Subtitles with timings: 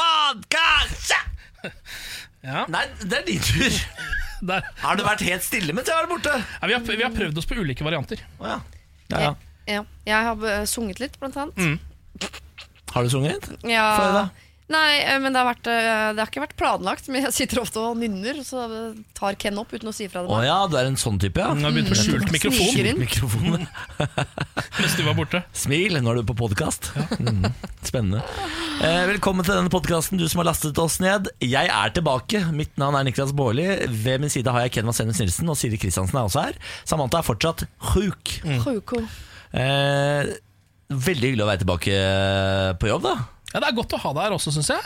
[0.00, 1.12] Podkast!
[2.40, 3.74] Ja, Nei, det er din tur.
[4.50, 4.64] der.
[4.80, 6.34] Har du vært helt stille mens jeg har vært borte?
[6.40, 8.22] Ja, vi, har, vi har prøvd oss på ulike varianter.
[8.40, 8.58] Oh, ja.
[9.12, 9.32] Ja, ja.
[9.70, 9.82] Ja.
[10.08, 11.80] Jeg har sunget litt, blant annet.
[12.94, 13.50] Har du sunget?
[13.68, 13.84] Ja.
[13.94, 14.28] Få høre, da.
[14.70, 17.08] Nei, eh, men det har, vært, eh, det har ikke vært planlagt.
[17.10, 18.68] Men jeg sitter ofte og nynner, så
[19.18, 20.30] tar Ken opp uten å si fra det.
[20.30, 21.50] Å ja, du er en sånn type, ja.
[21.50, 23.00] Hun har begynt med skjult mikrofon Skjult.
[23.00, 23.66] Mikrofon.
[24.80, 25.42] mens du var borte.
[25.56, 26.92] Smil, nå er du på podkast.
[27.18, 27.48] Mm,
[27.86, 28.22] spennende.
[28.80, 31.32] Eh, velkommen til denne podkasten, du som har lastet oss ned.
[31.42, 32.44] Jeg er tilbake.
[32.54, 33.66] Mitt navn er Niklas Baarli.
[33.90, 36.62] Ved min side har jeg Ken Vasenus Nilsen, og Siri Kristiansen er også her.
[36.86, 38.38] Samantha er fortsatt sjuk.
[38.46, 39.10] Mm.
[39.50, 40.30] Eh,
[40.94, 42.00] veldig hyggelig å være tilbake
[42.78, 43.18] på jobb, da.
[43.52, 44.82] Ja, Det er godt å ha deg her også, syns jeg.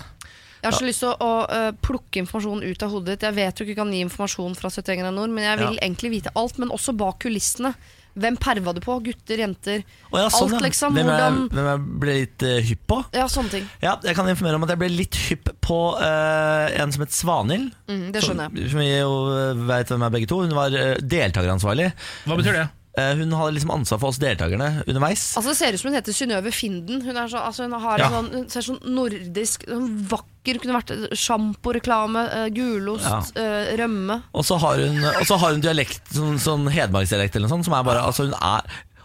[0.65, 3.27] Jeg har så lyst til å, å eh, plukke informasjon ut av hodet ditt.
[3.29, 5.83] Jeg vet du ikke kan gi informasjon fra 71 grader nord, men jeg vil Ja.
[5.85, 6.57] egentlig vite alt.
[6.63, 7.75] Men også bak kulissene.
[8.15, 8.95] Hvem perva du på?
[9.03, 9.83] Gutter, jenter?
[10.13, 10.61] Oh, ja, sånn, alt, ja.
[10.69, 10.95] liksom.
[10.95, 12.99] Hvem jeg, hvem jeg ble litt uh, hypp på.
[13.13, 13.67] Ja, sånne ting.
[13.83, 17.13] Ja, jeg kan informere om at jeg ble litt hypp på uh, en som het
[17.13, 17.75] Svanhild.
[17.91, 18.71] Mm, det skjønner jeg.
[18.71, 20.41] Som, som vi jo vet hvem er begge to.
[20.47, 21.91] Hun var uh, deltakeransvarlig.
[22.25, 22.65] Hva betyr det?
[22.97, 25.23] Eh, hun hadde liksom ansvar for oss deltakerne underveis.
[25.37, 27.03] Altså Det ser ut som hun heter Synnøve Finden.
[27.03, 28.11] Hun, er så, altså, hun, har Ja.
[28.13, 30.61] sånn, hun ser sånn nordisk sånn Vakker.
[30.63, 33.77] Kunne vært sjamporeklame, uh, gulost, ja.
[33.81, 34.23] rømme.
[34.35, 37.65] Og så har hun, og så har hun dialekt, sånn, sånn hedmarksdialekt eller noe sånt,
[37.65, 38.63] som er bare altså hun er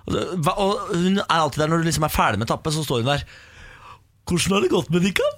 [0.10, 3.12] og hun er alltid der når du liksom er ferdig med tappet, så står hun
[3.12, 3.24] der.
[4.26, 5.36] 'Hvordan har det gått med dere?'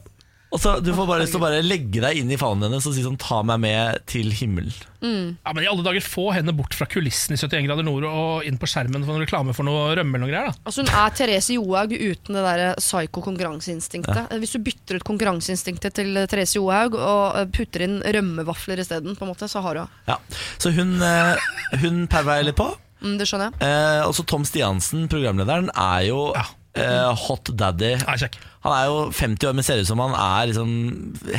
[0.51, 2.85] Og så Du får bare lyst til å bare legge deg inn i favnen hennes
[2.87, 4.73] og si sånn 'ta meg med til himmelen'.
[5.01, 8.43] Ja, men I alle dager, få henne bort fra kulissen i 71 grader nord og
[8.45, 10.51] inn på skjermen for en reklame for noe rømme eller noe greier.
[10.51, 14.29] da Altså Hun er Therese Johaug uten det der psyko konkurranseinstinktet.
[14.29, 19.61] Hvis du bytter ut konkurranseinstinktet til Therese Johaug og eh, putter inn rømmevafler isteden, så
[19.61, 20.17] har hun Ja.
[20.59, 21.35] Så hun, eh,
[21.79, 22.75] hun perva jeg litt på.
[23.01, 23.61] mm, Det skjønner jeg.
[23.61, 26.45] Eh, også Tom Stiansen, programlederen, er jo Ja.
[26.75, 27.97] eh, hot daddy.
[27.97, 28.29] Ja.
[28.61, 30.71] Han er jo 50 år, men ser ut som han er liksom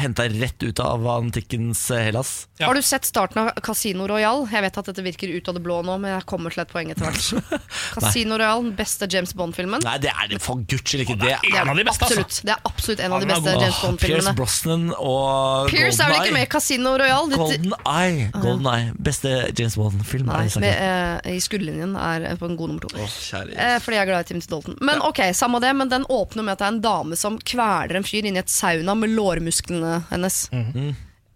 [0.02, 2.32] henta rett ut av antikkens eh, Hellas.
[2.58, 2.66] Ja.
[2.66, 4.44] Har du sett starten av Casino Royal?
[4.50, 6.72] Jeg vet at dette virker ut av det blå nå, men jeg kommer til et
[6.72, 7.60] poeng etter hvert.
[7.94, 9.84] Casino Royal, den beste James Bond-filmen.
[9.86, 11.18] Nei, det er det for guds skyld ikke.
[11.20, 12.24] Det Det er en av de beste, altså.
[12.24, 13.54] absolutt, det er absolutt en av de beste.
[13.62, 14.22] James Bond-filmene.
[14.22, 17.30] Pierce Brosnan og Pierce er vel ikke med i Casino Royal?
[17.32, 18.28] Golden Eye.
[18.34, 18.90] Golden Eye.
[18.98, 20.32] Beste James Bond-film.
[20.72, 22.92] eh, i skuddlinjen er på en god nummer to.
[22.98, 23.08] Oh,
[23.52, 24.76] Eh, fordi jeg er glad i Timothy Dalton.
[24.80, 27.96] Men ok, samme det, men den åpner med at det er en dame som kveler
[27.98, 30.44] en fyr inni et sauna med lårmusklene hennes.
[30.52, 30.92] Mhm.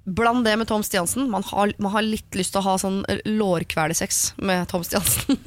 [0.07, 1.27] Bland det med Tom Stiansen.
[1.31, 5.35] Man har, man har litt lyst til å ha sånn eh, lårkvelesex med Tom Stiansen.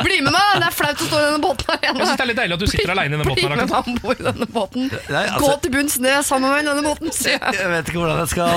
[0.00, 0.60] Bli med meg!
[0.62, 1.98] Det er flaut å stå i denne båten alene.
[1.98, 3.50] Jeg synes det er litt deilig at du sitter alene i denne båten.
[3.50, 4.86] Bli med meg om bord i denne båten.
[5.10, 7.58] Nei, altså- Gå til bunns ned sammen med denne båten, sier jeg.
[7.58, 8.50] Jeg vet ikke hvordan jeg skal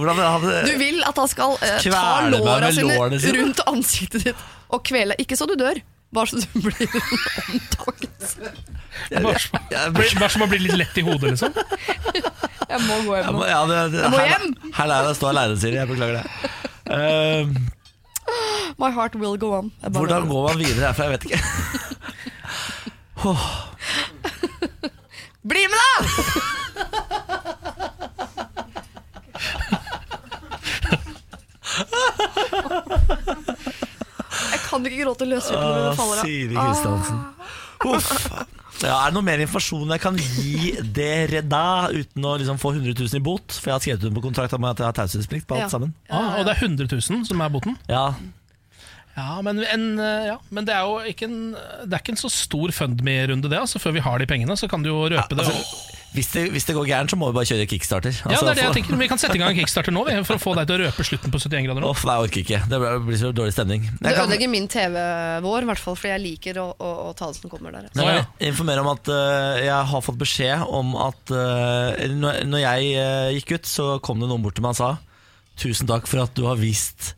[0.00, 3.36] Hvordan jeg hadde Du vil at han skal eh, ta låra sine sine.
[3.42, 5.14] rundt ansiktet ditt og kvele.
[5.20, 5.76] Ikke så du dør,
[6.14, 6.88] bare så du blir en
[7.54, 8.52] omtakelse.
[9.22, 9.62] Bare så man
[9.94, 11.52] Bare som å bli litt lett i hodet, liksom.
[12.70, 13.44] Jeg må gå hjem nå.
[13.50, 14.48] ja, det, det, Jeg må her, hjem.
[14.76, 15.76] her lærer jeg stå aleine, Siri.
[15.78, 16.24] Jeg beklager det.
[16.90, 17.44] Uh,
[18.78, 19.70] My heart will go on.
[19.82, 21.04] Bare hvordan går man videre herfra?
[21.06, 21.40] Jeg vet ikke.
[25.50, 25.90] Bli med, da!
[34.70, 36.24] kan ikke gråte løsruten når det faller av.
[36.30, 37.20] Siri Kristiansen.
[37.90, 38.10] Uff.
[38.80, 42.70] Ja, er det noe mer informasjon jeg kan gi dere da, uten å liksom få
[42.78, 43.52] 100 000 i bot?
[43.60, 45.72] For jeg har skrevet under på kontrakt om at jeg har taushetsplikt på alt Ja.
[45.74, 45.92] sammen.
[46.08, 47.76] Ah, og det er 100 000 som er boten.
[47.90, 48.14] Ja,
[49.18, 51.52] Ja, men, en, eh, ja, men det er jo ikke en,
[51.84, 53.58] det er ikke en så stor fundme-runde, det.
[53.58, 55.44] Altså, før vi har de pengene, så kan du jo røpe det.
[55.44, 58.10] altså, hvis, det, hvis det går gærent, så må vi bare kjøre kickstarter.
[58.10, 60.34] Ja, Altså, det er det jeg tenker Vi kan sette i gang Kickstarter nå for
[60.34, 62.60] å få deg til å røpe slutten på 71 grader Off, nei, jeg orker ikke.
[62.72, 63.84] Det blir så dårlig stemning.
[63.86, 67.12] Det Jeg kan, ødelegger min TV-vår, i hvert fall, fordi jeg liker å, å, å
[67.18, 67.86] tale som kommer der.
[67.86, 68.24] jeg informerer ja.
[68.26, 73.30] kan informere om at uh, jeg har fått beskjed om at uh, når, jeg uh,
[73.36, 74.92] gikk ut, så kom det noen bort til meg og sa
[75.60, 77.12] Tusen takk for at du har vist,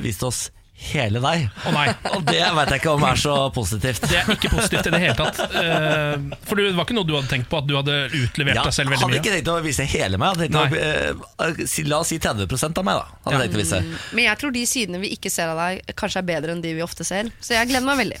[0.00, 0.46] vist oss
[0.92, 1.44] hele deg.
[1.64, 1.84] Å nei,
[2.14, 4.04] Og det vet jeg ikke om er så positivt.
[4.10, 5.40] det er ikke positivt i det hele tatt.
[5.54, 8.64] Uh, For det var ikke noe du hadde tenkt på, at du hadde utlevert Ja,
[8.68, 9.14] deg selv veldig mye?
[9.14, 10.34] Jeg hadde ikke tenkt å vise hele meg.
[10.34, 12.98] Hadde tenkt å, uh, la oss si 30 av meg.
[13.00, 13.42] da Hadde Ja.
[13.46, 13.80] tenkt å vise
[14.12, 16.74] Men jeg tror de sidene vi ikke ser av deg, kanskje er bedre enn de
[16.74, 17.32] vi ofte ser.
[17.40, 18.20] Så jeg gleder meg veldig.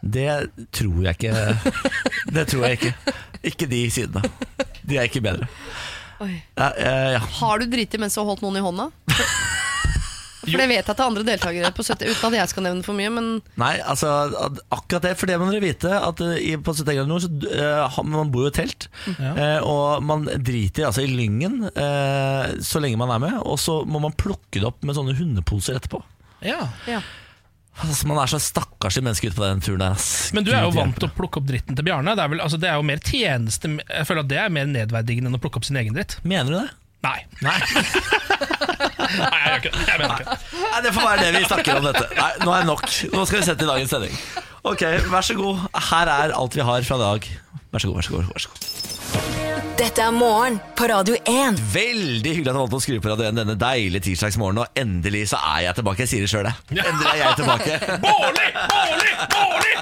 [0.00, 0.28] Det
[0.72, 1.72] tror jeg ikke.
[2.32, 3.14] Det tror jeg ikke.
[3.52, 4.22] Ikke de sidene.
[4.84, 5.46] De er ikke bedre.
[6.20, 6.34] Oi.
[6.58, 6.66] Ja,
[7.16, 7.20] ja.
[7.40, 8.90] Har du driti mens du har holdt noen i hånda?
[10.40, 12.96] For det vet jeg er andre deltakere på 70, uten at jeg skal nevne for
[12.96, 13.26] mye, men
[13.60, 14.08] Nei, altså
[14.72, 17.28] akkurat det, for det må dere vite At eh, i- på 70 grader nord så,
[17.28, 18.88] uh, Man bor jo i telt
[19.18, 19.34] Ja.
[19.34, 23.80] eh, Og man driter altså i lyngen eh, Så lenge man er med Og så
[23.84, 26.00] må man plukke det opp med sånne hundeposer etterpå
[26.46, 26.62] Ja.
[26.88, 27.02] ja.
[27.80, 29.92] Altså, man er så stakkarslig menneske ute på den turen der.
[29.96, 30.32] ass.
[30.36, 31.00] Men du er jo Gud vant hjelpe.
[31.00, 32.12] til å plukke opp dritten til Bjarne.
[32.16, 34.66] Det er, vel, altså, det er jo mer tjeneste Jeg føler at det er mer
[34.68, 36.18] nedverdigende enn å plukke opp sin egen dritt.
[36.28, 36.66] Mener du det?
[37.00, 37.18] Nei.
[39.20, 39.84] Nei, jeg gjør ikke det.
[39.88, 40.38] Jeg mener ikke det.
[40.60, 42.04] Nei, Det får være det vi snakker om dette.
[42.18, 42.84] Nei, Nå er det nok.
[43.14, 44.18] Nå skal vi sette i dagens sending.
[44.68, 45.62] Ok, vær så god.
[45.90, 47.30] Her er alt vi har fra dag.
[47.72, 48.28] Vær så god, vær så god.
[48.34, 48.68] vær så god
[49.80, 51.56] Dette er morgen på Radio 1.
[51.72, 54.66] Veldig hyggelig at du valgte å skru på radioen denne deilige tirsdagsmorgenen.
[54.66, 56.04] Og endelig så er jeg tilbake.
[56.04, 56.84] Jeg sier det sjøl, jeg.
[56.84, 57.80] Endelig er jeg tilbake.
[58.04, 58.48] Bårli!
[58.74, 59.10] Bårli!
[59.32, 59.72] Bårli!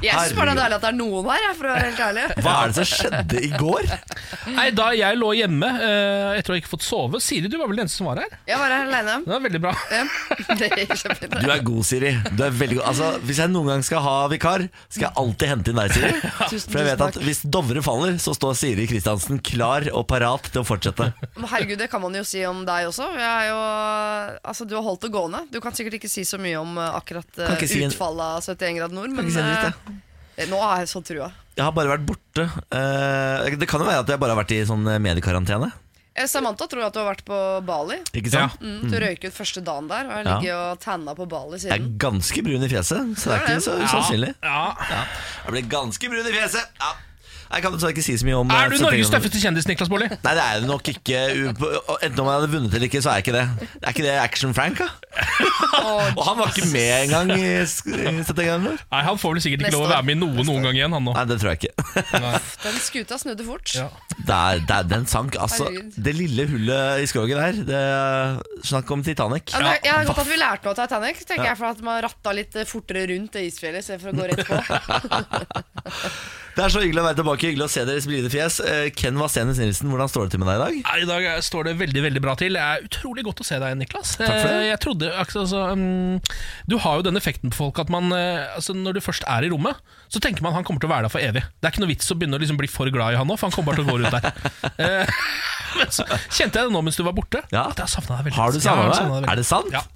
[0.00, 1.86] Jeg syns bare det er deilig at det er noen her, jeg, for å være
[1.90, 2.24] helt ærlig.
[2.44, 3.88] Hva er det som skjedde i går?
[4.56, 7.68] Nei, Da jeg lå hjemme eh, etter å ha ikke fått sove Siri, du var
[7.70, 8.32] vel den eneste som var her?
[8.48, 9.16] Jeg var her alene.
[9.26, 9.72] Det var veldig bra.
[9.92, 10.04] Ja.
[10.60, 11.36] Det gikk kjempefint.
[11.44, 12.12] Du er god, Siri.
[12.38, 12.86] Du er veldig god.
[12.92, 16.12] Altså, hvis jeg noen gang skal ha vikar, skal jeg alltid hente inn deg, Siri.
[16.50, 20.48] Tusen, For jeg vet at hvis Dovre faller, så står Siri Kristiansen klar og parat
[20.54, 21.10] til å fortsette.
[21.40, 23.10] Herregud, det kan man jo si om deg også.
[23.20, 23.60] Jeg er jo,
[24.48, 25.44] altså, du har holdt det gående.
[25.52, 28.44] Du kan sikkert ikke si så mye om eh, akkurat eh, si en- utfallet av
[28.56, 29.30] 71 grader nord, men
[30.36, 31.30] eh, nå har jeg så trua.
[31.56, 32.46] Jeg har bare vært borte.
[32.72, 35.70] Eh, det kan jo være at jeg bare har vært i sånn mediekarantene.
[36.16, 38.00] Eh, Samantha tror at du har vært på Bali.
[38.18, 38.56] Ikke sant?
[38.60, 40.56] Mm, du røyk ut første dagen der, og jeg Ja.
[40.72, 41.98] og tanna på Bali Jeg er siden.
[41.98, 44.34] ganske brun i fjeset, så det er ikke så usannsynlig.
[44.42, 44.74] Ja.
[45.46, 46.66] Jeg ble ganske brun i fjeset.
[46.80, 46.92] Ja.
[47.50, 49.88] Jeg kan ikke si så mye om Er du eh, Norges 71 tøffeste kjendis, Niklas
[49.90, 50.06] Baarli?
[50.12, 51.20] Nei, det er det nok ikke.
[51.50, 53.70] Enten om jeg hadde vunnet eller ikke, så er jeg ikke det.
[53.80, 54.86] Er ikke det Action Frank, da?
[56.14, 58.78] Og han var ikke med engang i sk- i 71 grader.
[58.92, 60.94] Nei, Han får vel sikkert ikke lov å være med i noe noen gang igjen,
[60.94, 61.14] han nå.
[61.16, 61.74] Nei, det tror jeg ikke.
[62.66, 63.74] Den skuta snudde fort.
[63.74, 63.88] Ja.
[64.20, 65.34] Det er, er den sank.
[65.40, 65.98] Altså, Herregud.
[66.06, 67.60] det lille hullet i skroget der.
[67.70, 67.82] Det,
[68.70, 69.50] snakk om Titanic.
[69.56, 71.98] Ja, jeg har godt at vi lærte noe av Titanic, tenker jeg, for at man
[72.06, 74.54] ratta litt fortere rundt det isfjellet istedenfor å gå rett på.
[76.60, 77.48] Det er så hyggelig å være tilbake.
[77.48, 78.58] Hyggelig å se deres blide fjes.
[78.60, 80.98] Eh, Ken Vasenes Nilsen, hvordan står det til med deg i dag?
[81.00, 82.58] I dag står det veldig veldig bra til.
[82.58, 84.10] Det er utrolig godt å se deg, Niklas.
[84.20, 84.58] Takk for det.
[84.58, 86.20] Eh, Jeg trodde, altså, um,
[86.68, 89.48] Du har jo den effekten på folk at man eh, altså, når du først er
[89.48, 89.80] i rommet,
[90.12, 91.46] så tenker man han kommer til å være der for evig.
[91.48, 93.38] Det er ikke noe vits å begynne å liksom bli for glad i han nå,
[93.40, 95.08] for han kommer bare til å gå rundt der.
[95.80, 97.40] Men så kjente jeg det nå mens du var borte.
[97.54, 97.70] Ja.
[97.70, 98.36] At jeg har savna deg veldig.
[98.42, 99.30] Har du savna deg veldig.
[99.32, 99.72] Er det sant?
[99.72, 99.86] Ja.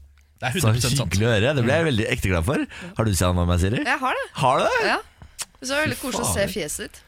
[0.40, 1.00] Det er Så 100 sant.
[1.14, 1.50] hyggelig å høre.
[1.56, 2.64] Det ble jeg veldig ekte glad for.
[2.98, 3.84] Har du savna meg, Siri?
[3.84, 4.24] Jeg har det.
[4.40, 4.80] Har du det?
[4.90, 4.96] Ja.
[5.64, 6.98] Det var veldig koselig å se fjeset ditt.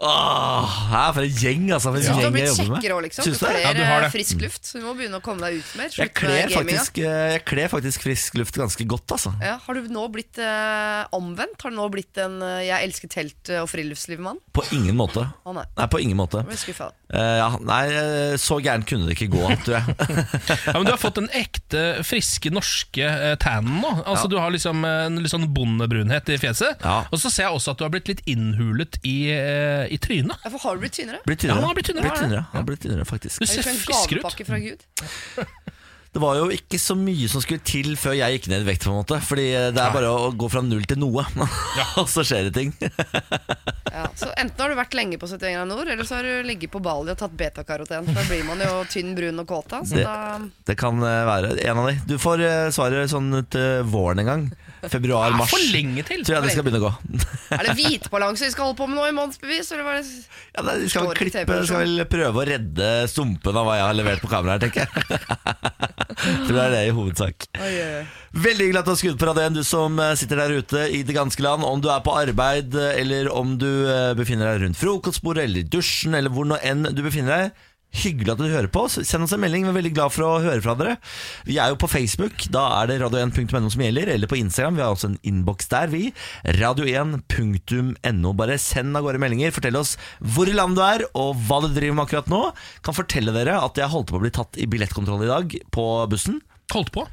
[0.00, 1.90] Åh, her, for en gjeng, altså.
[1.92, 2.80] For en Du har gjeng jeg blitt jobber med.
[2.80, 3.24] kjekkere òg, liksom.
[3.24, 4.06] Du Syns du kler Ja, du har det.
[4.06, 4.70] eh, frisk luft.
[4.72, 5.90] Du må begynne å komme deg ut mer.
[5.92, 9.34] Jeg kler faktisk, eh, jeg kler faktisk frisk luft ganske godt, altså.
[9.44, 11.60] Ja, har du nå blitt eh, omvendt?
[11.60, 14.40] Har du nå blitt en eh, 'jeg elsker telt og friluftsliv'-mann?
[14.56, 15.26] På ingen måte.
[15.44, 16.44] Å nei, Nei, på ingen måte.
[16.56, 16.92] skuffa.
[17.12, 19.84] Eh, ja, nei, eh, så gærent kunne det ikke gå, tror jeg.
[20.70, 24.04] Ja, men Du har fått den ekte, friske norske uh, tannen nå.
[24.06, 24.28] Altså Ja.
[24.30, 26.80] Du har liksom eh, en litt sånn bondebrunhet i fjeset.
[26.84, 27.04] Ja.
[27.12, 30.38] Og så ser jeg også at du har blitt litt innhulet i, eh, i trynet.
[30.44, 31.20] Ja, for har du blitt tynnere?
[31.26, 33.42] Blitt Ja, han har blitt tynnere, Blitt tynnere, han har blitt tynnere faktisk.
[33.42, 34.46] Du Er ser friskere ut.
[34.46, 34.86] fra Gud?
[36.10, 38.82] Det var jo ikke så mye som skulle til før jeg gikk ned i vekt,
[38.82, 39.20] på en måte.
[39.22, 41.22] Fordi det er bare å gå fra null til noe,
[42.02, 42.72] og så skjer det ting.
[43.90, 46.46] Ja, så Enten har du vært lenge på 71 grader nord, eller så har du
[46.46, 48.06] ligget på Bali og tatt betakaroten.
[48.14, 50.06] Da blir man jo tynn, brun og kåt Det-
[50.66, 51.96] Det kan eh, være en av de.
[52.06, 54.44] Du får eh, svaret sånn til våren en gang.
[54.88, 55.50] Februar-mars.
[55.52, 56.22] For lenge til!
[56.24, 56.92] Tror jeg det skal begynne å gå.
[57.58, 59.72] Er det hvitbalanse vi skal holde på med nå i månedsbevis?
[59.74, 61.58] Eller var det Ja, nei, de skal vel klippe.
[61.68, 64.86] Skal vel prøve å redde stumpen av hva jeg har levert på kamera her, tenker
[64.86, 65.20] jeg.
[66.46, 67.48] Tror det er det i hovedsak.
[67.60, 68.04] Oi, oi, oi.
[68.44, 71.02] Veldig hyggelig at du har skrudd på radioen, du som eh, sitter der ute i
[71.06, 71.64] det ganske land.
[71.66, 75.64] Om du er på arbeid, eh, eller om du eh, befinner deg rundt frokostbordet, eller
[75.64, 77.66] i dusjen, eller hvor nå enn du befinner deg.
[77.90, 78.84] Hyggelig at du hører på.
[78.92, 79.64] Send oss en melding.
[79.66, 80.96] Vi er veldig glad for å høre fra dere.
[81.48, 82.46] Vi er jo på Facebook.
[82.54, 84.12] Da er det radio1.no som gjelder.
[84.14, 84.78] Eller på Instagram.
[84.78, 86.04] Vi har også en innboks der, vi.
[86.60, 88.34] Radio1.no.
[88.38, 89.54] Bare send av gårde meldinger.
[89.56, 92.44] Fortell oss hvor i landet du er, og hva du driver med akkurat nå.
[92.86, 95.88] Kan fortelle dere at jeg holdt på å bli tatt i billettkontroll i dag på
[96.12, 96.38] bussen.
[96.70, 97.08] Holdt på.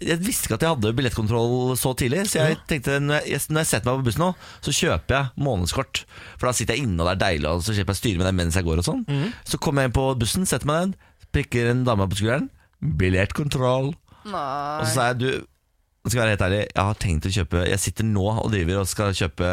[0.00, 3.60] Jeg visste ikke at jeg hadde billettkontroll så tidlig, så jeg tenkte når jeg, når
[3.60, 4.28] jeg setter meg på bussen nå,
[4.64, 6.00] så kjøper jeg månedskort.
[6.40, 8.28] For da sitter jeg inne, og det er deilig, og så slipper jeg styre med
[8.30, 9.02] det mens jeg går og sånn.
[9.44, 10.96] Så kommer jeg inn på bussen, setter meg ned,
[11.36, 12.48] prikker en dame på skulderen.
[13.00, 13.92] Billettkontroll.
[14.80, 17.30] Og så sa jeg, du, jeg skal jeg være helt ærlig, jeg har tenkt å
[17.36, 19.48] kjøpe Jeg sitter nå og driver og skal kjøpe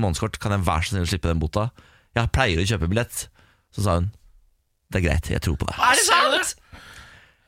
[0.00, 0.40] månedskort.
[0.40, 1.68] Kan jeg være så snill å slippe den bota?
[2.16, 3.26] Jeg pleier å kjøpe billett.
[3.74, 4.08] Så sa hun,
[4.92, 5.76] det er greit, jeg tror på deg.
[5.76, 6.60] Er det sant?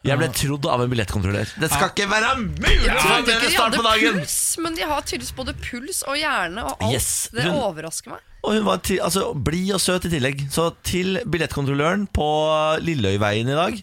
[0.06, 1.52] Jeg ble trodd av en billettkontrollør.
[1.62, 2.76] Det skal ikke være mulig!
[2.86, 6.76] Jeg trodde ikke de hadde puls, men de har tydeligvis både puls og hjerne og
[6.76, 6.94] alt.
[6.94, 8.24] Yes, Det overrasker meg.
[8.46, 10.46] Og hun var altså, blid og søt i tillegg.
[10.54, 12.28] Så til billettkontrolløren på
[12.86, 13.80] Lilleøyveien i dag,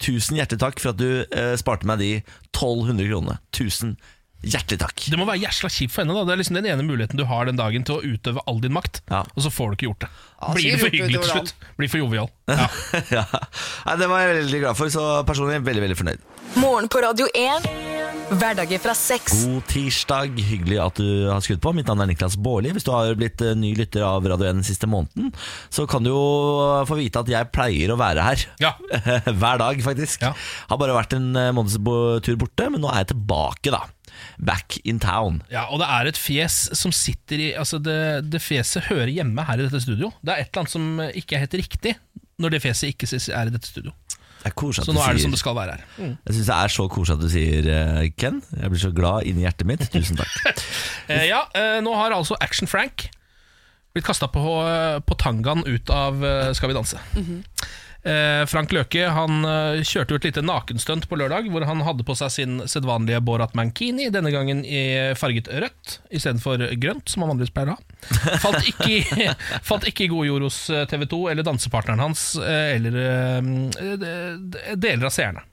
[0.00, 2.12] tusen hjertelig takk for at du eh, sparte meg de
[2.54, 3.38] 1200 kronene.
[3.56, 3.96] Tusen
[4.46, 5.04] hjertelig takk.
[5.10, 6.14] Det må være jæsla kjipt for henne.
[6.16, 8.60] da Det er liksom den ene muligheten du har den dagen til å utøve all
[8.62, 9.24] din makt, Ja.
[9.34, 10.10] og så får du ikke gjort det.
[10.36, 11.54] Ja, Blir det for hyggelig til slutt?
[11.78, 12.30] Blir for jovial.
[12.46, 12.68] Ja.
[13.10, 13.24] ja.
[13.86, 16.20] Nei, det var jeg veldig glad for, så personlig veldig veldig fornøyd.
[16.62, 17.66] Morgen på Radio 1.
[18.26, 19.44] Hverdager fra seks.
[19.46, 21.72] God tirsdag, hyggelig at du har skrudd på.
[21.76, 22.72] Mitt navn er Niklas Baarli.
[22.74, 25.32] Hvis du har blitt eh, ny lytter av Radio 1 den siste måneden,
[25.70, 26.22] så kan du jo
[26.88, 28.46] få vite at jeg pleier å være her.
[28.62, 28.72] Ja.
[29.42, 30.22] Hver dag, faktisk.
[30.26, 30.32] Ja.
[30.70, 33.84] Har bare vært en eh, månedstur borte, men nå er jeg tilbake, da.
[34.38, 35.40] Back in town.
[35.52, 39.44] Ja, og det er et fjes som sitter i Altså, det, det fjeset hører hjemme
[39.48, 40.12] her i dette studio.
[40.20, 41.94] Det er et eller annet som ikke er helt riktig
[42.42, 43.94] når det fjeset ikke er i dette studio.
[44.42, 45.84] Det er koselig at Så nå er det sier som det skal være her.
[45.98, 48.42] Jeg syns det er så koselig at du sier eh, Ken.
[48.52, 49.86] Jeg blir så glad inni hjertet mitt.
[49.92, 50.36] Tusen takk.
[51.06, 53.04] Eh, ja, eh, nå har altså Action Frank
[53.94, 54.40] blitt kasta på,
[55.06, 56.18] på tangaen ut av
[56.58, 56.98] Skal vi danse.
[57.14, 57.76] Eh,
[58.46, 62.14] Frank Løke han eh, kjørte jo et lite nakenstunt på lørdag, hvor han hadde på
[62.18, 64.84] seg sin sedvanlige Borat Mankini, denne gangen i
[65.18, 68.38] farget rødt istedenfor grønt, som han vanligvis pleier å ha.
[68.44, 69.34] Falt ikke,
[69.66, 70.60] falt ikke i god jord hos
[70.90, 75.46] TV 2 eller dansepartneren hans eh, eller eh, deler av seerne.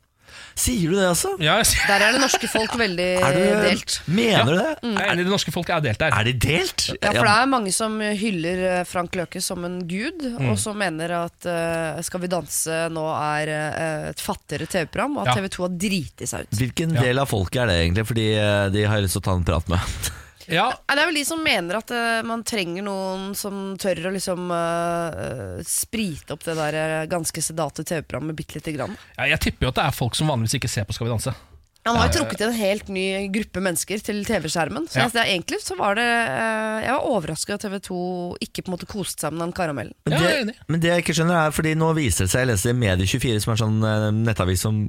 [0.56, 1.32] Sier du det, altså?
[1.42, 3.96] Ja, jeg sier- Der er det norske folk veldig Er du, delt.
[4.08, 4.74] Mener du det?
[4.84, 6.14] jeg er enig, det norske folk er delt der.
[6.20, 6.86] Er de delt?
[7.02, 10.78] Ja, for det er mange som hyller eh, Frank Løke som en gud, og som
[10.80, 15.42] mener at eh, Skal vi danse nå er eh, et fattigere TV-program, og at Ja.
[15.42, 16.58] TV 2 har driti seg ut.
[16.60, 18.08] Hvilken del av folket er det egentlig?
[18.10, 19.80] Fordi eh, de har jeg lyst til å ta en prat med.
[20.52, 24.14] Ja, Det er vel de som mener at uh, man trenger noen som tør å
[24.16, 28.98] liksom uh, sprite opp det der ganske sedate TV-programmet bitte lite grann.
[29.18, 31.16] ja, jeg tipper jo at det er folk som vanligvis ikke ser på Skal vi
[31.16, 31.36] danse.
[31.84, 34.86] Han har jo trukket en helt ny gruppe mennesker til TV-skjermen.
[34.88, 35.08] Så Ja.
[35.12, 37.98] jeg, er egentlig så var det eh, Jeg var overraska at TV 2
[38.46, 39.94] ikke på en måte koste seg med den karamellen.
[40.08, 42.50] Men det, jeg men det jeg ikke skjønner er Fordi nå viser det seg, jeg
[42.54, 44.80] leser i Medie24 Som er sånn eh, nettavis som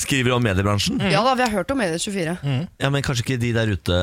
[0.00, 0.96] skriver om mediebransjen.
[1.12, 2.36] Ja da, vi har hørt om Medie24.
[2.80, 4.00] Ja, men kanskje ikke de der ute,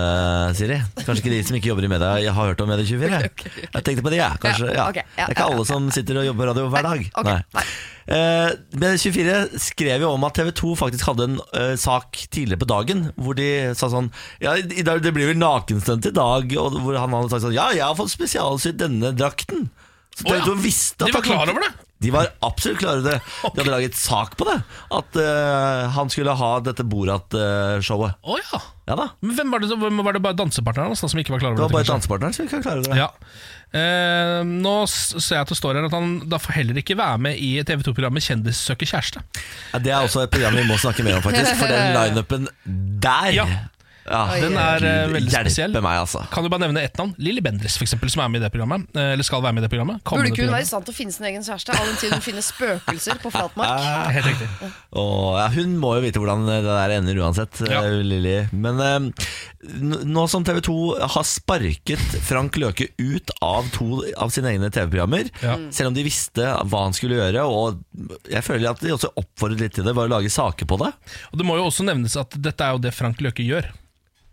[0.61, 0.77] Siri?
[1.01, 3.21] Kanskje ikke de som ikke jobber i media Jeg har hørt om Medie24
[3.73, 6.29] Jeg tenkte på de, ja, kanskje, Ja, Det er ikke ja, alle som sitter og
[6.29, 7.07] jobber på radio hver dag.
[7.25, 7.65] nei.
[8.07, 8.49] Eh,
[8.79, 13.01] Medie24 skrev jo om at TV 2 faktisk hadde en eh, sak tidligere på dagen
[13.19, 14.07] Hvor de sa sånn
[14.39, 17.83] Ja, det blir vel nakenstunt i dag Og hvor han hadde sagt sånn Ja, jeg
[17.83, 19.67] har fått spesialsydd denne drakten
[20.15, 20.61] Så TV 2 ja.
[20.63, 21.73] visste at De var klar over det?
[22.03, 23.17] De var absolutt klare det.
[23.41, 24.57] De hadde laget sak på det.
[24.93, 28.19] At uh, han skulle ha dette Borat-showet.
[28.21, 28.63] Å ja.
[28.87, 29.09] Ja da.
[29.19, 31.59] Men hvem var det, hvem var det bare dansepartneren hans som ikke var klar over
[31.59, 32.99] Det var bare dansepartneren som ikke var klar over det.
[33.01, 33.09] Ja.
[33.75, 37.17] Eh, nå ser jeg at det står her at han da får heller ikke være
[37.25, 39.23] med i TV 2-programmet Kjendis søker kjæreste.
[39.73, 41.57] Ja, det er også et program vi må snakke mer om, faktisk.
[41.59, 42.47] For den lineupen
[43.03, 43.47] der Ja.
[44.07, 45.73] Ja, Den er eh, veldig hjelpe spesiell.
[45.83, 46.21] meg, altså.
[46.31, 47.13] Kan du bare nevne ett navn?
[47.19, 48.85] Lilly Bendriss, for eksempel, som er med i det programmet.
[48.95, 49.97] eh, Eller skal være med i det programmet.
[49.99, 51.97] Burde Kommende ikke hun være i stand til å finne sin egen kjæreste, all den
[51.99, 53.87] tid hun finner spøkelser på flatmark?
[54.17, 54.47] Helt riktig.
[54.97, 57.81] Og, ja, hun må jo vite hvordan det der ender uansett, Ja.
[57.83, 58.37] eh, Lilly.
[58.55, 58.95] Men eh,
[59.81, 60.77] n- nå som TV 2
[61.17, 65.57] har sparket Frank Løke ut av to av sine egne TV-programmer, Ja.
[65.69, 67.83] selv om de visste hva han skulle gjøre, og
[68.31, 70.93] jeg føler at de også oppfordret litt til det, var å lage saker på det.
[71.33, 73.67] Og Det må jo også nevnes at dette er jo det Frank Løke gjør.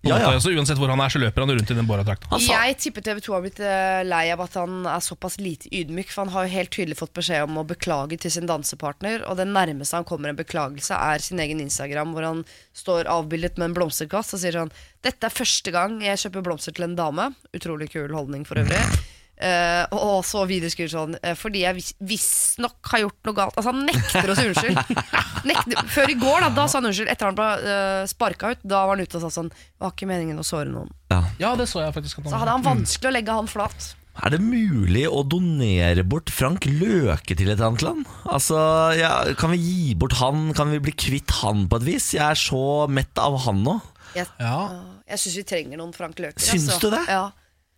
[0.05, 0.41] Ja, ja.
[0.41, 2.39] Så Uansett hvor han er, så løper han rundt i den Bora-drakta.
[2.43, 6.13] Jeg tipper TV 2 har blitt eh, lei av at han er såpass lite ydmyk.
[6.13, 9.25] For han har jo helt tydelig fått beskjed om å beklage til sin dansepartner.
[9.31, 12.45] Og det nærmeste han kommer en beklagelse, er sin egen Instagram, hvor han
[12.77, 16.77] står avbildet med en blomsterkast og sier sånn Dette er første gang jeg kjøper blomster
[16.77, 17.31] til en dame.
[17.57, 18.81] Utrolig kul holdning for øvrig.
[19.35, 23.57] Eh, og så videre skriver sånn uh, Fordi jeg vis- visstnok har gjort noe galt.
[23.59, 24.79] Altså Han nekter å si unnskyld.
[25.51, 27.11] Nekter, før i går, da, da sa han unnskyld.
[27.11, 29.93] Etter han ble uh, sparka ut, da var han ute og sa sånn Det var
[29.97, 30.95] ikke meningen å såre noen.
[31.11, 31.19] ja.
[31.43, 32.23] Ja, det så jeg faktisk.
[32.23, 33.91] at Så hadde han vanskelig å legge han flat.
[34.23, 38.07] Er det mulig å donere bort Frank Løke til et annet land?
[38.31, 38.55] Altså,
[38.95, 40.53] ja, Kan vi gi bort han?
[40.55, 42.13] Kan vi bli kvitt han på et vis?
[42.15, 43.81] Jeg er så mett av han nå.
[44.15, 44.61] Jeg, Ja.
[45.11, 46.39] jeg syns vi trenger noen Frank Løker.
[46.39, 46.87] Syns altså.
[46.87, 47.03] du det?
[47.11, 47.25] Ja.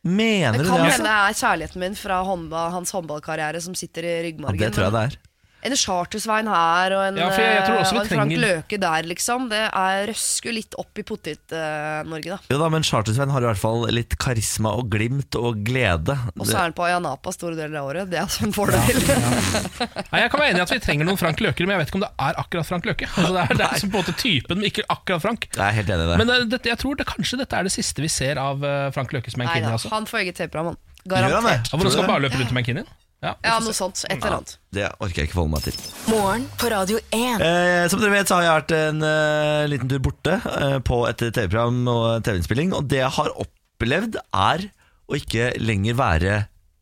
[0.06, 0.92] Mener Det du kan det?
[0.92, 1.02] hende Altså?
[1.02, 4.58] det er kjærligheten min fra håndball, hans håndballkarriere som sitter i Ja, ryggmargen.
[4.62, 5.16] det tror jeg det er.
[5.64, 9.02] En Chartersvein her og en, Ja, jeg- jeg eh, vi og en Frank Løke der,
[9.08, 9.48] liksom.
[9.50, 12.38] Det er røsker litt opp i Potet-Norge, da.
[12.52, 16.14] Jo da, men Chartersvein har i hvert fall litt karisma og glimt og glede.
[16.38, 18.10] Og så er han på Ayanapa store deler av året.
[18.12, 18.78] Det er en fordel.
[18.78, 19.88] Ja, ja.
[20.12, 21.90] Nei, jeg kan være enig i at vi trenger noen Frank Løker, men jeg vet
[21.90, 23.08] ikke om det er akkurat Frank Løke.
[23.16, 25.48] Altså, det, er, det er på en måte typen, men ikke akkurat Frank.
[25.50, 26.18] Jeg er helt enig i det.
[26.22, 29.10] Men det, jeg tror det, kanskje dette er det siste vi ser av eh, Frank
[29.16, 29.72] Løkes Nei Mankini.
[29.72, 29.90] Altså.
[29.90, 30.78] han får eget TV-program, han.
[31.06, 31.34] Gjør han det?
[31.34, 31.72] Garantert.
[31.72, 32.86] Ja, hvor han skal bare løpe rundt i Mankinien?
[33.26, 34.04] Ja, Ja, noe sånt.
[34.06, 34.54] Et eller annet.
[34.76, 35.78] Det orker jeg ikke forholde meg til.
[36.12, 37.42] Morgen på Radio 1.
[37.42, 41.00] Eh, som dere vet så har jeg vært en eh, liten tur borte eh, på
[41.10, 44.66] et TV-program og TV-innspilling, og det jeg har opplevd er
[45.06, 46.34] å ikke lenger være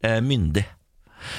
[0.04, 0.66] eh, myndig.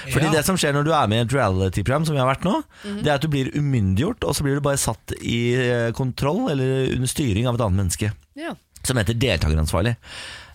[0.09, 0.31] Fordi Ja.
[0.39, 2.55] det som skjer når du er med i et reality-program, som vi har vært nå,
[3.03, 6.47] det er at du blir umyndiggjort, og så blir du bare satt i eh, kontroll
[6.49, 8.09] eller under styring av et annet menneske.
[8.33, 8.55] Ja.
[8.85, 9.93] Som heter deltakeransvarlig.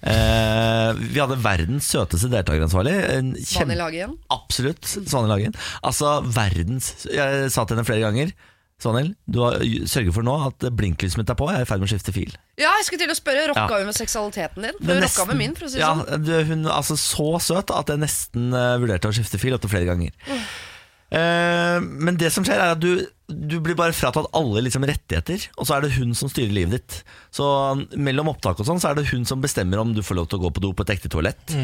[0.00, 2.94] Eh, vi hadde verdens søteste deltakeransvarlig.
[3.18, 4.14] En Vann i laget igjen.
[4.32, 4.86] Absolutt.
[4.88, 5.52] Svane Hagen.
[5.84, 8.32] Altså verdens Jeg sa til henne flere ganger
[8.80, 9.58] Svanhild, du har,
[9.92, 11.50] sørger for nå at blinklyset mitt er på.
[11.52, 12.30] Jeg er i ferd med å skifte fil.
[12.56, 13.80] Ja, jeg skulle til å spørre, rocka Ja.
[13.82, 14.78] hun med seksualiteten din?
[14.80, 16.24] Hun nesten- rocka med min, for å si det ja, sånn.
[16.24, 19.68] du, Hun er altså så søt at jeg nesten uh, vurderte å skifte fil opptil
[19.68, 20.16] flere ganger.
[21.10, 25.48] Eh, men det som skjer, er at du, du blir bare fratatt alle liksom, rettigheter,
[25.56, 27.00] og så er det hun som styrer livet ditt.
[27.34, 30.18] Så um, mellom opptak og sånn, så er det hun som bestemmer om du får
[30.18, 31.54] lov til å gå på do på et ekte toalett,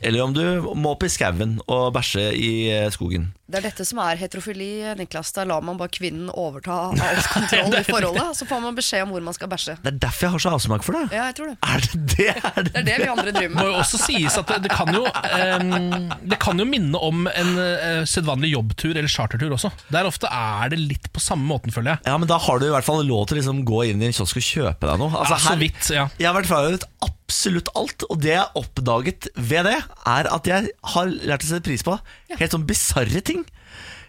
[0.00, 3.30] eller om du må opp i skauen og bæsje i eh, skogen.
[3.46, 4.68] Det er dette som er heterofili,
[4.98, 5.28] Niklas.
[5.36, 8.32] Da lar man bare kvinnen overta all kontroll i forholdet.
[8.34, 9.76] Så får man beskjed om hvor man skal bæsje.
[9.84, 11.04] Det er derfor jeg har så avsmak for det.
[11.14, 11.56] Ja, jeg tror det.
[11.62, 12.26] Er det det?
[12.34, 14.58] Er det Det er det vi andre driver Det må jo også sies at det,
[14.66, 19.54] det, kan jo, um, det kan jo minne om en uh, sedvanlig jobbtur eller chartertur
[19.54, 19.70] også.
[19.94, 22.04] Der ofte er det litt på samme måten, føler jeg.
[22.10, 24.10] Ja, men da har du i hvert fall lov til å liksom gå inn i
[24.10, 25.12] en kiosk og kjøpe deg noe.
[25.16, 26.06] Altså, ja, så vidt, ja.
[26.20, 29.76] Jeg har vært frarådet absolutt alt, og det jeg oppdaget ved det,
[30.12, 31.96] er at jeg har lært å sette pris på
[32.36, 33.42] helt sånn bisarre ting.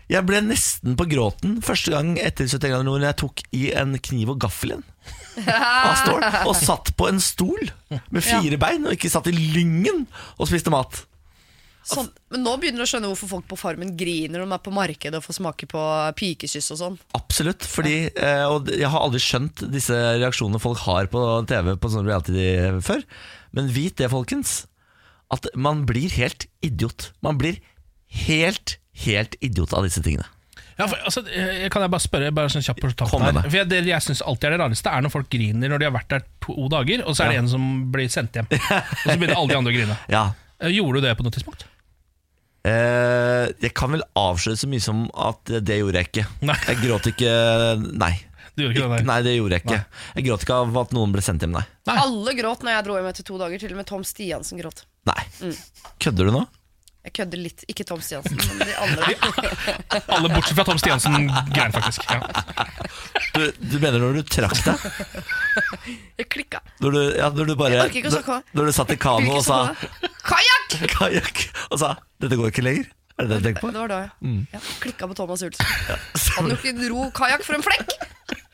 [0.08, 3.98] Jeg ble nesten på gråten første gang etter 71 grader nord jeg tok i en
[4.00, 4.86] kniv og gaffel igjen.
[6.48, 10.06] Og satt på en stol med fire bein, og ikke satt i lyngen
[10.38, 11.04] og spiste mat.
[11.88, 14.64] Sånn, men nå begynner du å skjønne hvorfor folk på Farmen griner når de er
[14.66, 15.84] på markedet og får smake på
[16.20, 16.98] pikekyss og sånn.
[17.16, 18.50] Absolutt, fordi ja.
[18.52, 22.50] Og jeg har aldri skjønt disse reaksjonene folk har på TV på sånn reality
[22.84, 23.06] før.
[23.56, 24.66] Men vit det, folkens,
[25.32, 27.12] at man blir helt idiot.
[27.24, 27.62] Man blir
[28.28, 30.28] helt, helt idiot av disse tingene.
[30.78, 33.40] Ja, for, altså, eh, kan jeg bare spørre bare sånn kjapt på Kom her?
[33.48, 35.88] For jeg, Det jeg syns alltid er det rareste, er når folk griner når de
[35.88, 37.42] har vært der to dager, og så er det Ja.
[37.42, 38.46] en som blir sendt hjem.
[38.52, 39.98] Og så begynner alle de andre å grine.
[40.12, 40.26] Ja
[40.60, 41.68] Eh, Gjorde du det på noe tidspunkt?
[42.68, 46.26] Eh, Jeg kan vel avsløre så mye som at det gjorde jeg ikke.
[46.50, 46.58] Nei.
[46.68, 47.36] Jeg gråt ikke
[47.98, 48.14] Nei.
[48.58, 49.02] Du gjorde ikke det, nei.
[49.06, 49.82] Nei, det gjorde jeg ikke.
[50.18, 51.62] Jeg gråt ikke av at noen ble sendt hjem, nei.
[51.86, 51.98] Nei.
[52.02, 53.62] Alle gråt når jeg dro hjem etter to dager.
[53.62, 54.82] Til og med Tom Stiansen gråt.
[55.06, 55.20] Nei.
[56.02, 56.42] Kødder du nå?
[57.08, 57.62] Jeg kødder litt.
[57.72, 59.06] Ikke Tom Stiansen, men de andre.
[60.18, 62.04] Alle bortsett fra Tom Stiansen grein faktisk.
[62.12, 62.20] Ja.
[63.32, 64.76] Du, du mener når du trakk deg?
[66.20, 66.60] Jeg klikka.
[66.84, 68.38] Når du, ja, når du bare Jeg orker ikke å snakke.
[68.60, 69.58] når, du satt i kano og sa
[70.28, 70.76] Kajakk!
[70.98, 71.38] kajakk
[71.72, 72.92] og sa 'dette går ikke lenger'?
[73.18, 73.72] Er det det du tenker på?
[73.72, 74.12] Det var da, ja.
[74.22, 74.44] Mm.
[74.52, 75.66] ja klikka på Thomas Ulsen.
[76.36, 77.90] Han jo ikke dro kajakk for en flekk!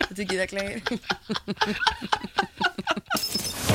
[0.06, 0.78] Dette gidder jeg ikke lenger.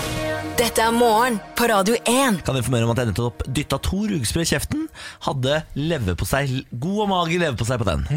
[0.59, 2.41] Dette er morgen på Radio 1.
[2.47, 4.81] Kan informere om at jeg nettopp dytta to rugspray i kjeften.
[5.23, 8.07] Hadde leverpostei, god og mager leverpostei på den.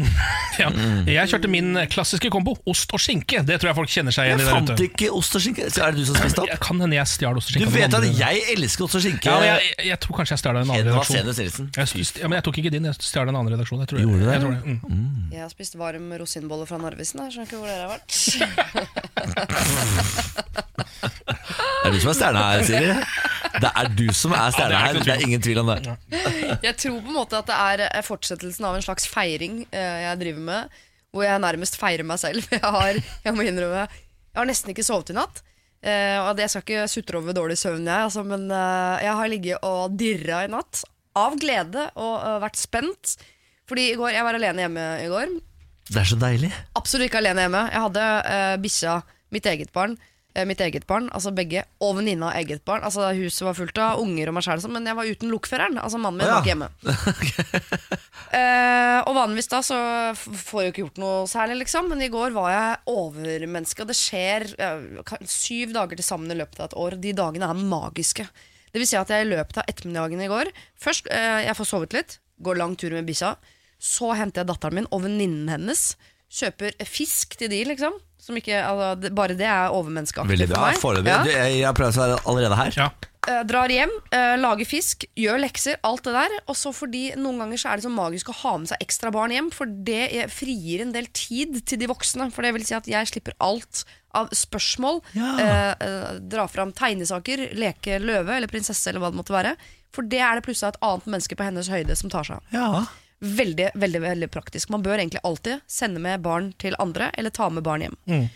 [0.60, 0.68] Ja.
[1.08, 3.40] Jeg kjørte min klassiske kombo, ost og skinke.
[3.48, 5.64] Det tror jeg folk kjenner seg igjen i Jeg fant ikke ost og skinke.
[5.72, 6.50] Så er det du som spiste opp?
[6.50, 7.70] Jeg kan hende jeg stjal ost og skinke.
[7.70, 9.32] Du vet at jeg elsker ost og skinke.
[9.32, 11.16] ja, jeg, jeg, tror kanskje jeg stjal en annen redaksjon.
[11.16, 11.24] Jeg,
[12.20, 13.80] ja, men jeg tok ikke din, jeg stjal en annen redaksjon.
[13.80, 14.34] Jeg tror, Gjorde du det?
[14.36, 14.60] Jeg tror det.
[14.76, 15.32] Mm.
[15.32, 17.24] Jeg har spist varm rosinbolle fra Narvesen.
[17.24, 18.12] Jeg skjønner ikke hvor dere har vært.
[21.92, 22.92] Det er du som er stjerna her, Siri.
[23.62, 24.98] Det er du som er stjerna her.
[25.02, 25.96] det er ingen tvil om det.
[26.64, 29.98] Jeg tror på en måte at det er eh, fortsettelsen av en slags feiring eh,
[30.06, 30.78] jeg driver med.
[31.12, 32.46] Hvor jeg nærmest feirer meg selv.
[32.54, 35.42] Jeg har, jeg må innrømme Jeg har nesten ikke sovet i natt.
[35.84, 39.66] Eh, og Jeg skal ikke sutre over dårlig søvn, jeg, altså, men jeg har ligget
[39.68, 40.86] og dirra i natt.
[41.18, 43.16] Av glede og vært spent.
[43.68, 45.34] Fordi i går, jeg var alene hjemme i går.
[45.92, 46.50] Det er så deilig.
[46.78, 47.62] Absolutt ikke alene hjemme.
[47.74, 48.94] Jeg hadde uh, bikkja,
[49.34, 49.98] mitt eget barn,
[50.48, 52.84] mitt eget barn, altså begge, og venninna og eget barn.
[52.86, 55.80] Altså Huset var fullt av unger og meg sjæl, men jeg var uten lokføreren.
[55.82, 56.70] Altså Mannen min var ikke hjemme.
[58.32, 59.76] Eh, og vanligvis da så
[60.16, 61.90] får jeg jo ikke gjort noe særlig, liksom.
[61.92, 66.38] Men i går var jeg overmenneske, og det skjer eh, syv dager til sammen i
[66.38, 66.96] løpet av et år.
[67.02, 68.24] De dagene er magiske.
[68.72, 70.48] Det vil si at jeg i løpet av ettermiddagen i går
[70.80, 73.34] Først, eh, jeg får sovet litt, går lang tur med bikkja.
[73.82, 75.84] Så henter jeg datteren min og venninnen hennes.
[76.32, 78.00] Kjøper fisk til de, liksom.
[78.22, 80.76] Som ikke, altså, det, bare det er overmenneskeaktig Veldig for meg.
[80.78, 81.10] Foreløpig.
[81.10, 81.22] Ja.
[81.26, 82.76] Du, Jeg, jeg har prøvd å være allerede her.
[82.78, 82.90] Ja.
[83.22, 86.36] Eh, drar hjem, eh, lager fisk, gjør lekser, alt det der.
[86.50, 89.12] Og så fordi noen ganger så er det så magisk å ha med seg ekstra
[89.14, 92.30] barn hjem, for det jeg frigjør en del tid til de voksne.
[92.34, 93.84] For det vil si at jeg slipper alt
[94.18, 95.02] av spørsmål.
[95.18, 95.34] Ja.
[95.42, 99.54] Eh, eh, dra fram tegnesaker, leke løve eller prinsesse eller hva det måtte være.
[99.92, 102.54] For det er det plutselig et annet menneske på hennes høyde som tar seg av.
[102.54, 102.84] Ja.
[103.22, 104.72] Veldig, veldig, veldig praktisk.
[104.74, 107.94] Man bør egentlig alltid sende med barn til andre, eller ta med barn hjem.
[108.10, 108.26] Mm.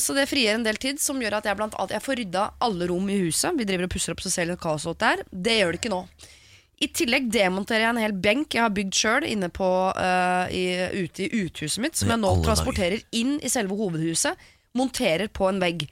[0.00, 2.44] Så det frigjør en del tid, som gjør at jeg blant annet Jeg får rydda
[2.64, 3.58] alle rom i huset.
[3.58, 5.20] Vi driver og pusser opp så ser det kaos ut der.
[5.28, 5.98] Det gjør det ikke nå.
[6.76, 11.24] I tillegg demonterer jeg en hel benk jeg har bygd sjøl inne på eh, ute
[11.24, 14.36] i uthuset mitt, som jeg nå transporterer inn i selve hovedhuset.
[14.76, 15.86] Monterer på en vegg.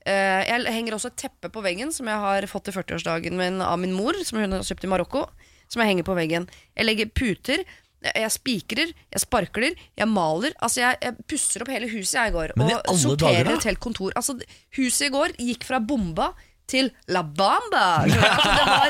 [0.00, 3.60] Uh, jeg henger også et teppe på veggen som jeg har fått i 40-årsdagen min
[3.60, 5.26] av min mor, som hun har kjøpt i Marokko.
[5.70, 6.48] Som jeg henger på veggen.
[6.76, 7.64] Jeg legger puter.
[8.00, 10.54] Jeg spikrer, jeg sparkler, jeg maler.
[10.64, 12.54] Altså jeg, jeg pusser opp hele huset jeg i går.
[12.56, 13.56] Og sorterer dager, da?
[13.60, 14.14] et helt kontor.
[14.16, 14.38] Altså,
[14.78, 16.30] huset i går gikk fra bomba
[16.70, 18.04] til La Bamba.
[18.04, 18.26] Altså, det
[18.70, 18.88] var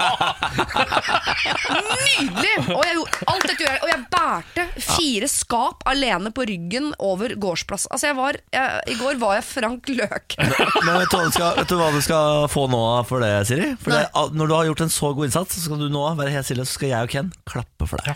[2.04, 2.54] nydelig!
[2.74, 7.34] Og jeg, gjorde- alt dette jeg, og jeg bærte fire skap alene på ryggen over
[7.40, 7.86] gårdsplass.
[7.90, 10.36] Altså, jeg var, jeg, I går var jeg Frank Løk.
[10.38, 13.32] Men vet du, hva du skal, vet du hva du skal få nå for det,
[13.50, 13.68] Siri?
[13.80, 14.04] For det,
[14.36, 16.66] når du har gjort en så god innsats, så skal du nå være helt stille,
[16.68, 18.14] så skal jeg og Ken klappe for deg.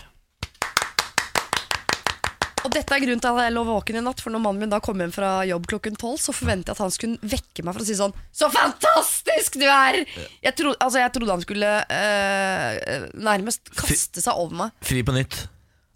[2.64, 4.72] Og dette er grunnen til at jeg lå våken i natt, for når mannen min
[4.72, 7.76] da kom hjem fra jobb klokken tolv, så forventet jeg at han skulle vekke meg
[7.76, 10.00] for å si sånn Så fantastisk du er!
[10.44, 14.78] Jeg, tro, altså, jeg trodde han skulle eh, nærmest kaste seg over meg.
[14.84, 15.44] Fri på nytt.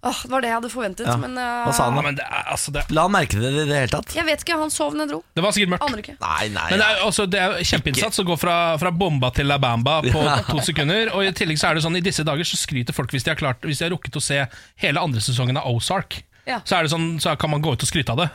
[0.06, 1.16] Åh, det var det jeg hadde forventet, Ja.
[1.18, 2.02] men uh, Hva sa han Ja, da?
[2.06, 4.12] men det er, altså, det, La han merke det i det hele tatt.
[4.14, 5.18] Jeg vet ikke, han sov når jeg dro.
[5.34, 5.86] det var sikkert mørkt.
[5.88, 6.14] Aner ikke.
[6.22, 6.66] Nei, nei.
[6.70, 9.58] Men det er, også, det er jo kjempeinnsats å gå fra, fra bomba til la
[9.58, 11.10] bamba på to sekunder.
[11.18, 13.32] Og i tillegg så er det sånn i disse dager så skryter folk hvis de
[13.34, 14.38] har, klart, hvis de har rukket å se
[14.84, 16.20] hele andre sesongen av Ozark.
[16.48, 16.62] Ja.
[16.64, 18.28] Så, er det sånn, så kan man gå ut og skryte av det.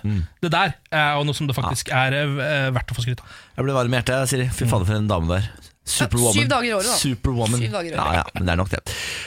[0.43, 3.38] Det der er jo noe som det faktisk er eh, verdt å få skryte av.
[3.58, 4.49] Jeg ble varm i hjertet, Siri.
[4.54, 5.47] Fy fader, for en dame der.
[5.84, 6.32] Superwoman.
[6.38, 6.93] syv dager i året, da.
[6.95, 7.60] Superwoman.
[7.60, 7.97] Syv dager i året.
[7.99, 8.80] Ja, ja, men det er nok det.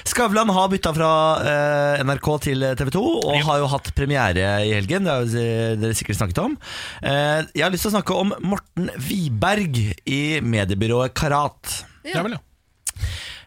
[0.08, 1.10] Skavlan har bytta fra
[1.50, 3.42] eh, NRK til TV 2, og Ja.
[3.50, 5.04] har jo hatt premiere i helgen.
[5.04, 6.56] Det har jo eh, dere sikkert snakket om.
[7.02, 9.76] Eh, jeg har lyst til å snakke om Morten Wiberg
[10.08, 11.82] i mediebyrået Karat.
[12.08, 12.22] Ja.
[12.24, 12.42] vel, ja.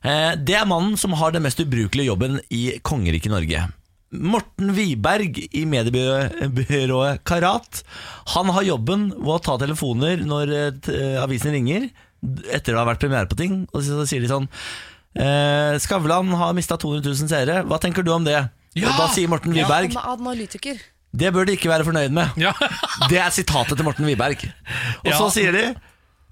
[0.06, 3.66] Eh, det er mannen som har den mest ubrukelige jobben i kongeriket Norge.
[4.12, 7.84] Morten Wiberg i mediebyrået Karat.
[8.36, 11.90] Han har jobben med å ta telefoner når eh, avisen ringer,
[12.50, 14.48] etter det har vært premiere på ting, og så sier de sånn
[15.16, 18.40] eh, Skavlan har mista 200 000 seere, hva tenker du om det?
[18.78, 18.90] Ja!
[18.90, 19.64] Og da sier Morten Ja.
[19.66, 20.82] Wiberg Han er analytiker.
[21.16, 22.36] det bør de ikke være fornøyd med.
[22.38, 22.52] Ja.
[23.10, 24.44] Det er sitatet til Morten Wiberg.
[25.06, 25.18] Og Ja.
[25.18, 25.64] så sier de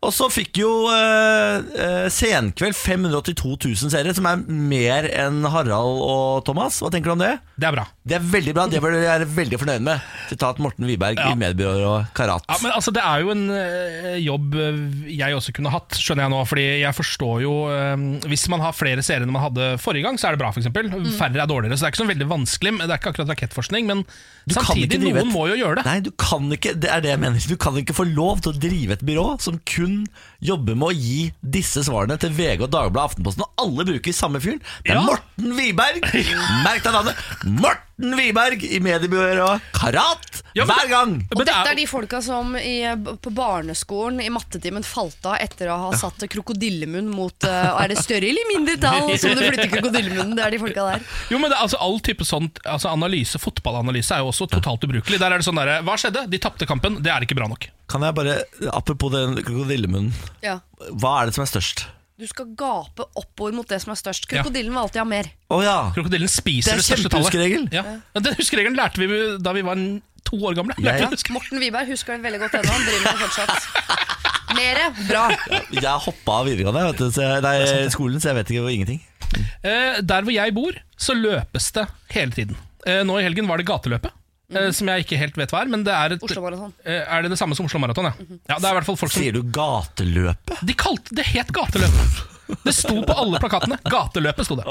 [0.06, 6.04] Og så fikk jo eh, eh, Senkveld 582 000 seere, som er mer enn Harald
[6.06, 6.78] og Thomas.
[6.84, 7.34] Hva tenker du om det?
[7.58, 7.88] Det er bra.
[8.06, 10.12] Det er veldig bra, det bør jeg være veldig fornøyd med.
[10.30, 11.32] Sitat Morten Wiberg Ja.
[11.32, 12.44] i mediebyrået Karat.
[12.50, 14.80] Ja, men altså Det er jo en eh, jobb eh,
[15.18, 16.42] jeg også kunne hatt, skjønner jeg nå.
[16.48, 17.96] Fordi jeg forstår jo eh,
[18.28, 20.68] Hvis man har flere serier enn man hadde forrige gang, så er det bra, f.eks.
[20.68, 21.08] Mm.
[21.18, 21.78] Færre er dårligere.
[21.78, 22.74] Så det er ikke så veldig vanskelig.
[22.78, 24.04] men Det er ikke akkurat rakettforskning, men
[24.48, 25.86] Du kan samtidig, ikke noen et- må jo gjøre det.
[25.88, 27.48] Nei, du kan ikke, det er det jeg mener.
[27.48, 30.06] Du kan ikke få lov til å drive et byrå som kun
[30.44, 34.40] jobber med å gi disse svarene til VG og Dagbladet Aftenposten, og alle bruker samme
[34.44, 34.60] fyren.
[34.84, 35.04] Det er Ja.
[35.08, 36.02] Morten Wiberg!
[36.68, 37.16] Merk deg navnet!
[37.46, 40.44] Morten Wiberg i mediebyrået Karat!
[40.54, 41.14] Ja, men Hver gang!
[41.34, 42.86] Og dette er- de folka som i,
[43.22, 47.98] på barneskolen i mattetimen falt av etter å ha satt krokodillemunn mot uh, Er det
[48.02, 50.36] større eller mindre tall som du flytter krokodillemunnen?
[50.38, 51.04] Det er de folka der.
[51.34, 55.20] Jo, men det, altså All type sånt altså analyse, fotballanalyse er jo også totalt ubrukelig.
[55.22, 56.28] Der er det sånn der, Hva skjedde?
[56.30, 57.02] De tapte kampen.
[57.02, 57.70] Det er ikke bra nok.
[57.90, 58.40] Kan jeg bare,
[58.78, 60.14] apropos den krokodillemunnen,
[60.46, 60.60] Ja.
[60.94, 61.86] hva er det som er størst?
[62.18, 64.26] Du skal gape oppover mot det som er størst.
[64.32, 64.42] Ja.
[64.42, 65.28] Krokodillen vil alltid ha mer.
[65.54, 65.76] Å ja!
[65.94, 67.28] Krokodillen spiser Det er det, største tallet.
[67.30, 67.68] kjempehuskeregel.
[67.76, 67.84] Ja.
[68.16, 69.10] Ja, Den huskeregelen lærte vi
[69.46, 69.78] da vi var
[70.26, 70.74] to år gamle.
[70.82, 71.10] Ja, Lærte ja.
[71.12, 72.74] vi huske- Morten Wiberg husker den veldig godt ennå.
[72.74, 73.70] Han driver med det fortsatt.
[74.58, 75.24] Mere bra.
[75.78, 78.74] Jeg hoppa av videregående, vet du, så jeg, nei, skolen, så jeg vet ikke hvor
[78.74, 79.02] ingenting.
[79.62, 81.86] Eh, der hvor jeg bor, så løpes det
[82.18, 82.58] hele tiden.
[82.88, 84.17] Eh, nå i helgen var det gateløpet.
[84.54, 87.34] Eh, Som jeg ikke helt vet hva er, men det er et, eh, Er det
[87.34, 88.10] det samme som Oslo Maraton?
[88.10, 88.16] Ja.
[88.54, 90.66] ja, det er i hvert fall folk som Sier du gateløpet?
[90.68, 92.26] De kalte det het gateløpet.
[92.64, 93.76] Det sto på alle plakatene.
[93.92, 94.68] Gateløpet sto det.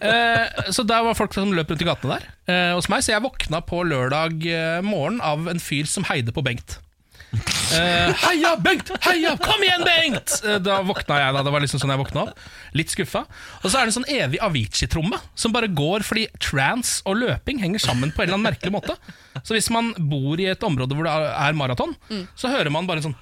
[0.00, 3.04] Eh, så der var folk som løp rundt i gatene der eh, hos meg.
[3.06, 6.80] Så jeg våkna på lørdag eh, morgen av en fyr som heide på Bengt.
[7.74, 8.90] Eh, heia, Bengt!
[9.04, 9.34] Heia!
[9.42, 10.34] Kom igjen, Bengt!
[10.44, 12.42] Eh, da våkna jeg da, det var liksom sånn jeg våkna opp
[12.78, 13.24] Litt skuffa.
[13.62, 17.60] Og så er det en sånn evig Avicii-tromme som bare går fordi trans og løping
[17.62, 18.96] henger sammen på en eller annen merkelig måte.
[19.42, 21.94] Så hvis man bor i et område hvor det er maraton,
[22.38, 23.18] så hører man bare en sånn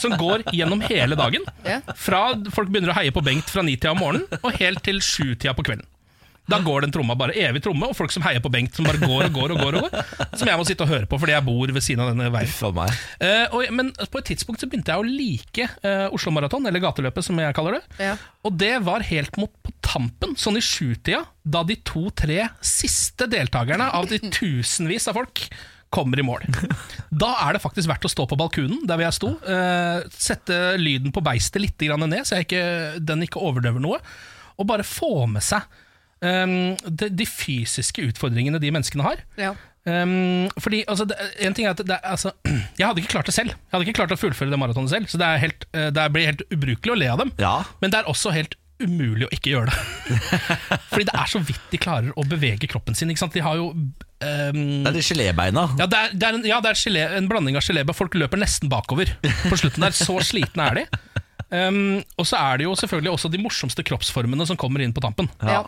[0.00, 1.44] som går gjennom hele dagen.
[1.96, 2.22] Fra
[2.54, 5.64] folk begynner å heie på Bengt fra ni-tida om morgenen og helt til sjutida på
[5.66, 5.84] kvelden.
[6.50, 8.98] Da går den tromma bare evig tromme, og folk som heier på Bengt, som bare
[8.98, 9.76] går og går og går.
[9.78, 12.10] og går Som jeg må sitte og høre på fordi jeg bor ved siden av
[12.10, 12.94] denne veien.
[13.22, 16.82] Eh, og, men på et tidspunkt så begynte jeg å like uh, Oslo Maraton, eller
[16.82, 17.82] gateløpet som jeg kaller det.
[18.02, 18.16] Ja.
[18.42, 23.92] Og det var helt mot på tampen, sånn i sjutida, da de to-tre siste deltakerne
[23.94, 25.46] av de tusenvis av folk
[25.92, 26.46] kommer i mål.
[27.12, 30.56] Da er det faktisk verdt å stå på balkunen der hvor jeg sto, Uh, sette
[30.80, 32.66] lyden på beistet litt grann ned, så jeg ikke,
[33.04, 33.98] den ikke overdøver noe,
[34.56, 35.66] og bare få med seg
[36.22, 36.56] eh,
[36.86, 39.22] de, de fysiske utfordringene de menneskene har.
[39.40, 39.52] Ja.
[39.82, 42.30] Um, fordi, altså, det, en ting er at det, altså,
[42.78, 43.50] Jeg hadde ikke klart det selv.
[43.50, 45.10] Jeg hadde ikke klart å fullføre det maratonet selv.
[45.10, 47.32] Så det, er helt, eh, det blir helt ubrukelig å le av dem.
[47.42, 47.56] Ja.
[47.82, 50.18] Men det er også helt umulig å ikke gjøre det.
[50.90, 53.10] fordi det er så vidt de klarer å bevege kroppen sin.
[53.12, 53.34] Ikke sant?
[53.34, 55.66] De har jo um, Det er de gelébeina.
[55.78, 57.98] ja, det er, det er, en, ja, det er gelé, en blanding av gelébein.
[57.98, 59.94] Folk løper nesten bakover på slutten der.
[59.98, 60.86] Så slitne er de.
[61.50, 65.02] Um, og så er det jo selvfølgelig også de morsomste kroppsformene som kommer inn på
[65.04, 65.30] tampen.
[65.42, 65.62] Ja.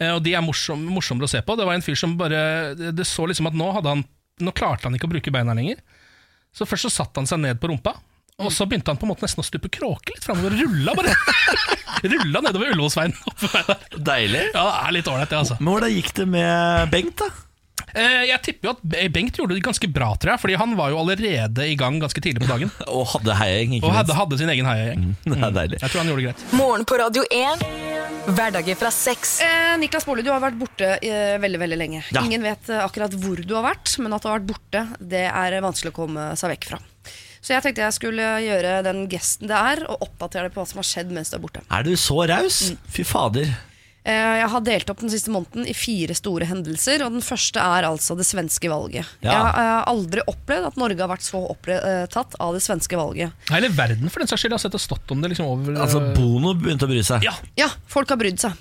[0.00, 1.56] Uh, og de er morsom, morsommere å se på.
[1.58, 2.40] Det var en fyr som bare
[2.74, 4.04] Det så liksom at nå, hadde han,
[4.42, 5.82] nå klarte han ikke å bruke beina lenger.
[6.54, 7.96] Så først så satte han seg ned på rumpa,
[8.38, 10.54] Og så begynte han på en måte nesten å stupe kråke litt framover.
[10.58, 11.14] Rulla bare
[12.14, 13.14] Rulla nedover Ullevålsveien.
[13.98, 14.44] Deilig.
[14.54, 15.58] Ja, det er litt ålreit, det, altså.
[15.58, 17.47] Men hvordan gikk det med Bengt, da?
[17.94, 20.42] Eh, Jeg tipper jo at Bengt gjorde det ganske bra, tror jeg.
[20.44, 22.70] Fordi han var jo allerede i gang ganske tidlig på dagen.
[22.96, 25.06] Og hadde heiagjeng, Og hadde, hadde sin egen heiagjeng.
[25.24, 25.80] Det er deilig.
[25.82, 26.44] Jeg tror han gjorde det greit.
[26.58, 27.64] Morgen på Radio 1.
[28.28, 29.38] Hverdager fra seks.
[29.44, 32.02] Eh, Niklas Baarli, du har vært borte eh, veldig veldig lenge.
[32.12, 32.20] Ja.
[32.26, 35.24] Ingen vet eh, akkurat hvor du har vært, men at du har vært borte, det
[35.30, 36.80] er vanskelig å komme seg vekk fra.
[37.38, 40.68] Så jeg tenkte jeg skulle gjøre den gesten det er, og oppdatere deg på hva
[40.68, 41.62] som har skjedd mens du er borte.
[41.72, 42.58] Er du så raus?
[42.92, 43.48] Fy fader.
[44.08, 47.60] Eh, Jeg har delt opp den siste måneden i fire store hendelser, og den første
[47.60, 49.04] er altså det svenske valget.
[49.20, 49.32] Ja.
[49.34, 53.34] Jeg har eh, aldri opplevd at Norge har vært så opptatt av det svenske valget.
[53.52, 56.00] Hele verden for den saks skyld har sett og stått om det liksom over Altså,
[56.16, 57.26] Bono begynte å bry seg.
[57.28, 58.56] Ja, Ja, folk har brydd seg.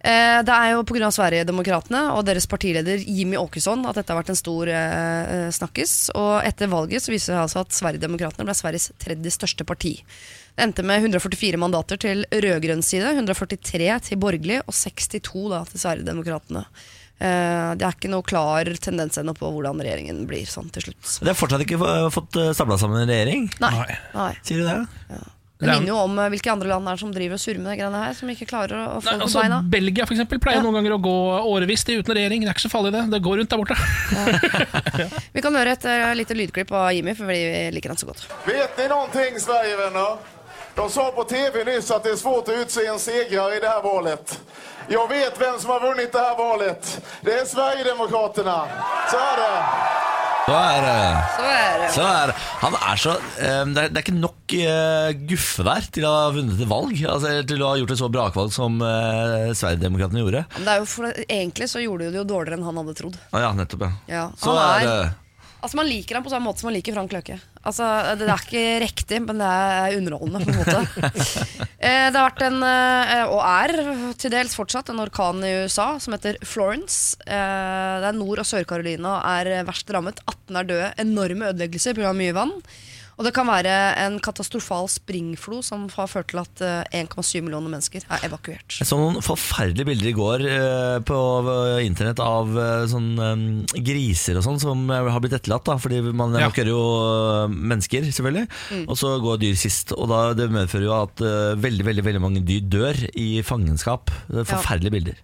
[0.00, 1.08] Eh, Det er jo pga.
[1.14, 6.10] Sverigedemokraterna og deres partileder Jimmy Åkesson at dette har vært en stor eh, snakkes.
[6.14, 9.96] Og etter valget så viser det seg altså at Sverigedemokraterna ble Sveriges tredje største parti.
[10.58, 15.78] Det endte med 144 mandater til rød-grønn side, 143 til borgerlig og 62 da til
[15.84, 16.64] Sverigedemokraterna.
[17.22, 21.20] Eh, Det er ikke noe klar tendens ennå på hvordan regjeringen blir sånn til slutt.
[21.22, 21.78] De har fortsatt ikke
[22.10, 23.46] fått stabla sammen en regjering.
[23.62, 23.86] Nei.
[24.16, 24.32] Nei.
[24.42, 24.80] Sier du det?
[25.08, 25.20] Det
[25.58, 27.70] Det er- minner jo om eh, hvilke andre land er som driver og surrer med
[27.70, 29.62] de greiene her, som ikke klarer å, få Nei, det på altså, beina.
[29.62, 30.62] Belgia for eksempel, pleier Ja.
[30.62, 31.14] noen ganger å gå
[31.54, 32.40] årevis uten regjering.
[32.42, 33.10] Det er ikke så farlig, det.
[33.14, 33.78] Det går rundt der borte.
[35.34, 38.26] Vi kan høre et uh, lite lydklipp av Jimmy, for vi liker han så godt.
[38.46, 40.37] Vet ni Sverige, Sverigevänner?
[40.78, 43.68] De sa på tv nyss att det är svårt att utse en segrare i det
[43.68, 44.40] här valet.
[44.88, 47.00] Jag vet vem som har vunnit det här valet.
[47.20, 48.58] Det är Sverigedemokraterna.
[49.10, 49.64] Så är det.
[50.48, 51.88] Så er det Så er det.
[51.92, 52.30] så er,
[52.62, 56.30] Han er så eh, det, er, er ikke nok eh, guffe der til å ha
[56.32, 57.02] vunnet et valg.
[57.04, 60.44] Altså, til å ha gjort et så brakvalg som uh, Sverigedemokraterna gjorde.
[60.56, 62.96] Men det er jo for, egentlig så gjorde de det jo dårligere enn han hadde
[63.02, 63.18] trodd.
[63.28, 63.92] Ah, ja, nettopp, ja.
[64.14, 65.00] Ja, Så er er- det
[65.58, 67.38] Altså Man liker ham på samme måte som man liker Frank Løke.
[67.66, 67.84] Altså
[68.18, 70.44] Det er ikke riktig, men det er underholdende.
[70.46, 71.10] på en måte
[71.88, 73.74] eh, Det har vært en, eh, og er
[74.22, 77.18] til dels fortsatt, en orkan i USA som heter Florence.
[77.26, 80.22] Eh, det er Nord- og Sør-Carolina er verst rammet.
[80.30, 80.92] 18 er døde.
[81.02, 82.14] Enorme ødeleggelser pga.
[82.14, 82.54] mye vann.
[83.18, 87.72] Og det kan være en katastrofal springflo som har ført til at eh, 1,7 millioner
[87.72, 88.76] mennesker er evakuert.
[88.78, 91.16] Jeg så noen forferdelige bilder i går eh, på
[91.50, 95.66] eh, internett av eh, sånn eh, griser og sånn som eh, har blitt etterlatt.
[95.66, 96.46] da Fordi man Ja.
[96.46, 96.84] evakuerer jo
[97.42, 98.46] eh, mennesker, selvfølgelig.
[98.70, 98.84] Mm.
[98.86, 99.90] Og så går dyr sist.
[99.98, 104.14] Og da, det medfører jo at eh, veldig veldig, veldig mange dyr dør i fangenskap.
[104.30, 105.18] Det er forferdelige bilder.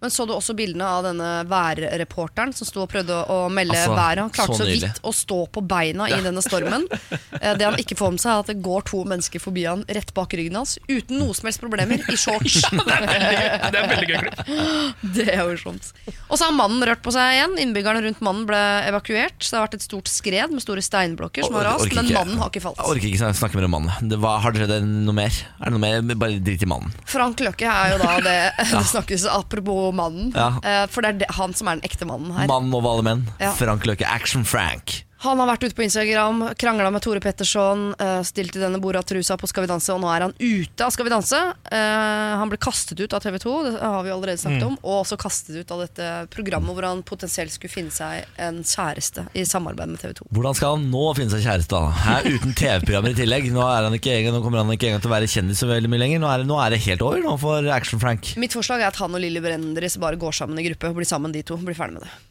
[0.00, 3.94] Men så du også bildene av denne værreporteren som sto og prøvde å melde Altså,
[3.96, 4.22] været?
[4.24, 6.86] Han klarte så så, vidt å stå på beina i denne stormen.
[7.40, 9.80] Eh, Det han ikke får med seg, er at det går to mennesker forbi han
[9.88, 12.58] rett bak ryggen hans uten noe som helst problemer, i shorts.
[13.70, 14.40] Det er veldig gøy klipp.
[15.16, 15.88] Det er morsomt.
[16.28, 17.54] Og så har mannen rørt på seg igjen.
[17.64, 18.60] Innbyggerne rundt mannen ble
[18.90, 19.38] evakuert.
[19.40, 22.42] Så det har vært et stort skred med store steinblokker som har rast, men mannen
[22.42, 22.80] har ikke falt.
[22.82, 24.10] Jeg orker ikke snakke mer om mannen.
[24.12, 25.40] Det var, har det skjedd noe mer?
[25.60, 26.20] Er det noe mer?
[26.20, 26.92] Bare drit i mannen.
[27.08, 30.32] Frank Løkke er jo da det det snakkes apropos mannen.
[30.34, 30.52] Ja.
[30.62, 32.46] Eh, For det er det, han som er den ekte mannen her.
[32.50, 33.24] Mannen over alle menn.
[33.40, 33.52] Ja.
[33.58, 34.06] Frank Løkke.
[34.06, 35.04] Action Frank.
[35.20, 39.36] Han har vært ute på Instagram, krangla med Tore Petterson, eh, stilt i denne Borat-trusa
[39.36, 41.36] på Skal vi danse, og nå er han ute av Skal vi danse.
[41.70, 45.02] Eh, han ble kastet ut av TV 2, det har vi allerede snakket om, og
[45.02, 49.44] også kastet ut av dette programmet hvor han potensielt skulle finne seg en kjæreste i
[49.44, 50.30] samarbeid med TV 2.
[50.32, 51.68] Hvordan skal han nå finne seg kjæreste?
[51.76, 51.92] da?
[52.06, 53.50] Her, uten TV-programmer i tillegg.
[53.52, 55.68] Nå, er han ikke, engang- nå kommer han ikke engang til å være kjendis så
[55.68, 56.24] veldig mye lenger.
[56.24, 58.32] Nå er, det, nå er det helt over nå for Action Frank.
[58.40, 61.04] Mitt forslag er at han og Lilly Bendriss bare går sammen i gruppe og blir
[61.12, 61.60] sammen de to.
[61.60, 62.29] Blir ferdig med det.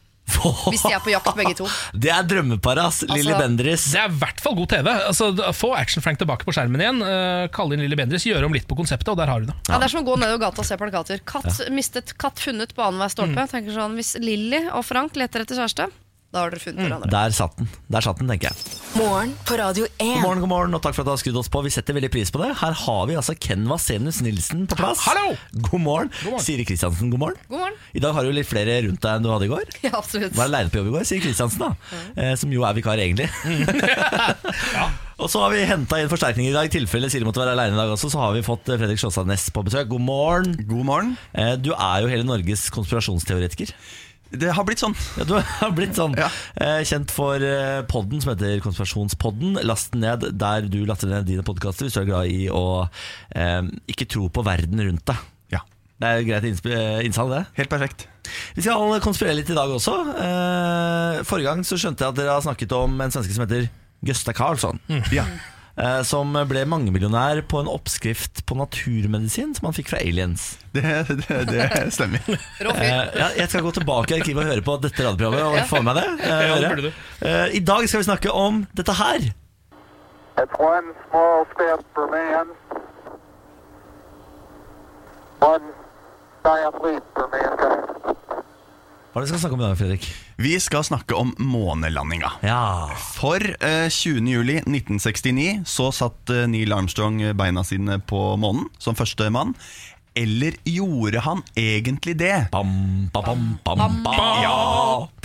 [0.70, 1.66] Hvis de er på jakt begge to.
[1.94, 3.02] Det er drømmeparet, ass.
[3.08, 3.86] Lilly Altså- Bendriss.
[3.92, 4.88] Det er i hvert fall god TV.
[5.10, 7.00] Altså, få Action-Frank tilbake på skjermen igjen.
[7.04, 9.56] Uh, kalle inn Lilly Bendriss, gjøre om litt på konseptet, og der har du det.
[9.68, 11.24] Ja, Det er som å gå nedover gata og se plakater.
[11.24, 13.48] Katt mistet, katt funnet på annenhver stolpe.
[13.50, 15.90] Tenker sånn, Hvis Lilly og Frank leter etter kjæreste,
[16.30, 17.08] da har dere funnet hverandre.
[17.10, 18.74] Der satt den, Der satt den, tenker jeg.
[18.94, 19.96] Morgen på Radio 1.
[19.98, 21.62] God morgen, god morgen, og takk for at du har skrudd oss på.
[21.66, 22.52] Vi setter veldig pris på det.
[22.60, 25.02] Her har vi altså Ken Vasenus Nilsen på plass.
[25.08, 25.32] Hallo!
[25.58, 26.12] God morgen.
[26.22, 26.44] God morgen.
[26.46, 27.40] Siri Kristiansen, god morgen.
[27.50, 27.78] God morgen.
[27.98, 29.74] I dag har du litt flere rundt deg enn du hadde i går.
[29.88, 30.36] Ja, absolutt.
[30.38, 31.98] Var aleine på jobb i går, Siri Kristiansen, da.
[32.14, 33.26] Eh, som jo er vikar, egentlig.
[35.20, 36.68] Og så har vi henta inn forsterkning i dag.
[36.70, 39.02] I tilfelle Siri måtte være aleine i dag også, så har vi fått eh, Fredrik
[39.02, 39.90] Sjåstad Næss på besøk.
[39.90, 40.54] God morgen.
[40.70, 41.16] God morgen.
[41.34, 43.74] Eh, Du er jo hele Norges konspirasjonsteoretiker.
[44.30, 44.94] Det har blitt sånn.
[45.18, 46.28] Ja, du har blitt sånn Ja.
[46.60, 49.58] eh, kjent for eh, podden som heter Konspirasjonspodden.
[49.66, 52.62] Last den ned der du laster ned dine podkaster hvis du er glad i å
[53.34, 55.26] eh, ikke tro på verden rundt deg.
[55.56, 55.64] Ja,
[56.00, 57.42] Det er greit eh, innsalg, det.
[57.58, 58.06] Helt perfekt.
[58.54, 59.96] Vi skal konspirere litt i dag også.
[60.14, 63.66] Eh, forrige gang så skjønte jeg at dere har snakket om en svenske som heter
[64.06, 64.78] Gösta Karlsson.
[65.12, 65.26] Ja.
[65.76, 70.56] Eh, Som ble mangemillionær på en oppskrift på naturmedisin som han fikk fra aliens.
[70.72, 70.82] Det,
[71.26, 72.22] det, det stemmer.
[72.60, 75.64] Eh, ja, jeg skal gå tilbake i arkivet og høre på dette radioprogrammet.
[75.64, 76.30] Og få med meg det.
[76.30, 76.92] eh.
[77.26, 79.30] Eh, I dag skal vi snakke om dette her.
[80.40, 82.54] It's one small step for man,
[85.40, 85.66] one
[86.44, 88.09] giant leap for mankind.
[89.10, 90.04] Hva er det vi skal snakke om i dag, Fredrik?
[90.38, 92.28] Vi skal snakke om månelandinga.
[92.46, 92.94] Ja.
[93.16, 94.28] For eh, 20.
[94.30, 99.56] juli 1969 så satt eh, Neil Armstrong beina sine på månen som første mann.
[100.14, 102.36] Eller gjorde han egentlig det?
[102.54, 103.26] Bam, bam,
[103.66, 104.16] bam, bam, bam.
[104.44, 104.54] Ja,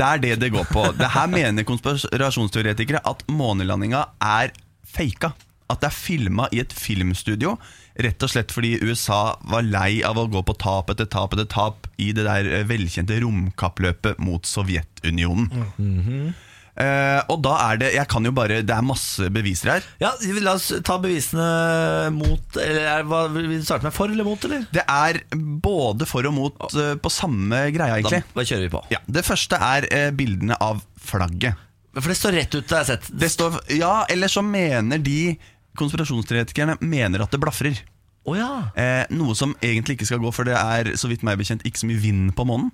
[0.02, 0.88] det er det det går på.
[0.98, 5.36] Det her mener konspirasjonsteoretikere at månelandinga er faka.
[5.70, 7.60] At det er filma i et filmstudio.
[7.96, 11.48] Rett og slett fordi USA var lei av å gå på tap etter tap etter
[11.48, 16.34] tap i det der eh, velkjente romkappløpet mot Sovjetunionen.
[16.76, 19.86] Eh, og da er det Jeg kan jo bare Det er masse beviser her.
[20.02, 20.10] Ja,
[20.44, 24.44] La oss ta bevisene mot eller er, hva, Vil du starte med for eller mot,
[24.44, 24.66] eller?
[24.76, 25.22] Det er
[25.64, 28.26] både for og mot uh, på samme greia, egentlig.
[28.28, 28.84] Da da kjører vi på.
[28.92, 31.64] Ja, det første er uh, bildene av flagget.
[31.96, 33.12] For det står rett ut, det har jeg sett.
[33.24, 35.38] Det står, ja, eller så mener de
[35.80, 37.82] konspirasjonsteoretikerne mener at det blafrer.
[38.26, 38.72] Oh, ja.
[38.74, 41.84] Eh, noe som egentlig ikke skal gå, for det er så vidt meg bekjent ikke
[41.84, 42.72] så mye vind på månen.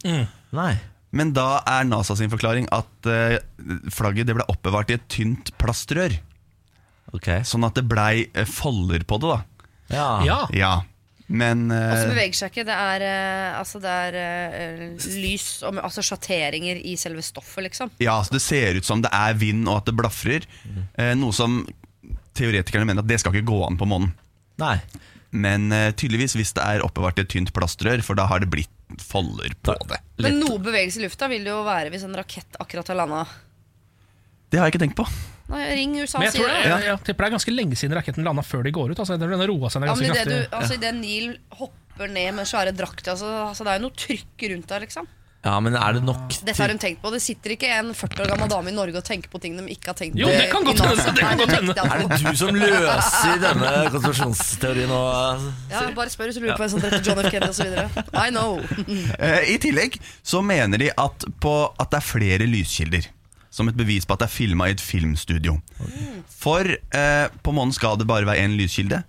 [0.56, 0.74] Nei.
[1.12, 3.40] Men da er NASA sin forklaring at eh,
[3.92, 6.16] flagget det ble oppbevart i et tynt plastrør.
[7.12, 7.28] Ok.
[7.48, 9.68] Sånn at det blei eh, folder på det, da.
[9.92, 10.08] Ja.
[10.24, 10.40] Ja.
[10.56, 10.74] Ja,
[11.32, 12.66] men Og så eh, beveger seg ikke.
[12.68, 17.92] Det er, eh, altså det er eh, lys og altså sjatteringer i selve stoffet, liksom.
[18.04, 20.48] Ja, så det ser ut som det er vind og at det blafrer.
[20.96, 21.62] Eh, noe som
[22.38, 24.13] teoretikerne mener at det skal ikke gå an på månen.
[24.62, 24.78] Nei.
[25.32, 28.52] Men uh, tydeligvis hvis det er oppbevart i et tynt plastrør, for da har det
[28.52, 30.02] blitt folder på det.
[30.20, 33.22] Men noe bevegelse i lufta vil det jo være hvis en rakett akkurat har landa.
[34.52, 35.08] Det har jeg ikke tenkt på.
[35.52, 36.60] Nei, ring USA Men jeg, tror, det.
[36.63, 39.00] jeg, jeg tipper det er ganske lenge siden raketten landa før de går ut.
[39.04, 42.38] Altså, den roa seg ned Ja, men det, du, altså, i det Neil hopper ned
[42.38, 45.10] med svære drakter altså, altså, Det er jo noe trykk rundt der, liksom.
[45.42, 47.10] Ja, men er det nok Dette har de tenkt på.
[47.10, 49.64] Det sitter ikke en 40 år gammel dame i Norge og tenker på ting de
[49.74, 50.22] ikke har tenkt på.
[50.22, 51.74] Jo, det kan godt hende, det kan godt hende.
[51.82, 55.00] Er det du som løser denne konspirasjonsteorien nå?
[55.72, 57.32] Ja, bare spør hvis du lurer på en som heter John F.
[57.34, 57.74] Kennedy osv.
[58.14, 58.60] I know.
[59.18, 63.10] Eh, I tillegg så mener de at, på, at det er flere lyskilder.
[63.52, 65.58] Som et bevis på at det er filma i et filmstudio.
[66.38, 69.02] For eh, på månen skal det bare være én lyskilde.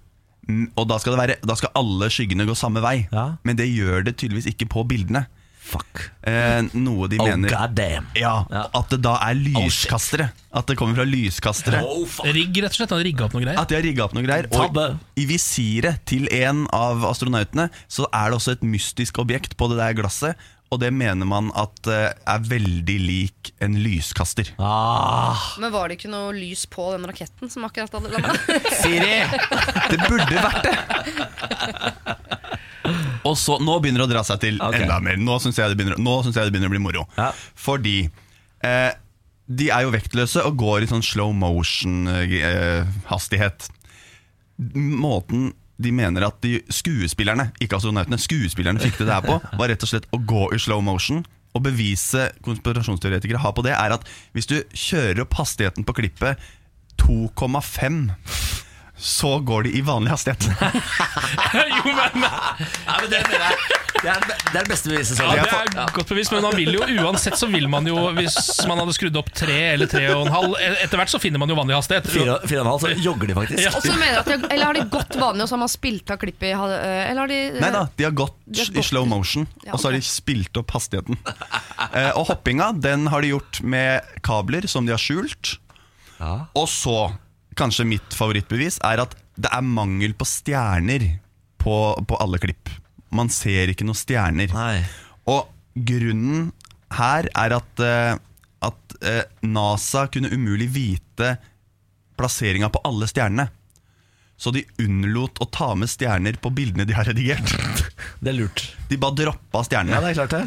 [0.81, 3.05] Og da skal, det være, da skal alle skyggene gå samme vei.
[3.13, 3.35] Ja.
[3.47, 5.27] Men det gjør det tydeligvis ikke på bildene.
[5.63, 6.01] Fuck.
[6.27, 8.07] Eh, noe de Oh, mener god damn.
[8.19, 8.33] ja.
[8.75, 10.27] At det da er lyskastere.
[10.53, 11.81] At det kommer fra lyskastere.
[11.87, 12.07] Oh.
[12.35, 12.93] Rigg, rett og slett.
[12.93, 13.61] Han rigga opp noe greier.
[13.63, 14.49] At de har rigga opp noe greier.
[14.53, 14.77] Og
[15.17, 19.79] i visiret til en av astronautene så er det også et mystisk objekt på det
[19.81, 20.37] der glasset.
[20.73, 24.55] Og det mener man at eh, er veldig lik en lyskaster.
[24.59, 28.33] Ah, Men var det ikke noe lys på den raketten som akkurat hadde landa?
[28.81, 29.21] Siri!
[29.93, 30.77] Det burde vært det!
[33.29, 34.83] Og så, Nå begynner det å dra seg til okay.
[34.83, 35.17] enda mer.
[35.21, 37.03] Nå syns jeg, jeg det begynner å bli moro.
[37.19, 37.29] Ja.
[37.59, 37.99] Fordi
[38.67, 38.93] eh,
[39.47, 43.59] de er jo vektløse og går i sånn slow motion-hastighet.
[44.77, 45.41] Måten
[45.83, 49.91] de mener at de skuespillerne, ikke astronautene, skuespillerne fikk det der på, var rett og
[49.91, 51.19] slett å gå i slow motion.
[51.53, 56.35] Og beviset konspirasjonsteoretikere har på det, er at hvis du kjører opp hastigheten på klippet
[57.03, 58.09] 2,5
[59.03, 60.45] så går de i vanlig hastighet.
[61.77, 65.19] jo, men, Nei, men det, mener jeg, det, er, det er det beste beviset.
[65.19, 67.97] så ja, det er godt bevis, men man vil jo uansett så vil man jo
[68.15, 68.37] Hvis
[68.71, 71.51] man hadde skrudd opp tre eller tre og en halv Etter hvert så finner man
[71.51, 72.07] jo vanlig hastighet.
[72.13, 73.65] Fire, fire og en halv, så jogger de faktisk.
[73.65, 73.73] Ja.
[73.75, 76.15] Og så mener at de, eller har de gått vanlig, og så har man spilt
[76.15, 79.09] av klippet i Eller har de Nei da, de har gått De har i slow
[79.09, 81.19] motion, Ja, og så har de spilt opp hastigheten.
[81.93, 85.57] Eh, og hoppinga den har de gjort med kabler som de har skjult.
[86.23, 86.47] Ja.
[86.59, 86.97] Og så,
[87.59, 91.07] kanskje mitt favorittbevis, er at det er mangel på stjerner
[91.63, 91.77] på,
[92.09, 92.71] på alle klipp.
[93.13, 94.53] Man ser ikke noen stjerner.
[94.57, 94.83] Nei.
[95.31, 95.49] Og
[95.89, 96.51] grunnen
[96.93, 98.15] her er at, eh,
[98.69, 101.37] at eh, NASA kunne umulig vite
[102.19, 103.49] plasseringa på alle stjernene.
[104.37, 107.53] Så de unnlot å ta med stjerner på bildene de har redigert.
[108.23, 108.65] Det er lurt.
[108.91, 110.47] De bare droppa Ja, det er klart det.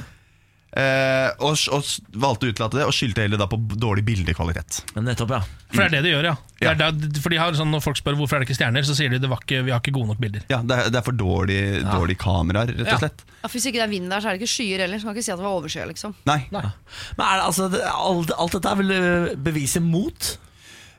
[0.75, 1.85] Eh, og, og
[2.19, 4.81] valgte å utelate det, og skyldte heller da på dårlig bildekvalitet.
[4.97, 5.39] Men nettopp, ja.
[5.71, 6.33] For det er det de gjør, ja.
[6.59, 6.71] Det Ja.
[6.73, 8.95] er da- for de har sånn, Når folk spør hvorfor er det ikke stjerner, så
[8.95, 10.43] sier de det var ikke, vi har ikke gode nok bilder.
[10.51, 13.23] Ja, Det er, det er for dårlig, dårlig kameraer, rett og slett.
[13.43, 14.99] Ja, Hvis ikke det er vind der, så er det ikke skyer heller.
[14.99, 15.87] Så kan ikke si at det var overskyet.
[15.93, 16.15] Liksom.
[16.25, 16.39] Nei.
[16.51, 20.37] Men er det, altså, det, alt, alt dette er vel øh, beviset mot?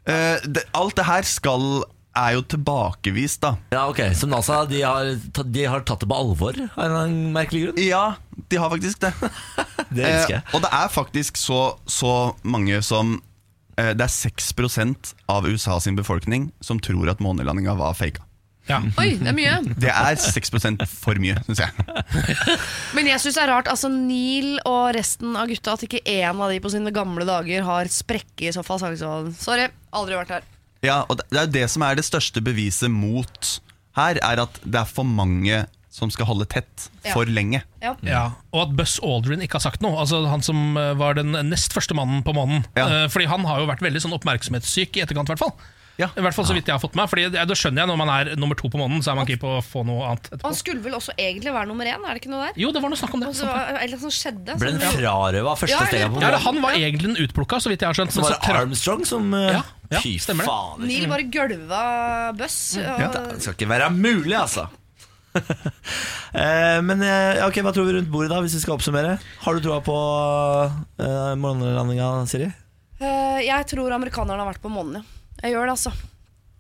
[0.07, 1.85] Eh, det, alt det her skal
[2.17, 3.55] er jo tilbakevist, da.
[3.75, 5.13] Ja, ok, Så NASA de har,
[5.45, 7.81] de har tatt det på alvor av en eller annen merkelig grunn?
[7.85, 8.05] Ja,
[8.51, 9.13] de har faktisk det.
[9.97, 12.13] Det elsker Eh, og det er faktisk så, så
[12.43, 13.21] mange som
[13.79, 18.25] eh, Det er 6% av USA sin befolkning som tror at månelandinga var faka.
[18.67, 18.81] Ja.
[18.99, 19.55] Oi, det er mye.
[19.79, 21.87] Det er 6% for mye, syns jeg.
[22.99, 23.71] Men jeg syns det er rart.
[23.71, 27.63] Altså Neil og resten av gutta, at ikke én av de på sine gamle dager
[27.69, 28.83] har sprekke i så fall.
[28.83, 30.51] Sorry, aldri vært her.
[30.83, 33.61] Ja, og det er jo det som er det største beviset mot
[33.97, 35.67] her, er at det er for mange
[35.97, 37.15] som skal holde tett Ja.
[37.15, 37.63] for lenge.
[37.81, 37.95] Ja.
[38.05, 39.97] Ja, Og at Buzz Aldrin ikke har sagt noe.
[39.97, 42.67] Altså Han som eh, var den nest første mannen på månen.
[42.77, 43.05] Ja.
[43.05, 45.31] Eh, Fordi han har jo vært veldig sånn oppmerksomhetssyk i etterkant.
[45.31, 45.57] I hvert fall
[45.97, 46.11] Ja.
[46.13, 47.97] I hvert fall så vidt jeg har fått med Fordi det- Da skjønner jeg når
[47.97, 50.29] man er nummer to på månen, så er man keen på å få noe annet
[50.29, 50.43] etterpå.
[50.45, 52.53] han skulle vel også egentlig være nummer én, er det ikke noe der?
[52.61, 53.29] Jo, det var noe snakk om det.
[53.35, 54.59] Så var noe som skjedde.
[54.61, 56.37] Ble den frarøva første Ja, steget på Ja.
[56.37, 58.13] Han var egentlig den utplukka, så vidt jeg har skjønt.
[58.13, 59.63] Så var det Armstrong som uh, Ja,
[59.93, 60.87] ja, Fy stemmer det.
[60.89, 61.83] Neil bare gølva
[62.39, 62.77] Buss.
[62.81, 64.67] og- Det skal ikke være mulig, altså.
[66.37, 69.15] Eh, Men eh, ok, hva tror vi rundt bordet, da hvis vi skal oppsummere?
[69.41, 72.49] Har du troa på uh, månelandinga, Siri?
[73.01, 75.23] Eh, jeg tror amerikanerne har vært på månen, ja.
[75.45, 75.93] Jeg gjør det, altså.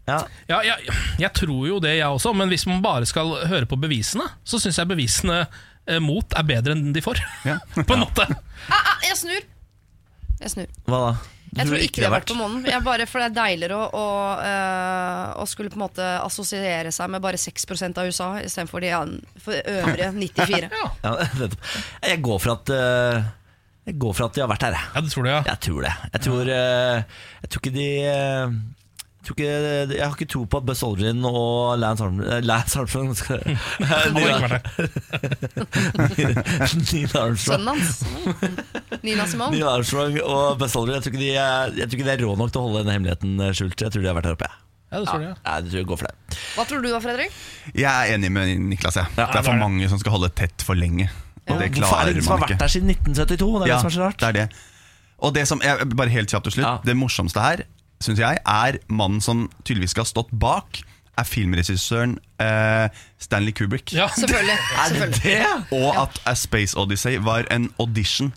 [0.07, 0.19] Ja.
[0.49, 3.77] Ja, jeg, jeg tror jo det, jeg også, men hvis man bare skal høre på
[3.83, 7.21] bevisene, så syns jeg bevisene eh, mot er bedre enn de får.
[7.49, 7.59] Ja.
[7.77, 8.29] på en måte.
[8.71, 9.45] Ah, ah, jeg snur!
[10.41, 10.73] Jeg snur.
[10.89, 11.15] Hva da?
[11.57, 12.67] Du Jeg tror ikke de har vært på månen.
[12.69, 14.07] Jeg bare, for det er deiligere å, å,
[14.45, 18.91] øh, å skulle på en måte assosiere seg med bare 6% av USA istedenfor de
[18.93, 20.69] an- for øvrige 94.
[20.77, 21.59] Ja, Ja, nettopp.
[22.11, 23.27] jeg går for at eh,
[23.87, 24.93] Jeg går for at de har vært her, jeg.
[24.97, 25.43] ja det tror du, ja.
[25.47, 25.95] Jeg tror det.
[26.13, 28.57] Jeg tror, eh, jeg tror ikke de eh,
[29.27, 29.51] tror ikke,
[29.93, 33.43] jeg har ikke tro på at Buzz Aldrin og Lance Armstrong, eh, Lance Armstrong skal,
[34.17, 34.61] Nina.
[36.17, 38.05] Neil Armstrong Sønnen hans.
[39.03, 39.53] Nina Simone.
[39.57, 42.25] Nina Armstrong og Buzz Aldrin Jeg tror ikke de er, jeg tror ikke de er
[42.27, 43.77] rå nok til å holde denne hemmeligheten eh, skjult.
[43.87, 44.51] Jeg tror de har vært her oppe.
[44.87, 45.31] Ja, det tror jeg.
[45.33, 45.37] ja.
[45.57, 46.39] Jeg tror jeg går for det.
[46.57, 47.39] Hva tror du da, Fredrik?
[47.75, 49.01] Jeg er enig med Niklas.
[49.03, 51.09] Ja, det er for mange som skal holde tett for lenge.
[51.47, 53.51] Og det Hvorfor er det ingen som har vært der siden 1972?
[53.63, 54.19] Det er Ja, det som er så rart.
[54.23, 54.47] det er det.
[55.27, 56.73] Og det som, jeg, bare helt kjapt til slutt Ja.
[56.85, 57.63] Det morsomste her,
[58.01, 60.81] synes jeg, er mannen som tydeligvis skal ha stått bak,
[61.17, 62.89] er filmregissøren eh,
[63.19, 63.93] Stanley Kubrick.
[63.97, 64.09] ja.
[64.19, 64.57] Selvfølgelig.
[64.83, 65.39] Er det det?
[65.73, 68.35] Og at A Space Odyssey var en audition.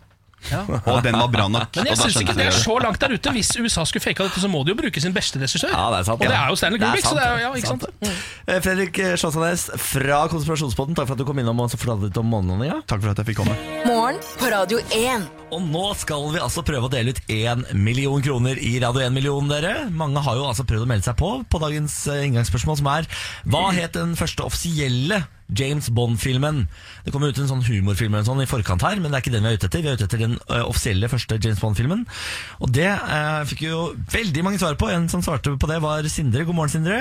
[0.92, 1.80] Og den var bra nok.
[1.80, 3.34] Men jeg syns ikke det er så langt der ute.
[3.36, 5.74] Hvis USA skulle faka dette, så må de jo bruke sin beste regissør.
[5.74, 6.24] Ja, det er sant.
[6.24, 7.06] Og det er jo Stanley Kubrick.
[7.06, 7.88] sant, er, ja, sant?
[7.88, 8.14] Sant.
[8.50, 12.22] Eh, Fredrik Sjåsanes fra Konspirasjonspodden, takk for at du kom innom og så fortalte litt
[12.22, 12.82] om månelandinga.
[12.90, 13.58] Takk for at jeg fikk komme.
[13.88, 15.28] Morgen på Radio 1.
[15.50, 19.16] Og nå skal vi altså prøve å dele ut én million kroner i Radio 1
[19.16, 19.88] million, dere.
[19.90, 23.10] Mange har jo altså prøvd å melde seg på på dagens eh, inngangsspørsmål, som er
[23.50, 25.24] Hva het den første offisielle
[25.58, 26.68] James Bond-filmen?
[27.06, 29.34] Det kommer ut en sånn humorfilm eller sånn i forkant her, men det er ikke
[29.38, 29.82] den vi er ute etter.
[29.86, 32.06] Vi er ute etter den eh, offisielle første James Bond-filmen.
[32.62, 33.80] Og det eh, fikk jo
[34.14, 34.92] veldig mange svar på.
[34.94, 36.46] En som svarte på det, var Sindre.
[36.46, 37.00] God morgen, Sindre.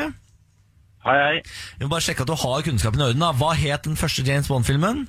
[1.04, 1.36] Hei, hei.
[1.78, 3.22] Vi må bare sjekke at du har kunnskapen i orden.
[3.22, 5.06] da Hva het den første James Bond-filmen?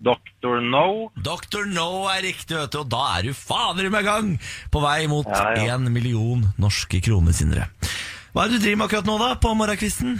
[0.00, 0.62] Dr.
[0.64, 1.10] No.
[1.20, 1.66] Dr.
[1.68, 4.30] No er riktig, vet du, og da er du fader meg gang!
[4.72, 5.76] På vei mot Ja, ja.
[5.76, 7.66] million norske kroner, Sindre.
[8.32, 10.16] Hva er det du driver med akkurat nå, da, på morgenkvisten?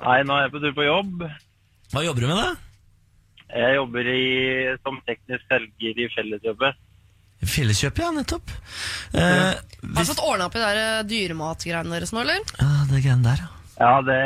[0.00, 1.24] Nei, nå er jeg på tur på jobb.
[1.92, 2.52] Hva jobber du med, da?
[3.52, 4.22] Jeg jobber i,
[4.80, 6.78] som teknisk selger i Felleskjøpet.
[7.42, 8.52] Felleskjøpet, ja, nettopp.
[9.12, 12.40] Eh, Har du hvis, fått ordna opp i de der dyrematgreiene deres nå, eller?
[12.62, 13.50] ja, det greiene der, ja.
[13.82, 14.16] Ja, det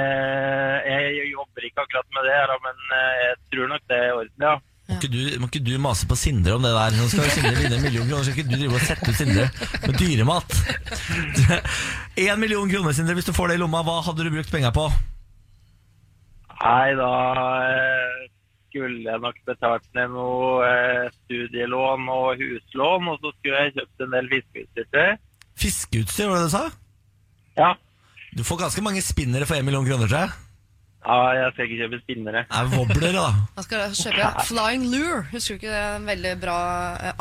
[0.85, 4.17] Jeg jobber ikke akkurat med det, da, men eh, jeg tror nok det er i
[4.21, 4.55] orden, ja.
[4.87, 6.95] Må ikke, du, må ikke du mase på Sindre om det der?
[6.95, 9.19] Nå skal Sindre vinne en million kroner, så skal ikke du drive og sette ut
[9.19, 9.49] Sindre
[9.83, 10.59] med dyremat.
[12.29, 13.17] Én million kroner, Sindre.
[13.19, 14.87] Hvis du får det i lomma, hva hadde du brukt penga på?
[16.63, 17.11] Nei, da
[18.69, 24.05] skulle jeg nok betalt ned noe eh, studielån og huslån, og så skulle jeg kjøpt
[24.07, 25.15] en del fiskeutstyr.
[25.57, 26.65] Fiskeutstyr, var det du sa?
[27.57, 27.71] Ja.
[28.37, 30.35] Du får ganske mange spinnere for én million kroner, tror jeg.
[31.07, 32.41] Ja, jeg skal ikke kjøpe spinnere.
[32.51, 33.27] Det er wobbler, da.
[33.57, 35.21] Man skal kjøpe Flying Lure.
[35.31, 36.57] Husker du ikke den veldig bra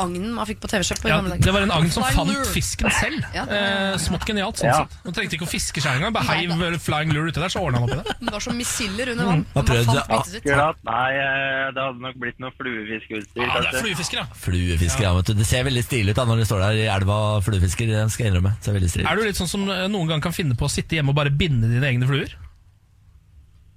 [0.01, 1.05] agnen man fikk på TV-kjøp?
[1.11, 2.47] Ja, det var en agn som Flying fant Lure.
[2.55, 3.27] fisken selv.
[3.35, 3.43] Ja.
[3.45, 4.57] Eh, smått genialt.
[4.61, 4.79] sånn Ja.
[4.85, 6.15] sett Man trengte ikke å fiske seg engang.
[6.15, 8.15] Bare heiv flying lure uti der, så ordna han opp i det.
[8.25, 9.45] Det var som missiler under vann.
[9.53, 10.05] Hva prøvde.
[10.17, 10.81] Akkurat.
[10.89, 13.43] Nei, eh, det hadde nok blitt noe fluefiskeutstyr.
[13.45, 14.25] Ja, det er fluefisker, ja.
[14.45, 15.13] Fluefisker, ja.
[15.19, 17.45] vet du Det ser veldig stilig ut da når du står der i elva og
[17.45, 17.93] fluefisker.
[17.93, 18.55] Det skal jeg innrømme.
[18.57, 20.65] Det ser veldig stilig Er du litt sånn som eh, noen gang kan finne på
[20.65, 22.33] å sitte hjemme og bare binde dine egne fluer?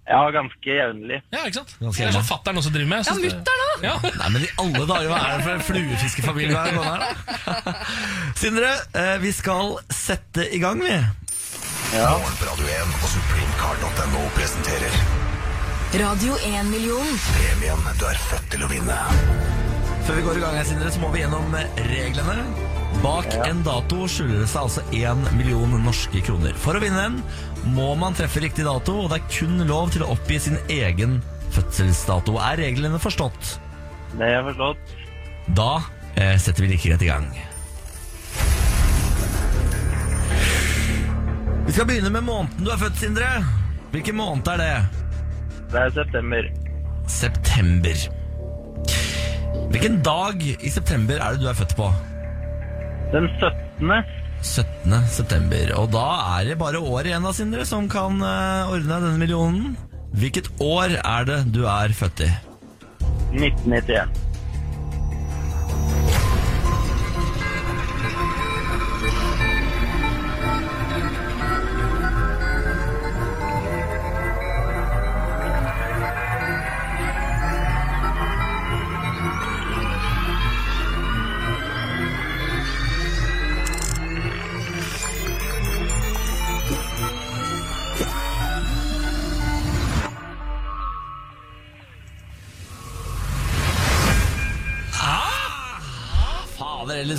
[0.09, 1.18] Ja, ganske jevnlig.
[1.34, 1.74] Ja, ikke sant?
[1.82, 2.28] Ganske Det er sånn hjemme.
[2.30, 3.04] fatter'n også driver med.
[3.04, 3.84] Ja, mutter'n òg!
[3.84, 3.94] Ja.
[4.22, 7.02] Nei, men i alle dager, hva er det for en fluefiskefamilie vi er gående her,
[7.04, 7.74] da?
[8.42, 8.70] Sindre,
[9.02, 10.96] eh, vi skal sette i gang, vi.
[11.92, 14.98] Morgen på Radio 1 og supremecard.no presenterer
[15.96, 17.14] Radio 1-million.
[17.32, 18.96] premien du er født til å vinne.
[20.04, 21.52] Før vi går i gang her, Sindre, så må vi gjennom
[21.88, 22.34] reglene.
[23.04, 26.56] Bak en dato skjuler det seg altså én million norske kroner.
[26.61, 27.18] For å vinne den
[27.74, 31.18] må man treffe riktig dato, og det er kun lov til å oppgi sin egen
[31.54, 32.36] fødselsdato.
[32.42, 33.54] Er reglene forstått?
[34.18, 34.96] Det er forstått.
[35.56, 35.70] Da
[36.14, 37.30] eh, setter vi like greit i gang.
[41.68, 43.28] Vi skal begynne med måneden du er født, Sindre.
[43.92, 44.70] Hvilken måned er det?
[45.72, 46.48] Det er september.
[47.08, 48.06] September.
[49.68, 51.90] Hvilken dag i september er det du er født på?
[53.12, 53.92] Den 17.
[54.43, 54.95] 17.
[55.12, 55.72] september.
[55.80, 56.07] Og da
[56.39, 59.76] er det bare året igjen da, Sindre, som kan eh, ordne denne millionen.
[60.18, 62.30] Hvilket år er det du er født i?
[63.34, 64.27] 1991.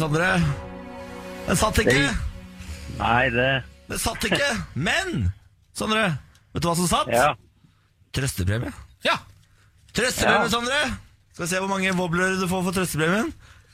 [0.09, 0.41] Sondre.
[1.45, 2.05] Den satt ikke.
[2.97, 3.49] Nei, det
[3.91, 4.47] Den satt ikke.
[4.73, 5.27] Men,
[5.77, 6.07] Sondre,
[6.49, 7.11] vet du hva som satt?
[7.13, 7.35] Ja.
[8.17, 8.73] Trøstepremie.
[9.05, 9.19] Ja,
[9.93, 10.49] Trøstepremie, Ja.
[10.49, 10.79] Sondre!
[11.33, 13.29] Skal vi se hvor mange wobbler du får for trøstepremien?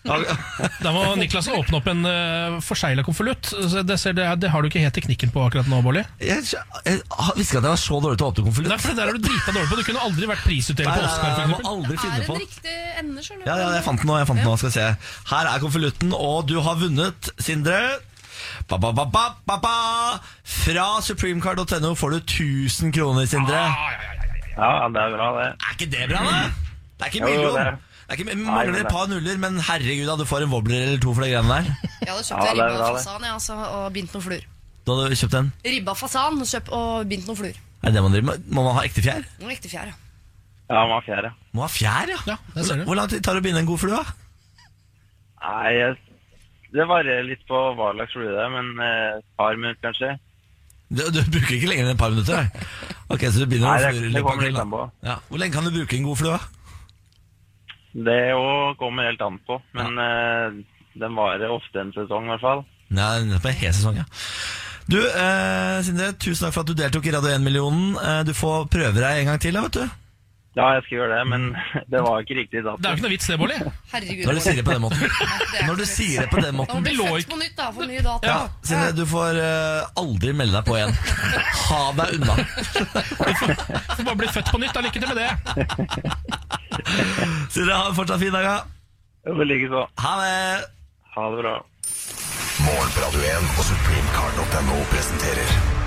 [0.05, 0.17] Ja,
[0.85, 3.51] Da må Niklas åpne opp en uh, forsegla konvolutt.
[3.51, 6.03] Det, det, det har du ikke helt teknikken på akkurat nå, Bolli.
[6.21, 6.45] Jeg,
[6.85, 7.01] jeg,
[7.37, 9.17] visste ikke at jeg var så dårlig til å åpne Nei, for det der er
[9.17, 9.79] du drita dårlig på.
[9.79, 11.29] Du kunne aldri vært prisutdeler på nei, Oscar.
[11.29, 13.49] nei, jeg må aldri Er finne det Er en riktig ende, skjønner du?
[13.49, 14.17] Ja, ja, jeg fant den nå.
[14.21, 14.89] jeg fant den nå, skal vi se
[15.31, 17.79] Her er konvolutten, og du har vunnet, Sindre.
[18.69, 19.75] Ba, ba, ba, ba, ba, ba.
[20.43, 23.65] Fra supremecard.no får du 1000 kroner, Sindre.
[24.55, 25.49] ja, det er bra, det.
[25.55, 26.39] Er ikke det bra, da?
[26.95, 27.84] Det er ikke million.
[28.07, 30.81] Det Det er- ikke, mangler et par nuller, men herregud, da, du får en wobbler
[30.85, 31.65] eller to for de greiene der.
[32.05, 34.43] Jeg hadde kjøpt Ja, en ribba og fasan jeg, altså, og bindt noen fluer.
[34.85, 35.47] Du hadde kjøpt den.
[35.65, 37.55] Ribba fasan kjøpt, og bindt noen fluer.
[37.83, 38.43] Er det det man driver med?
[38.53, 39.25] Må man ha ekte fjær?
[39.41, 39.95] Noen ekte fjær, ja.
[40.69, 41.31] Ja, man har fjær, ja.
[41.53, 42.19] Må ha fjær, ja.
[42.29, 42.85] Ja, hvor, ser du.
[42.89, 43.97] Hvor lang tid tar det å binde en god flue?
[43.97, 44.03] da?
[45.45, 45.73] Nei,
[46.75, 50.13] det varer litt på hva slags flue det er, men eh, et par minutter kanskje.
[50.89, 52.41] Du, du bruker ikke lenger enn et par minutter?
[52.41, 52.65] nei?
[53.13, 54.81] Ok, så du binder Nei, noen det- fluer det kommer litt an på.
[55.05, 55.15] Ja.
[55.29, 56.39] Hvor lenge kan du bruke en god flue?
[57.95, 60.57] Det òg kommer helt an på, men eh,
[60.99, 62.63] den varer ofte en sesong i hvert fall.
[62.91, 64.07] Ja, på en hel sesong, ja.
[64.85, 67.95] Du, eh, Sindre, tusen takk for at du deltok i Radio 1-millionen.
[67.97, 69.95] Eh, du får prøve deg en gang til, da, vet du.
[70.55, 71.41] Ja, jeg skal gjøre det, men
[71.91, 73.57] det var ikke riktig Det er jo ikke noe vits, det, Bolli.
[73.59, 75.01] Når du sier det på den måten.
[75.67, 77.67] Når du sier det på den måten Da må du bli født på nytt, da.
[77.75, 78.29] For ny data.
[78.29, 80.95] Ja, Sindre, du får uh, aldri melde deg på igjen.
[81.65, 82.37] Ha deg unna.
[82.39, 84.75] Du får bare bli født på nytt.
[84.77, 85.31] da, Lykke til med det.
[87.51, 88.47] Signe, ha en fortsatt fin dag.
[88.47, 88.57] da.
[89.27, 89.87] Ja, ligger så.
[90.05, 90.35] Ha det.
[91.17, 91.55] Ha det bra.
[92.65, 95.84] Morgen på Radio 1 og supremecard.no presenterer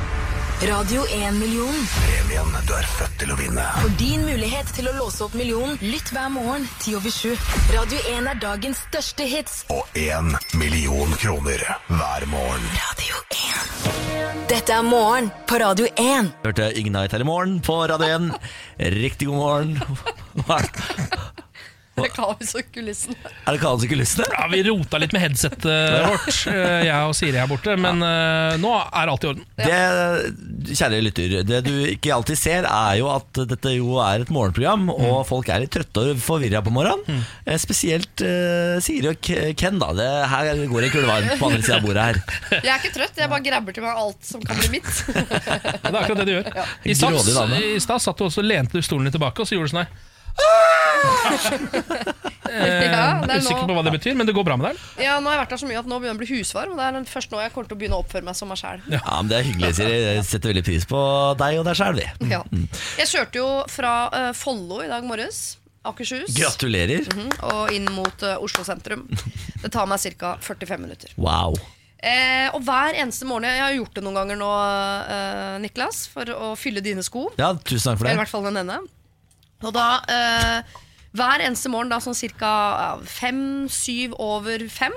[0.62, 1.74] Radio 1-million.
[1.94, 3.62] premien du er født til å vinne.
[3.78, 7.36] For din mulighet til å låse opp millionen, lytt hver morgen 10 over 7.
[7.76, 9.60] Radio 1 er dagens største hits.
[9.70, 12.68] Og én million kroner hver morgen.
[12.74, 14.44] Radio 1.
[14.50, 16.34] Dette er morgen på Radio 1.
[16.42, 18.32] Hørte Ignite her i morgen på Radio 1.
[18.98, 21.36] Riktig god morgen.
[21.98, 23.16] Er Det er kaos og kulissene.
[23.46, 24.26] er det kaos i kulissene?
[24.32, 27.74] Ja, Vi rota litt med headsetet vårt, eh, jeg og Siri her borte.
[27.80, 29.44] Men eh, nå er alt i orden.
[29.58, 29.78] Det,
[30.78, 34.88] kjære lytter, det du ikke alltid ser, er jo at dette jo er et morgenprogram,
[34.94, 37.24] og folk er litt trøtte og forvirra på morgenen.
[37.46, 38.22] Eh, Spesielt
[38.84, 39.20] Siri og
[39.58, 39.90] Ken, da.
[39.98, 42.20] Det, her går det kulevarmt på andre sida av bordet her.
[42.58, 44.92] Jeg er ikke trøtt, jeg bare grabber til meg alt som kan bli mitt.
[45.08, 46.52] Det er akkurat det du gjør.
[46.88, 49.70] I stad i stad satt du også lente du stolen din tilbake, og så gjorde
[49.70, 50.06] du sånn her.
[52.48, 54.78] Ja, det er Usikker på nå, hva det betyr, men det går bra med deg?
[55.04, 56.72] ja, nå har jeg vært der så mye at nå begynner jeg å bli husvarm.
[56.72, 58.58] Og det er først nå jeg kommer til å begynne å oppføre meg som meg
[58.60, 58.80] sjæl.
[58.94, 59.98] Ja, men Det er hyggelig, Siri.
[60.06, 61.02] Jeg setter veldig pris på
[61.42, 62.06] deg og deg sjæl, vi.
[62.32, 62.40] Ja.
[63.02, 65.42] Jeg kjørte jo fra eh, Follo i dag morges,
[65.88, 67.04] Akershus, Gratulerer.
[67.12, 69.04] mhm, og inn mot eh, Oslo sentrum.
[69.62, 70.36] Det tar meg ca.
[70.40, 71.12] 45 minutter.
[71.20, 71.52] Wow.
[71.98, 74.50] Eh, og hver eneste morgen Jeg har gjort det noen ganger nå,
[75.12, 77.28] eh, Niklas, for å fylle dine sko.
[77.40, 78.22] Ja, tusen takk for Eller i det.
[78.24, 78.78] hvert fall den ene.
[79.64, 80.76] Og da eh,
[81.18, 82.98] Hver eneste morgen, da sånn ca.
[83.08, 84.94] fem-syv over fem,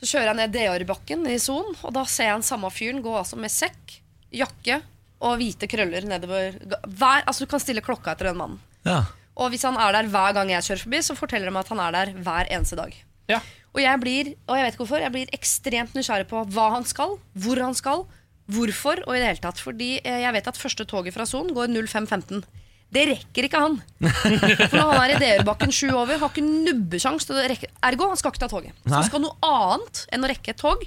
[0.00, 3.12] så kjører jeg ned Deorbakken i Son, og da ser jeg den samme fyren gå
[3.18, 3.98] altså med sekk,
[4.34, 4.80] jakke
[5.24, 6.56] og hvite krøller nedover
[6.86, 8.60] hver, Altså Du kan stille klokka etter den mannen.
[8.86, 9.02] Ja.
[9.38, 11.72] Og hvis han er der hver gang jeg kjører forbi, så forteller de meg at
[11.74, 12.94] han er der hver eneste dag.
[13.30, 13.40] Ja.
[13.74, 16.86] Og jeg blir og jeg vet ikke hvorfor, jeg blir ekstremt nysgjerrig på hva han
[16.88, 18.06] skal, hvor han skal,
[18.48, 19.60] hvorfor og i det hele tatt.
[19.62, 22.42] Fordi eh, jeg vet at første toget fra Son går 05.15.
[22.88, 23.74] Det rekker ikke han.
[24.00, 28.08] For når han er i Deverbakken sju over, har ikke nubbesjans til å rekke Ergo,
[28.08, 28.72] han skal ikke ta toget.
[28.86, 30.86] Så han skal noe annet enn å rekke et tog,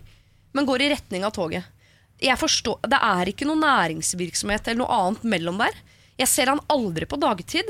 [0.58, 1.68] men går i retning av toget.
[2.22, 5.78] Jeg forstår, Det er ikke noe næringsvirksomhet eller noe annet mellom der.
[6.22, 7.70] Jeg ser han aldri på dagtid.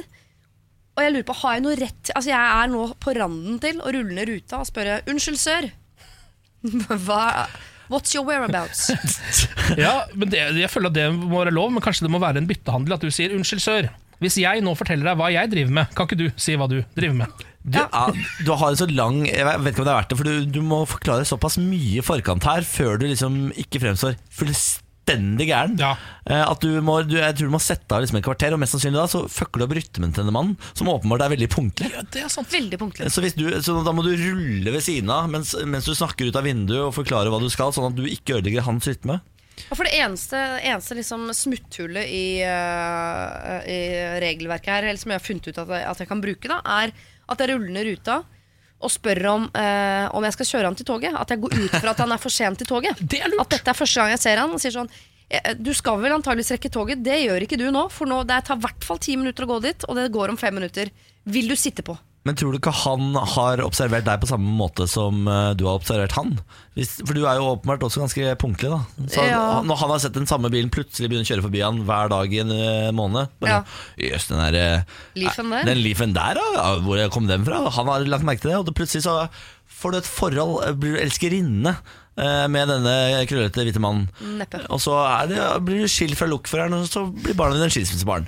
[0.96, 3.78] Og jeg lurer på, har jeg noe rett Altså jeg er nå på randen til
[3.80, 5.70] å rulle ned ruta og spørre Unnskyld, sør.
[7.06, 7.48] Hva,
[7.92, 8.90] what's your whereabouts?
[9.80, 12.42] Ja, men det, Jeg føler at det må være lov, men kanskje det må være
[12.44, 12.98] en byttehandel.
[12.98, 13.92] At du sier 'unnskyld, sør'.
[14.22, 16.78] Hvis jeg nå forteller deg hva jeg driver med, kan ikke du si hva du
[16.98, 17.46] driver med?
[17.62, 20.16] Du, er, du har en så lang Jeg vet ikke om det er verdt det,
[20.18, 24.16] for du, du må forklare såpass mye i forkant her før du liksom ikke fremstår
[24.34, 25.76] fullstendig gæren.
[25.82, 25.92] Ja.
[26.26, 28.62] Eh, At du må, du, jeg tror du må sette av liksom et kvarter, og
[28.64, 31.50] mest sannsynlig da så fucker du opp rytmen til denne mannen, som åpenbart er veldig
[31.54, 31.92] punktlig.
[31.94, 32.50] Ja, det er sant.
[32.54, 33.10] Veldig punktlig.
[33.14, 36.30] Så, hvis du, så da må du rulle ved siden av mens, mens du snakker
[36.30, 39.20] ut av vinduet og forklarer hva du skal, sånn at du ikke ødelegger hans rytme.
[39.70, 43.80] For det eneste, eneste liksom smutthullet i, uh, i
[44.24, 46.62] regelverket her, eller som jeg har funnet ut at jeg, at jeg kan bruke, da,
[46.82, 46.94] er
[47.32, 48.22] at jeg ruller ned ruta
[48.82, 51.14] og spør om, øh, om jeg skal kjøre han til toget.
[51.14, 52.98] At jeg går ut fra at han er for sent til toget.
[53.14, 53.46] Det er lurt.
[53.46, 54.90] At dette er første gang jeg ser han og sier sånn
[55.32, 57.04] «Eh, du skal vel antageligvis rekke toget.
[57.06, 57.86] Det gjør ikke du nå.
[57.94, 60.34] For nå, det tar i hvert fall ti minutter å gå dit, og det går
[60.34, 60.92] om fem minutter.
[61.30, 61.96] Vil du sitte på?
[62.28, 65.80] Men tror du ikke han har observert deg på samme måte som eh, du har
[65.80, 66.36] observert han?
[66.78, 68.70] Hvis, for du er jo åpenbart også ganske punktlig.
[68.70, 69.40] da Så Ja.
[69.66, 72.36] Når han har sett den samme bilen plutselig begynne å kjøre forbi han hver dag
[72.36, 73.64] i en eh, måned bare,
[73.98, 75.66] Jøss, den der eh, Leafen der?
[75.72, 76.42] Den Leafen der?
[76.60, 77.64] Ja, Hvor kom den fra?
[77.80, 79.18] Han har lagt merke til det, og plutselig så
[79.82, 81.74] får du et forhold, blir du elskerinne
[82.16, 82.94] med denne
[83.30, 84.08] krøllete hvite mannen.
[84.38, 84.60] Neppe.
[84.74, 84.96] Og så
[85.30, 88.28] det, blir du skilt fra lokføreren, og så blir barnet ditt en skilsmissebarn.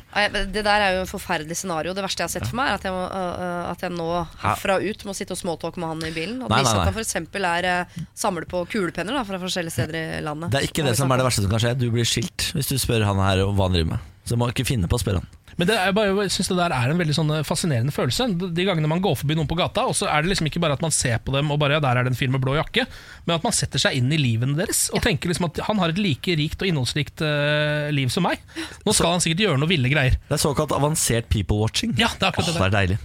[0.53, 1.93] Det der er jo et forferdelig scenario.
[1.95, 3.93] Det verste jeg har sett for meg, er at jeg, må, øh, øh, at jeg
[3.93, 4.07] nå
[4.43, 6.39] herfra ut må sitte og småtalke med han i bilen.
[6.45, 7.15] Og vise at han f.eks.
[7.19, 10.53] er øh, samler på kulepenner da, fra forskjellige steder i landet.
[10.53, 11.75] Det er ikke det som er det verste som kan skje.
[11.79, 14.09] Du blir skilt hvis du spør han her om hva han driver med.
[14.24, 15.32] Så må ikke finne på å spørre han.
[15.53, 18.26] Men det er bare, jeg synes det der er en veldig sånn fascinerende følelse.
[18.57, 20.74] De gangene man går forbi noen på gata, og så er det liksom ikke bare
[20.74, 22.55] at man ser på dem og bare ja, der er det en fyr med blå
[22.57, 22.88] jakke,
[23.28, 25.93] men at man setter seg inn i livene deres og tenker liksom at han har
[25.93, 28.41] et like rikt og innholdsrikt uh, liv som meg.
[28.88, 30.17] Nå skal han sikkert gjøre noe ville greier.
[30.26, 31.93] Det er såkalt avansert people-watching.
[32.01, 32.99] Ja, det er akkurat Åh, det det er deilig.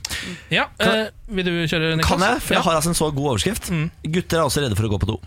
[0.56, 2.08] Ja, Kan- eh, vil du kjøre, Niklas?
[2.14, 2.42] Kan jeg?
[2.46, 2.66] For jeg Ja.
[2.70, 3.68] har altså en så god overskrift.
[4.08, 5.18] Gutter er også redde for å gå på do.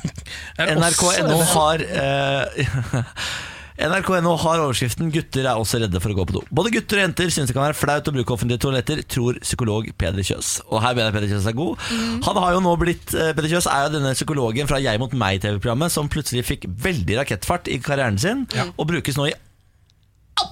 [0.56, 2.64] Jeg NRK.no har eh,
[3.80, 6.42] NRK.no har overskriften 'Gutter er også redde for å gå på do'.
[6.52, 9.88] Både gutter og jenter syns det kan være flaut å bruke offentlige toaletter, tror psykolog
[9.96, 10.50] Peder Kjøs.
[10.68, 11.86] Og her mener jeg Peder Kjøs er god.
[12.28, 15.16] Han har jo nå blitt eh, Peder Kjøs er jo denne psykologen fra Jeg mot
[15.24, 18.44] meg-TV-programmet som plutselig fikk veldig rakettfart i karrieren sin,
[18.76, 19.36] og brukes nå i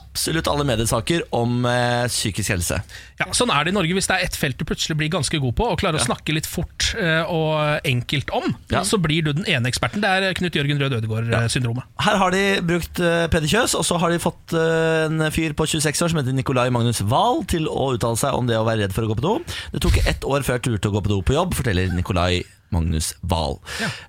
[0.09, 2.81] absolutt alle mediesaker om eh, psykisk helse.
[3.21, 3.95] Ja, sånn er det i Norge.
[3.95, 6.35] Hvis det er ett felt du plutselig blir ganske god på, og klarer å snakke
[6.35, 8.83] litt fort eh, og enkelt om, Ja.
[8.89, 10.03] så blir du den ene eksperten.
[10.03, 11.87] Det er Knut Jørgen Rød Ødegård-syndromet.
[12.07, 15.55] Her har de brukt eh, Peder Kjøs, og så har de fått eh, en fyr
[15.59, 18.67] på 26 år som heter Nikolai Magnus Wahl til å uttale seg om det å
[18.67, 19.37] være redd for å gå på do.
[19.75, 22.41] Det tok ett år før jeg turte å gå på do på jobb, forteller Nikolai
[22.69, 23.55] Magnus Wahl.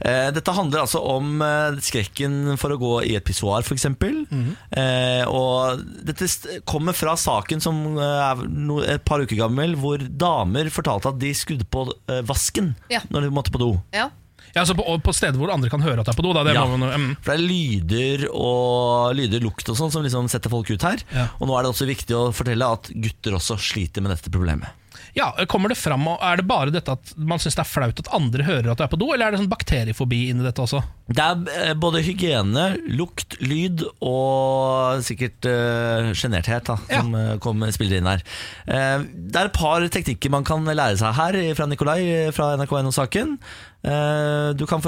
[0.04, 3.86] Eh, dette handler altså om eh, skrekken for å gå i et pissoar, f.eks.
[3.88, 10.70] eh, og dette kommer fra saken som eh, er et par uker gammel, hvor damer
[10.74, 13.02] fortalte at de skrudde på eh, vasken Ja.
[13.10, 13.74] når de måtte på do.
[13.96, 14.10] Ja.
[14.56, 16.32] Ja, altså på, på steder hvor andre kan høre at det er på do.
[16.34, 16.64] Da, det Ja.
[16.66, 17.10] man, mm.
[17.22, 21.04] For det er lyder og lyder, lukt og sånn som liksom setter folk ut her.
[21.14, 21.28] Ja.
[21.38, 24.74] Og nå er det også viktig å fortelle at gutter også sliter med dette problemet.
[25.18, 28.12] Ja, Kommer det fram, Er det bare dette at man syns det er flaut at
[28.16, 30.82] andre hører at du er på do, eller er det sånn bakteriefobi inni dette også?
[31.10, 37.00] Det er eh, både hygiene, lukt, lyd og sikkert uh, sjenerthet Ja.
[37.02, 38.22] som eh, kommer, spiller inn her.
[38.70, 42.52] Uh, det er et par teknikker man kan lære seg her fra Nikolai eh, fra
[42.60, 43.38] NRK1-saken.
[43.80, 44.82] Uh, du kan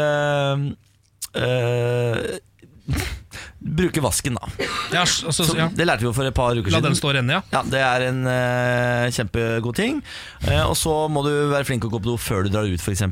[0.00, 0.62] eh,
[1.42, 2.38] eh,
[3.62, 4.48] bruke vasken, da.
[4.92, 5.68] Ja, altså, Så, ja.
[5.72, 6.90] Det lærte vi jo for et par uker La siden.
[6.90, 7.42] den stå renne, ja.
[7.52, 10.02] Ja, Det er en uh, kjempegod ting.
[10.48, 12.66] Uh, og så må du være flink til å gå på do før du drar
[12.68, 13.04] ut, f.eks.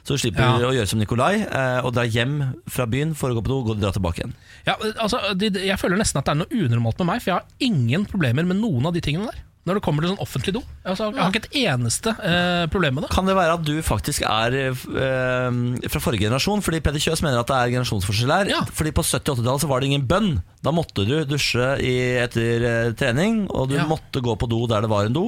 [0.00, 0.56] Så du slipper Ja.
[0.64, 2.38] å gjøre som Nikolai uh, og dra hjem
[2.72, 4.32] fra byen for å gå på do og gå- dra tilbake igjen.
[4.66, 7.36] ja altså, de- jeg føler nesten at det er noe unormalt med meg, for jeg
[7.36, 9.42] har ingen problemer med noen av de tingene der.
[9.68, 10.60] Når det kommer til sånn offentlig do.
[10.88, 13.10] Altså, jeg har ikke et eneste eh, problem med det.
[13.12, 15.58] Kan det være at du faktisk er eh,
[15.92, 16.62] fra forrige generasjon?
[16.64, 18.50] Fordi Peder Kjøs mener at det er generasjonsforskjell her.
[18.54, 18.62] Ja.
[18.72, 20.30] Fordi på 70- og 80-tallet var det ingen bønn.
[20.64, 21.92] Da måtte du dusje i,
[22.22, 23.84] etter eh, trening, og du Ja.
[23.90, 25.26] måtte gå på do der det var en do.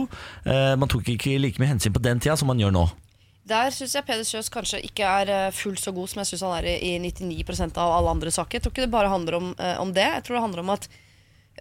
[0.48, 2.86] Eh, man tok ikke like mye hensyn på den tida som man gjør nå.
[3.52, 6.44] Der syns jeg Peder Kjøs kanskje ikke er eh, fullt så god som jeg syns
[6.48, 6.98] han er i, i
[7.44, 8.56] 99% av alle andre saker.
[8.56, 10.08] Jeg tror ikke det bare handler om, eh, om det.
[10.08, 10.88] Jeg tror det handler om at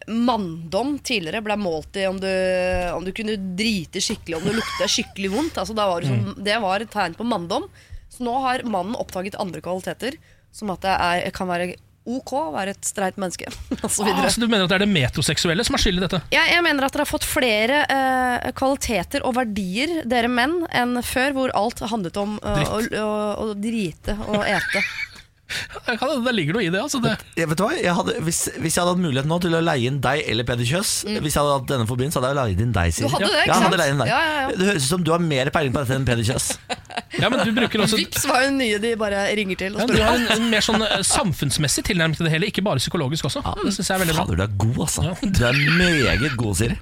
[0.08, 2.30] manndom tidligere ble målt i om du,
[2.96, 5.62] om du kunne drite skikkelig, om du lukta skikkelig vondt.
[5.62, 7.70] Altså, var det, sånn, det var et tegn på manndom.
[8.12, 10.18] Så nå har mannen oppdaget andre kvaliteter,
[10.52, 13.46] som at det er, kan være ok å være et streit menneske.
[13.86, 16.04] Og så Ah, så du mener at det er det metroseksuelle som er skyld i
[16.08, 16.22] dette?
[16.34, 20.98] Jeg, jeg mener at dere har fått flere eh, kvaliteter og verdier, dere menn, enn
[21.06, 23.14] før, hvor alt handlet om eh, å, å,
[23.46, 24.84] å drite og ete.
[25.86, 26.82] Det ligger noe i det.
[26.82, 27.16] altså det.
[27.38, 27.72] Jeg vet du hva?
[27.76, 30.48] Jeg hadde, hvis, hvis jeg hadde hatt mulighet nå til å leie inn deg eller
[30.48, 32.94] Peder Kjøs Hvis jeg hadde hatt denne fobien, så hadde jeg leid inn deg.
[32.96, 33.08] Siri.
[33.08, 33.12] Mm.
[33.12, 33.68] Du hadde det, ikke ja, jeg sant?
[33.68, 34.12] hadde leid inn deg.
[34.12, 34.56] Ja, ja, ja.
[34.58, 36.50] Det høres ut som du har mer peiling på dette enn Peder Kjøs.
[37.22, 39.88] Ja, men du bruker også Vips var jo nye de bare ringer til og ja,
[39.92, 43.28] Du har en, en mer sånn eh, samfunnsmessig tilnærming til det hele, ikke bare psykologisk
[43.30, 43.44] også.
[43.62, 44.26] Det synes jeg er veldig bra.
[44.28, 45.08] Fader, du er god, altså.
[45.08, 45.16] Ja.
[45.22, 46.80] Du er meget god, Siri.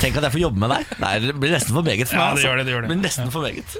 [0.00, 0.90] Tenk at jeg får jobbe med deg.
[1.00, 2.88] Nei, Det blir nesten for meget for Ja, det gjør det, det gjør det.
[2.90, 3.70] blir nesten for meget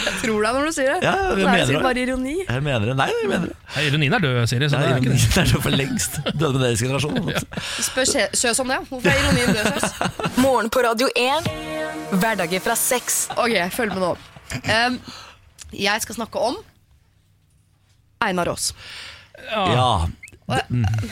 [0.00, 0.98] Jeg tror deg når du sier det.
[1.06, 2.34] Ja, jeg det er sikkert bare ironi.
[2.48, 2.96] Jeg mener det.
[2.98, 3.56] Nei, jeg mener det.
[3.76, 4.68] Ja, Ironien er død, Siri.
[4.70, 5.42] Så Nei, det er ikke det det.
[5.42, 6.18] er død for lengst.
[6.40, 7.30] Døde med deres generasjon.
[7.88, 8.78] Spør søs Kjøs om det.
[8.90, 9.86] Hvorfor er ironien død, Kjøs?
[10.44, 11.50] Morgen på Radio 1.
[12.18, 13.20] Hverdager fra sex.
[13.36, 14.12] Ok, følg med nå.
[14.66, 14.98] Um,
[15.78, 16.58] jeg skal snakke om
[18.26, 18.72] Einar Aas.
[19.54, 20.06] Ja.
[20.50, 21.10] Jeg, eh,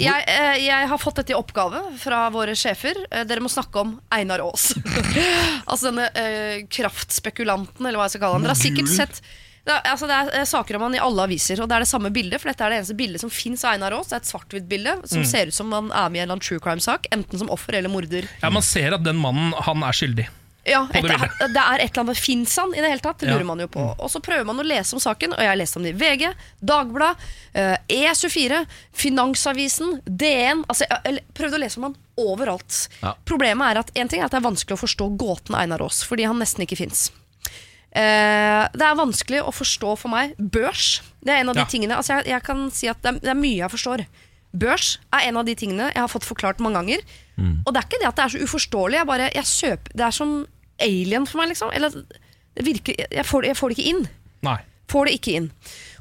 [0.00, 2.98] jeg har fått dette i oppgave fra våre sjefer.
[3.10, 4.70] Eh, dere må snakke om Einar Aas.
[5.70, 8.48] altså denne eh, kraftspekulanten, eller hva jeg skal kalle han.
[8.48, 9.22] Dere har sikkert sett
[9.60, 11.84] det er, altså det er eh, saker om han i alle aviser, og det er
[11.84, 12.40] det samme bildet.
[12.40, 14.08] For dette er det eneste bildet som fins av Einar Aas.
[14.10, 17.10] Det er et svart-hvitt-bilde som ser ut som han er med i en true crime-sak.
[17.14, 18.28] Enten som offer eller morder.
[18.40, 20.30] Ja, Man ser at den mannen han er skyldig.
[20.68, 23.18] Ja, et, det er et eller annet Fins han i det hele tatt?
[23.22, 23.80] Det lurer man jo på.
[23.96, 25.96] Og så prøver man å lese om saken, og jeg har lest om det i
[25.96, 26.26] VG,
[26.60, 27.16] Dagbladet,
[27.56, 32.76] eh, E24, Finansavisen, DN altså, Jeg prøvde prøvd å lese om han overalt.
[33.00, 33.14] Ja.
[33.24, 36.02] Problemet er at en ting er at det er vanskelig å forstå gåten Einar Aas,
[36.04, 37.08] fordi han nesten ikke fins.
[37.90, 41.00] Eh, det er vanskelig å forstå for meg børs.
[41.24, 41.66] Det er en av de Ja.
[41.66, 44.04] tingene altså jeg, jeg kan si at det er, det er mye jeg forstår.
[44.52, 47.04] Børs er en av de tingene jeg har fått forklart mange ganger.
[47.40, 48.98] Og det er ikke det at det er så uforståelig.
[48.98, 50.34] Jeg bare, jeg kjøper, det er som
[50.80, 51.70] alien for meg, liksom.
[51.76, 51.94] Eller,
[52.56, 54.02] det virker, jeg, får, jeg får det ikke inn.
[54.44, 54.58] Nei.
[54.90, 55.48] Får det ikke inn.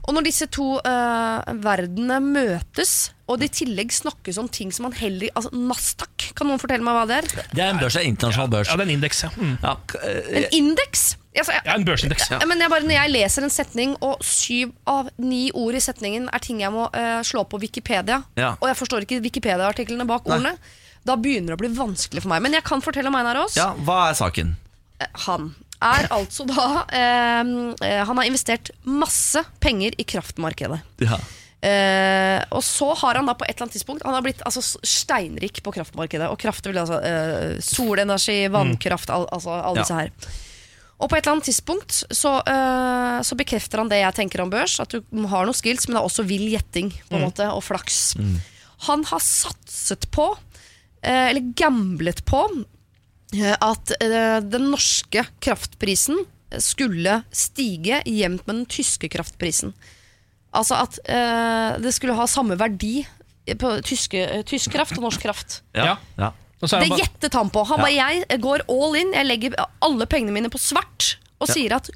[0.10, 4.88] Og når disse to uh, verdenene møtes, og det i tillegg snakkes om ting som
[4.88, 7.28] man heller Altså Nasdaq, kan noen fortelle meg hva det er?
[7.54, 8.72] Det er en børs, det er internasjonal børs.
[8.72, 9.30] Ja, det er en indeks, ja.
[9.38, 9.56] Mm.
[9.62, 11.04] Ja, eh, En indeks?
[11.38, 12.30] Altså, jeg, Ja, en børsindeks.
[12.32, 15.80] Ja, Men jeg bare, når jeg leser en setning, og syv av ni ord i
[15.84, 18.56] setningen er ting jeg må uh, slå på Wikipedia, Ja.
[18.60, 20.56] og jeg forstår ikke Wikipedia-artiklene bak ordene,
[21.06, 22.42] da begynner det å bli vanskelig for meg.
[22.42, 23.56] Men jeg kan fortelle om Einar Aas.
[23.56, 24.56] ja, hva er saken?
[25.00, 27.44] Eh, Han er altså da uh,
[28.10, 30.82] Han har investert masse penger i kraftmarkedet.
[31.06, 31.22] Ja.
[31.60, 34.62] Uh, og så har han da på et eller annet tidspunkt Han har blitt altså,
[34.84, 36.28] steinrik på kraftmarkedet.
[36.32, 37.00] Og kraft vil altså
[37.64, 39.84] solenergi, vannkraft, al altså alle Ja.
[39.84, 40.12] disse her.
[41.00, 44.52] Og på et eller annet tidspunkt så, eh, så bekrefter han det jeg tenker om
[44.52, 44.80] børs.
[44.84, 45.00] At du
[45.32, 48.18] har noen skills, men det er også vill gjetting på en måte, og flaks.
[48.90, 50.28] Han har satset på,
[51.02, 52.42] eh, eller gamblet på,
[53.34, 56.20] eh, at den norske kraftprisen
[56.58, 59.74] skulle stige jevnt med den tyske kraftprisen.
[60.52, 63.06] Altså at eh, det skulle ha samme verdi
[63.60, 65.62] på tyske, tysk kraft og norsk kraft.
[65.78, 65.96] Ja.
[66.18, 66.32] Ja.
[66.60, 67.64] Det gjettet han på.
[67.70, 69.56] Han bare, jeg går all in, jeg legger
[69.86, 71.16] alle pengene mine på svart.
[71.40, 71.88] Og sier at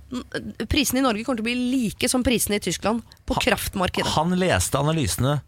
[0.71, 4.13] prisene i Norge kommer til å bli like som prisene i Tyskland på kraftmarkedet.
[4.15, 5.41] Han leste analysene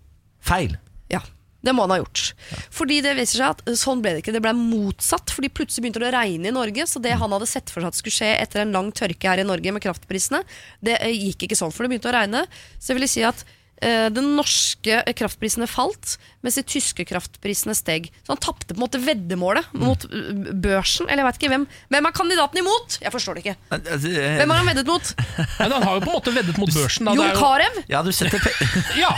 [0.43, 0.75] feil.
[1.11, 1.21] Ja,
[1.65, 2.33] det må han ha gjort.
[2.75, 4.35] Fordi det viser seg at sånn ble det ikke.
[4.35, 6.85] Det ble motsatt, fordi plutselig begynte det å regne i Norge.
[6.91, 9.41] Så det han hadde sett for seg at skulle skje etter en lang tørke her
[9.41, 10.43] i Norge med kraftprisene,
[10.85, 12.43] det eh, gikk ikke sånn, for det begynte å regne.
[12.77, 13.41] Så jeg vil si at
[13.79, 18.11] eh, den norske kraftprisene falt, mens de tyske kraftprisene steg.
[18.23, 21.09] Så han tapte på en måte veddemålet mot eh, børsen.
[21.09, 22.97] Eller jeg vet ikke hvem Hvem er kandidaten imot?
[23.01, 23.55] Jeg forstår det ikke.
[23.69, 25.11] Hvem har han veddet mot?
[25.59, 27.09] men han har jo på en måte veddet mot børsen.
[27.09, 27.15] Da.
[27.17, 27.81] Jon jo, Carew?
[27.91, 28.53] Ja, du setter pe
[29.03, 29.11] ja,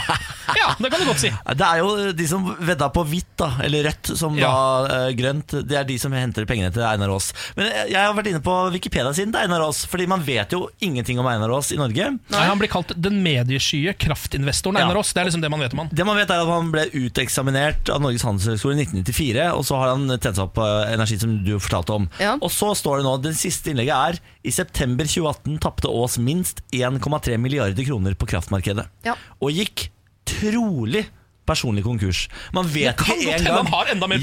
[0.56, 1.30] ja, det kan du godt si.
[1.30, 4.48] Det er jo de som vedda på hvitt, da, eller rødt, som Ja.
[4.48, 5.54] da uh, grønt.
[5.68, 7.30] Det er de som henter pengene til Einar Aas.
[7.56, 11.20] Men jeg har vært inne på Wikipedia-siden til Einar Aas, fordi man vet jo ingenting
[11.20, 12.10] om Einar Aas i Norge.
[12.32, 15.12] Nei, han blir kalt den medieskye kraftinvestoren Einar Aas.
[15.12, 15.92] Det er liksom det man vet om han.
[15.92, 16.86] Det man vet er at Han ble
[17.18, 21.18] uteksaminert av Norges handelshøyskole i 1994, og så har han tent seg opp på energi,
[21.18, 22.08] som du fortalte om.
[22.22, 22.36] Ja.
[22.38, 26.62] Og så står det nå, Det siste innlegget er i september 2018 tapte Aas minst
[26.70, 28.86] 1,3 milliarder kroner på kraftmarkedet.
[29.06, 29.16] Ja.
[29.42, 29.88] Og gikk
[30.28, 31.08] trolig
[31.48, 32.26] personlig konkurs.
[32.54, 33.66] Man vet ikke engang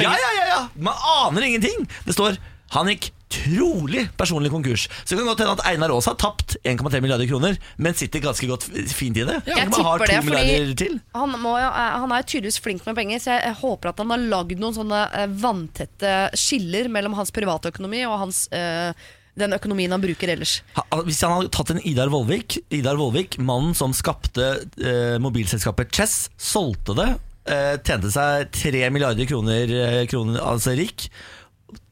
[0.05, 0.59] Ja, ja, ja, ja.
[0.77, 0.93] Man
[1.25, 1.87] aner ingenting.
[2.05, 2.37] Det står
[2.75, 4.85] han gikk trolig personlig konkurs.
[5.03, 8.23] Så det kan godt hende at Einar Aas har tapt 1,3 milliarder kroner, men sitter
[8.23, 9.39] ganske godt fint i det.
[9.49, 13.35] Jeg har tipper det, fordi han, må, eh, han er tydeligvis flink med penger, så
[13.35, 17.73] jeg, jeg håper at han har lagd noen sånne eh, vanntette skiller mellom hans private
[17.73, 19.05] økonomi og hans, øh,
[19.35, 20.59] den økonomien han bruker ellers.
[21.07, 26.27] Hvis han hadde tatt en Idar Vollvik, Idar Vollvik mannen som skapte eh, mobilselskapet Chess,
[26.37, 27.09] solgte det,
[27.51, 31.09] eh, tjente seg 3 milliarder kroner, kroner altså rik,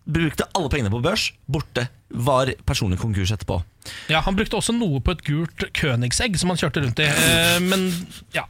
[0.06, 3.62] brukte alle pengene på børs, borte, var personlig konkurs etterpå.
[4.12, 7.08] Ja, Han brukte også noe på et gult Königsegg som han kjørte rundt i.
[7.10, 7.90] Eh, men
[8.36, 8.46] ja.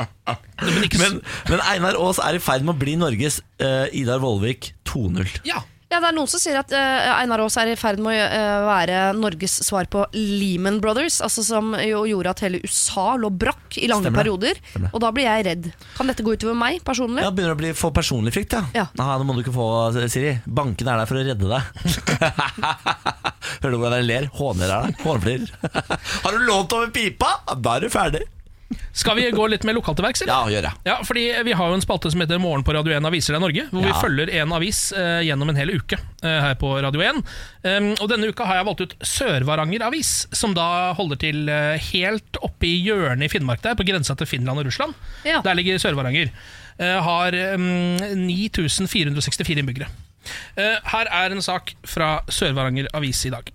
[0.00, 1.18] Men Men,
[1.50, 5.40] men Einar Aas er i ferd med å bli Norges eh, Idar Vollvik 2.0.
[5.48, 5.60] Ja,
[5.90, 8.26] Ja, det er Noen som sier at uh, Einar Aas er i ferd med å
[8.30, 11.16] uh, være Norges svar på Lehman Brothers.
[11.26, 14.60] Altså Som jo gjorde at hele USA lå brakk i lange Stemmer perioder.
[14.70, 14.94] Stemmer.
[14.94, 15.66] Og da blir jeg redd.
[15.98, 17.26] Kan dette gå utover meg personlig?
[17.26, 18.62] Ja, begynner å bli få personlig frykt, ja.
[18.78, 18.86] Ja.
[19.02, 19.68] Nei, det må du ikke få,
[20.06, 20.36] Siri.
[20.46, 21.62] Banken er der for å redde deg.
[23.60, 24.30] Hører du hvordan jeg ler?
[24.38, 25.00] Håner er der.
[25.02, 25.56] Hånflirer.
[26.22, 27.40] Har du lånt over pipa?
[27.58, 28.28] Da er du ferdig.
[28.92, 30.32] Skal vi gå litt med lokalt til verks, eller?
[30.32, 30.70] Ja, gjør det.
[30.86, 33.42] Ja, fordi Vi har jo en spalte som heter Morgen på Radio 1 Aviser deg
[33.42, 33.64] Norge.
[33.72, 34.00] Hvor vi Ja.
[34.00, 37.18] følger en avis eh, gjennom en hel uke eh, her på Radio 1.
[37.64, 41.78] Um, og Denne uka har jeg valgt ut Sør-Varanger Avis, som da holder til eh,
[41.90, 44.94] helt oppe i hjørnet i Finnmark, der, på grensa til Finland og Russland.
[45.26, 45.40] Ja.
[45.42, 46.30] Der ligger Sør-Varanger.
[46.78, 47.98] Eh, har um,
[48.28, 49.88] 9464 innbyggere.
[50.56, 53.50] Eh, her er en sak fra Sør-Varanger Avis i dag.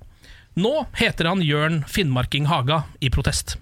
[0.60, 3.58] Nå heter han Jørn Finnmarking Haga i protest.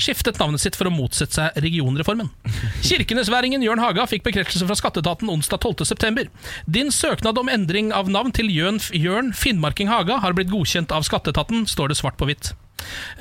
[0.00, 2.30] Skiftet navnet sitt for å motsette seg regionreformen.
[2.88, 6.28] Kirkenesværingen Jørn Haga fikk bekreftelse fra skatteetaten onsdag 12.9.
[6.66, 11.66] Din søknad om endring av navn til Jørn, Finnmarking Haga har blitt godkjent av skatteetaten,
[11.70, 12.54] står det svart på hvitt.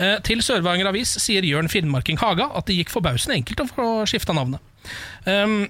[0.01, 3.91] Eh, til Sør-Varanger Avis sier Jørn Finnmarking Haga at det gikk forbausende enkelt å få
[4.09, 4.63] skifta navnet.
[5.27, 5.69] Um,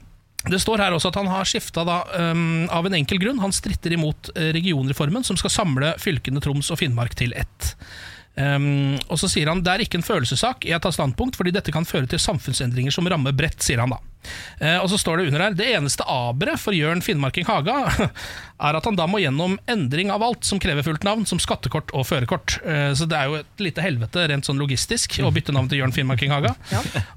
[0.49, 3.41] det står her også at han har skifta um, av en enkel grunn.
[3.43, 7.75] Han stritter imot eh, regionreformen, som skal samle fylkene Troms og Finnmark til ett.
[8.31, 11.73] Um, og så sier han det er ikke en følelsessak jeg tar standpunkt, fordi dette
[11.75, 13.99] kan føre til samfunnsendringer som rammer bredt, sier han da.
[14.61, 17.75] Uh, og så står det under her det eneste aberet for Jørn Finnmarking Haga
[18.67, 21.91] er at han da må gjennom endring av alt som krever fullt navn, som skattekort
[21.97, 22.59] og førerkort.
[22.63, 25.81] Uh, så det er jo et lite helvete rent sånn logistisk å bytte navn til
[25.81, 26.55] Jørn Finnmarking Haga.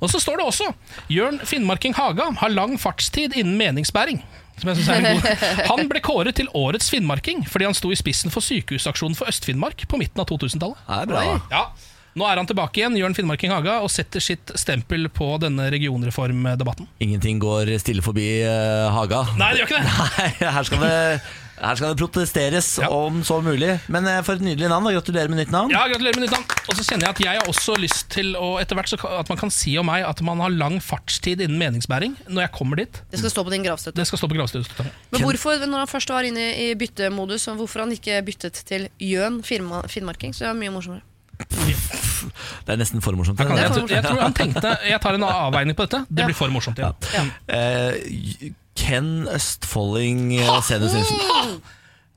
[0.00, 0.72] Og så står det også
[1.12, 4.24] Jørn Finnmarking Haga har lang fartstid innen meningsbæring.
[4.60, 5.46] Som jeg synes er en god.
[5.72, 9.86] Han ble kåret til årets finnmarking fordi han sto i spissen for sykehusaksjonen for Øst-Finnmark
[9.90, 10.78] på midten av 2000-tallet.
[10.86, 11.24] Det er bra.
[11.50, 11.64] Ja,
[12.14, 16.86] Nå er han tilbake igjen, Jørn Finnmarking Haga, og setter sitt stempel på denne regionreformdebatten.
[17.02, 19.24] Ingenting går stille forbi uh, Haga.
[19.40, 19.94] Nei, det gjør ikke det!
[20.20, 20.92] Nei, her skal det,
[21.64, 22.88] her skal det protesteres Ja.
[22.92, 23.80] om så mulig.
[23.88, 24.86] Men eh, for et nydelig navn.
[24.86, 25.70] og Gratulerer med nytt navn.
[25.72, 26.44] Ja, Gratulerer med nytt navn.
[26.68, 29.28] Og så kjenner jeg at jeg har også lyst til å, etter hvert så, at
[29.32, 32.76] man kan si om meg at man har lang fartstid innen meningsbæring når jeg kommer
[32.82, 33.00] dit.
[33.10, 33.96] Det skal stå på din gravstøtte.
[33.96, 37.84] Det skal stå på gravstøtte Men hvorfor, når han først var inne i byttemodus, hvorfor
[37.86, 40.34] han ikke byttet til Jøn Finnmarking?
[40.34, 41.02] Så det er mye morsommere.
[41.38, 43.38] Det er nesten for morsomt.
[43.40, 46.04] Jeg, jeg, tror- jeg tror han tenkte Jeg tar en avveining på dette.
[46.08, 46.26] Det Ja.
[46.30, 46.78] blir for morsomt.
[46.78, 46.92] Ja.
[47.48, 51.18] Eh, Ken Østfolding eh, Senus Nilsen.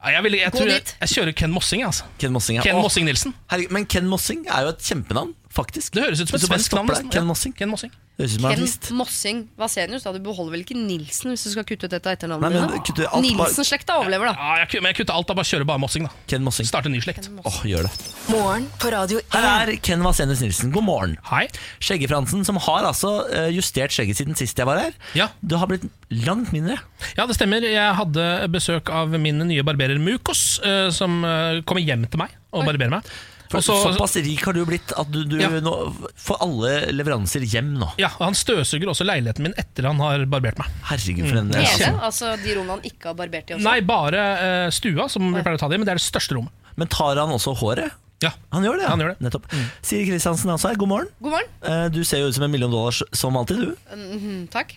[0.04, 1.84] Ja, Jeg, vil, jeg, tror jeg, kjører Ken Mossing.
[1.84, 2.04] Altså.
[2.22, 2.58] Ken Mossing.
[2.58, 2.64] ja.
[2.64, 3.34] Ken Mossing Nilsen.
[3.52, 5.94] herregud, men Ken Mossing er jo et kjempenavn, faktisk.
[5.98, 6.88] Det høres ut som et svensk navn.
[7.12, 7.24] Ken Ja.
[7.28, 7.54] Mossing.
[7.58, 7.92] Ken Mossing.
[8.18, 8.88] Det Ken artist.
[8.98, 10.12] Mossing Vasenius, da.
[10.16, 12.88] Du beholder vel ikke Nilsen hvis du skal kutte ut dette etternavnet?
[13.22, 14.34] Nilsen-slekta overlever, da.
[14.34, 15.28] Ja, jeg, men jeg kutter alt.
[15.30, 16.08] Da bare kjører bare Mossing.
[16.08, 16.66] da Ken Mossing.
[16.66, 17.30] Starte en ny slekt.
[17.46, 17.92] Åh, gjør det.
[18.34, 19.38] Morgen på Radio 1.
[19.38, 20.74] Her er Ken Vasenius Nilsen.
[20.74, 21.14] God morgen.
[21.30, 21.46] Hei.
[21.78, 24.98] Skjeggefransen, som har altså eh, justert skjegget siden sist jeg var her.
[25.18, 25.30] Ja.
[25.46, 26.80] Du har blitt langt mindre.
[27.20, 27.62] Ja, det stemmer.
[27.70, 32.34] Jeg hadde besøk av min nye barberer Mukos, eh, som eh, kommer hjem til meg
[32.50, 33.18] og barberer meg.
[33.50, 35.50] For så- Såpass rik har du blitt at du, du Ja.
[35.50, 35.74] nå
[36.18, 37.92] får alle leveranser hjem nå.
[37.98, 40.68] Ja, og Han støvsuger også leiligheten min etter han har barbert meg.
[40.90, 41.66] Herregud, for en Hele?
[41.78, 43.64] kjempe- Altså de rommene han ikke har barbert i også?
[43.64, 44.24] Nei, bare
[44.68, 46.52] uh, stua, som vi pleier å ta det i, men det er det største rommet.
[46.76, 47.92] Men tar han også håret?
[48.22, 48.90] Ja, Han gjør det, ja.
[48.90, 49.20] Han gjør det.
[49.22, 49.46] Nettopp.
[49.86, 50.76] Siri Kristiansen også her.
[50.76, 51.08] God morgen.
[51.22, 51.50] God morgen.
[51.64, 53.76] Eh, Du ser jo ut som en million dollars som alltid, du.
[53.96, 54.74] Mhm, takk.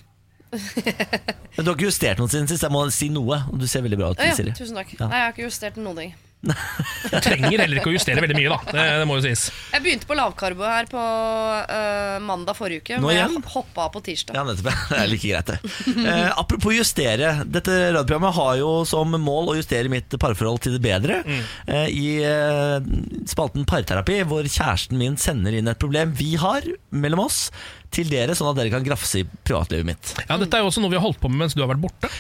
[0.53, 2.63] Men du har ikke justert noe siden sist.
[2.67, 3.39] Jeg må si noe.
[3.57, 4.53] Du ser veldig bra ut, Ja, ja, Siri.
[4.53, 4.93] tusen takk.
[4.99, 5.07] Ja.
[5.09, 6.15] Nei, jeg har ikke justert noen ting.
[6.41, 8.59] Jeg trenger heller ikke å justere veldig mye, da.
[8.73, 9.43] Det, det må jo sies.
[9.75, 13.01] Jeg begynte på lavkarbo her på uh, mandag forrige uke.
[13.01, 13.45] Nå Men jeg igjen?
[13.55, 14.39] hoppa av på tirsdag.
[14.39, 14.71] Ja, nettopp.
[14.91, 16.07] Det er like greit, det.
[16.07, 17.35] Eh, apropos justere.
[17.45, 21.21] Dette radioprogrammet har jo som mål å justere mitt parforhold til det bedre.
[21.29, 22.89] Eh, I eh,
[23.31, 27.49] spalten Parterapi, hvor kjæresten min sender inn et problem vi har mellom oss,
[27.91, 30.13] til dere, sånn at dere kan grafse i privatlivet mitt.
[30.29, 31.83] Ja, Dette er jo også noe vi har holdt på med mens du har vært
[31.83, 32.11] borte.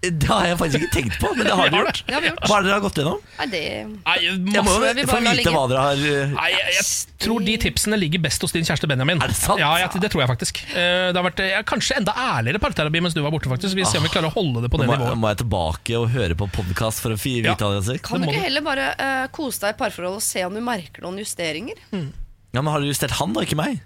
[0.00, 2.00] Det har jeg faktisk ikke tenkt på, men det har Vi dere gjort.
[2.06, 2.44] Det har vi gjort.
[2.46, 3.16] Hva er det dere har gått gjennom?
[3.38, 5.54] Nei, det Nei, Jeg må masse, vi jo bare få vite ligge.
[5.56, 8.86] hva dere har eh, Nei, jeg, jeg tror de tipsene ligger best hos din kjæreste
[8.92, 9.18] Benjamin.
[9.26, 9.58] Er det sant?
[9.58, 10.60] Ja, jeg, Det tror jeg faktisk.
[10.70, 13.50] Eh, Det har vært eh, kanskje enda ærligere parterapi mens du var borte.
[13.50, 15.18] faktisk Vi ser om vi klarer å holde det på det må, jeg- nivået.
[15.24, 17.56] må jeg tilbake og høre på podkast for å fi- Ja.
[17.56, 17.98] vite hva dere sier?
[18.06, 18.46] Kan du må ikke du.
[18.46, 21.74] heller bare øh, kose deg i parforhold og se om du merker noen justeringer?
[21.90, 23.82] Ja, men Har dere justert han, da, ikke meg?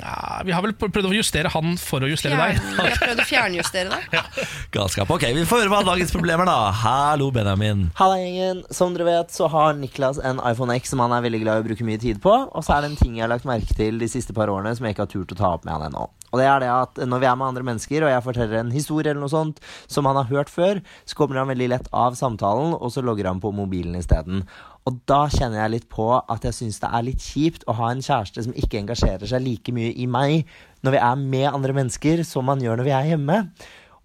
[0.00, 2.58] Ja, vi har vel prøvd å justere han for å justere deg.
[2.60, 4.34] Vi jeg har prøvd å fjernjustere deg.
[4.76, 5.10] Galskap.
[5.14, 6.70] Ok, vi får høre hva dagens problemer, da.
[6.82, 7.86] Hallo, Benjamin.
[7.98, 11.42] Halla gjengen, Som dere vet så har Niklas en iPhone X som han er veldig
[11.44, 12.34] glad i å bruke mye tid på.
[12.46, 14.74] Og så er det en ting jeg har lagt merke til de siste par årene
[14.76, 16.06] som jeg ikke har turt å ta opp med han ennå.
[16.32, 18.72] Og det er det at når vi er med andre mennesker, og jeg forteller en
[18.74, 22.18] historie eller noe sånt som han har hørt før, så kommer han veldig lett av
[22.18, 24.44] samtalen, og så logger han på mobilen isteden.
[24.86, 27.90] Og da kjenner jeg litt på at jeg syns det er litt kjipt å ha
[27.90, 30.46] en kjæreste som ikke engasjerer seg like mye i meg
[30.86, 33.40] når vi er med andre mennesker som man gjør når vi er hjemme.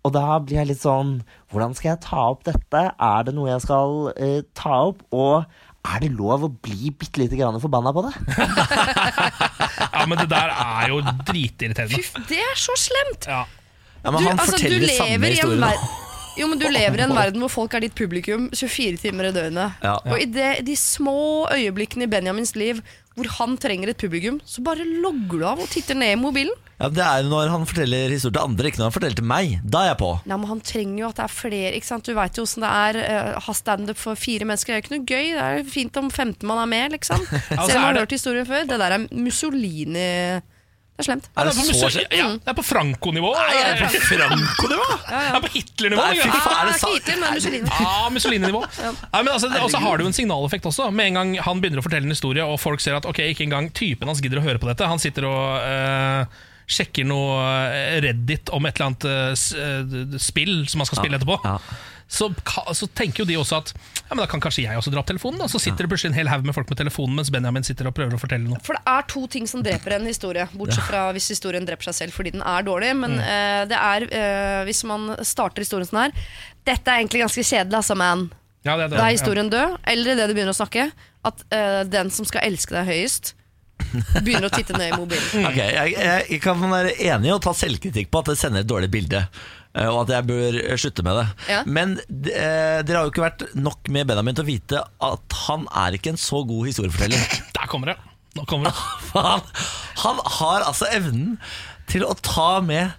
[0.01, 1.19] Og da blir jeg litt sånn
[1.53, 2.79] Hvordan skal jeg ta opp dette?
[2.97, 5.03] Er det noe jeg skal uh, ta opp?
[5.13, 5.45] Og
[5.91, 8.15] er det lov å bli bitte lite grann forbanna på det?
[9.91, 11.99] Ja, Men det der er jo dritirriterende.
[12.01, 13.27] Fy, det er så slemt!
[13.29, 13.43] Ja.
[14.01, 16.00] Ja, men Du, han altså, du samme lever i en historie.
[16.39, 19.35] Jo, men Du lever i en verden hvor folk er ditt publikum 24 timer i
[19.35, 19.79] døgnet.
[19.83, 19.97] Ja.
[20.07, 24.63] Og i det, de små øyeblikkene i Benjamins liv hvor han trenger et publikum, så
[24.63, 26.55] bare logger du av og titter ned i mobilen.
[26.79, 29.27] Ja, det er jo når han forteller historier til andre, ikke når han forteller til
[29.29, 29.57] meg.
[29.67, 30.11] Da er jeg på.
[30.25, 31.73] Nei, men Han trenger jo at det er flere.
[31.77, 32.07] ikke sant?
[32.07, 33.01] Du veit jo åssen det er
[33.35, 34.71] å ha standup for fire mennesker.
[34.71, 35.27] Det er jo ikke noe gøy.
[35.35, 37.21] Det er fint om 15 man er med, liksom.
[37.27, 38.65] altså, Selv om man er har hørt historien før.
[38.71, 40.07] Det der er Mussolini
[40.91, 41.27] Det er slemt.
[41.33, 43.29] Er det er så ja, det er på Franco-nivå.
[43.33, 44.87] Nei, er det på Franco-nivå?
[45.07, 46.03] Det er på Hitler-nivå.
[46.03, 47.71] Ja, ikke Hitler, men Mussolini.
[47.79, 48.61] Ja, Mussolini-nivå.
[49.15, 50.91] Men altså, det- Og så har det jo en signaleffekt også.
[50.93, 53.47] Med en gang han begynner å fortelle en historie, og folk ser at ok, ikke
[53.47, 54.85] engang typen hans gidder å høre på dette.
[54.91, 56.25] Han sitter og eh,
[56.71, 57.39] sjekker noe
[57.71, 61.39] eh, Reddit om et eller annet eh, spill som han skal spille etterpå.
[62.11, 62.27] Så,
[62.75, 65.07] så tenker jo de også at ja, men da kan kanskje jeg også dra opp
[65.07, 65.39] telefonen.
[65.39, 65.45] Da.
[65.47, 67.95] Så sitter det plutselig en hel haug med folk med telefonen mens Benjamin sitter og
[67.95, 68.59] prøver å fortelle noe.
[68.67, 71.95] For det er to ting som dreper en historie, bortsett fra hvis historien dreper seg
[72.01, 72.91] selv fordi den er dårlig.
[72.99, 73.23] Men Mm.
[73.23, 76.13] uh, det er, uh, hvis man starter historien sånn her
[76.67, 78.27] Dette er egentlig ganske kjedelig, altså, man.
[78.67, 78.97] Ja, det, er det.
[78.99, 79.77] Da er historien død.
[79.95, 80.89] Eller det du begynner å snakke,
[81.25, 83.33] at uh, den som skal elske deg høyest,
[84.21, 85.47] begynner å titte ned i mobilen.
[85.49, 88.69] Ok, jeg, jeg, jeg kan være enig og ta selvkritikk på at det sender et
[88.69, 89.23] dårlig bilde.
[89.75, 91.27] Eh, Og at jeg bør eh, slutte med det.
[91.51, 91.61] Ja.
[91.65, 95.67] Men eh, dere har jo ikke vært nok med Benjamin til å vite at han
[95.83, 97.37] er ikke en så god historieforteller.
[97.57, 97.97] Der kommer det.
[98.37, 98.75] Nå kommer det.
[99.11, 99.41] Han,
[99.99, 101.33] han har altså evnen
[101.91, 102.93] til å ta med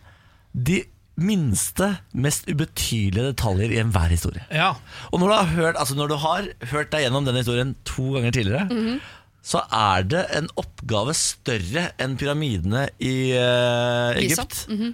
[0.52, 0.82] de
[1.16, 4.44] minste, mest ubetydelige detaljer i enhver historie.
[4.52, 4.74] Ja.
[5.10, 8.12] Og når du har hørt, altså når du har hørt deg gjennom denne historien to
[8.16, 8.98] ganger tidligere,
[9.42, 14.66] så er det en oppgave større enn pyramidene i uh, Egypt.
[14.68, 14.92] Egypt eh,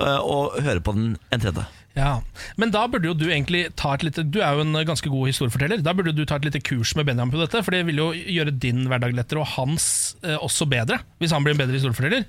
[0.00, 1.66] å høre på den en tredje.
[1.98, 2.20] Ja,
[2.56, 5.26] Men da burde jo du egentlig ta et lite Du er jo en ganske god
[5.26, 5.82] historieforteller.
[5.82, 8.10] Da burde du ta et lite kurs med Benjamin på dette, for det vil jo
[8.14, 11.00] gjøre din hverdag lettere, og hans eh, også bedre.
[11.18, 12.28] Hvis han blir en bedre historieforteller.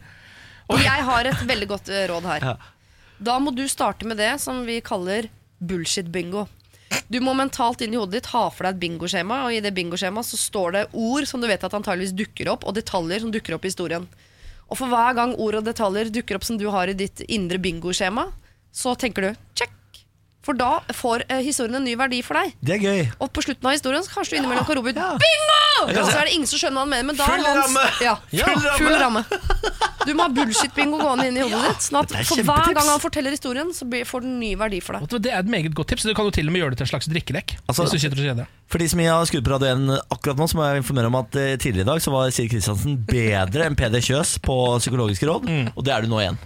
[0.71, 2.47] Og jeg har et veldig godt eh, råd her.
[2.51, 2.55] Ja.
[3.21, 5.29] Da må du starte med det som vi kaller
[5.61, 6.47] bullshit-bingo.
[7.11, 9.71] Du må mentalt inn i hodet ditt ha for deg et bingoskjema, og i det
[9.77, 13.31] bingoskjemaet så står det ord som du vet at antageligvis dukker opp, og detaljer som
[13.31, 14.07] dukker opp i historien.
[14.71, 17.59] Og for hver gang ord og detaljer dukker opp som du har i ditt indre
[17.59, 18.29] bingoskjema,
[18.71, 19.69] så tenker du check.
[20.41, 22.55] For da får eh, historien en ny verdi for deg.
[22.65, 23.01] Det er gøy.
[23.21, 25.11] Og på slutten av historien så kanskje du innimellom kan rope ut Ja.
[25.19, 27.59] 'bingo!' Og så er det ingen som skjønner hva han mener, men da Full er
[27.59, 27.83] hans ramme!
[28.01, 28.45] Ja, Ja.
[28.47, 29.21] full, full ramme.
[30.07, 31.85] Du må ha bullshit-bingo gående inn i hodet ditt.
[31.85, 34.97] Sånn at for hver gang han forteller historien, så blir- får den ny verdi for
[34.97, 35.05] deg.
[35.21, 36.03] Det er et meget godt tips.
[36.09, 37.57] Du kan jo til og med gjøre det til en slags drikkelek.
[37.67, 38.47] Altså- hvis du sitter og kjeder deg.
[38.71, 41.15] For de som har skudd på Radio 1 akkurat nå, så må jeg informere om
[41.19, 45.27] at eh, tidligere i dag så var Siri Kristiansen bedre enn Peder Kjøs på psykologiske
[45.27, 46.37] råd, og det er du nå igjen.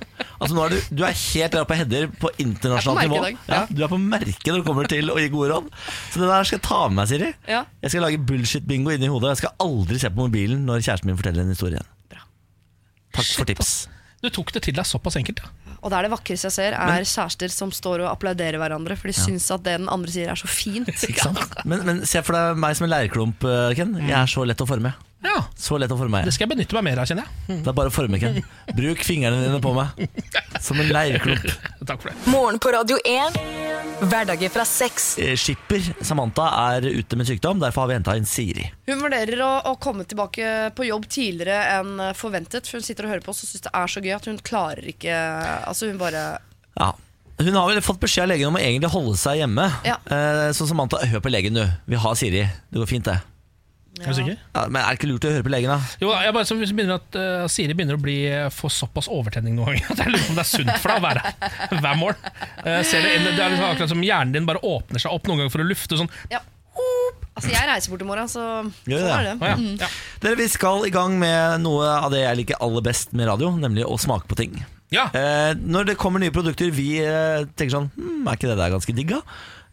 [0.41, 3.13] Altså nå er du, du er helt der oppe og header på internasjonalt Jeg er
[3.13, 3.21] på nivå.
[3.27, 3.53] merket i dag.
[3.53, 5.69] Ja, du er på merket når det kommer til å gi gode råd.
[6.09, 7.29] Så det der skal jeg ta med meg, Siri.
[7.51, 7.61] Ja.
[7.85, 9.29] Jeg skal lage bullshit-bingo inni hodet.
[9.29, 11.77] og Jeg skal aldri se på mobilen når kjæresten min forteller en historie.
[12.09, 12.25] igjen.
[13.15, 13.75] Takk for tips.
[14.25, 15.45] Du tok det til deg såpass enkelt.
[15.45, 15.64] Ja.
[15.81, 19.11] Og det er det vakreste jeg ser, er kjærester som står og applauderer hverandre, for
[19.11, 20.89] de syns at det den andre sier, er så fint.
[21.65, 23.95] Men, men se for deg meg som en leirklump, eh, Ken.
[24.05, 24.93] Jeg er så lett å forme.
[25.27, 27.59] Ja, Så lett å forme Det skal jeg benytte meg mer av, kjenner jeg.
[27.63, 28.39] Det er bare å forme, Ken.
[28.77, 30.05] Bruk fingrene dine på meg.
[30.61, 31.45] Som en leirklump.
[31.89, 32.15] Takk for det.
[32.31, 33.39] Morgen på Radio 1.
[34.09, 35.05] Hverdager fra seks.
[35.21, 38.65] Eh, Skipper Samantha er ute med sykdom, derfor har vi henta inn Siri.
[38.89, 43.13] Hun vurderer å, å komme tilbake på jobb tidligere enn forventet, for hun sitter og
[43.15, 45.99] hører på oss og syns det er så gøy at hun klarer ikke Altså, hun
[46.01, 46.25] bare
[46.75, 46.91] Ja.
[47.39, 49.65] Hun har vel fått beskjed av legen om å egentlig holde seg hjemme.
[49.87, 49.97] Ja.
[50.07, 51.65] Eh, Så Samantha, hør på legen, du.
[51.91, 52.45] Vi har Siri.
[52.71, 53.17] Det går fint, det.
[53.95, 54.31] Er du?
[54.33, 55.77] Ja, men er det ikke lurt å høre på legen, da?
[56.01, 58.17] Jo, jeg bare så begynner at uh, Siri begynner å bli,
[58.51, 60.99] få såpass overtenning noen ganger at jeg lurer på om det er sunt for deg
[60.99, 62.33] å være her hver morgen.
[62.65, 65.43] Uh, ser det, det er liksom akkurat som hjernen din bare åpner seg opp noen
[65.45, 66.11] ganger for å lufte sånn.
[66.33, 66.43] Ja.
[67.35, 68.43] Altså, jeg reiser bort i morgen, så
[68.87, 69.11] Gjør det?
[69.11, 69.33] er det.
[69.43, 69.89] Å ja, ja.
[70.23, 73.49] Dere, Vi skal i gang med noe av det jeg liker aller best med radio,
[73.59, 74.53] nemlig å smake på ting.
[74.95, 75.09] ja.
[75.15, 78.71] Eh, når det kommer nye produkter vi eh, tenker sånn hm, Er ikke det der
[78.75, 79.19] ganske digg, da?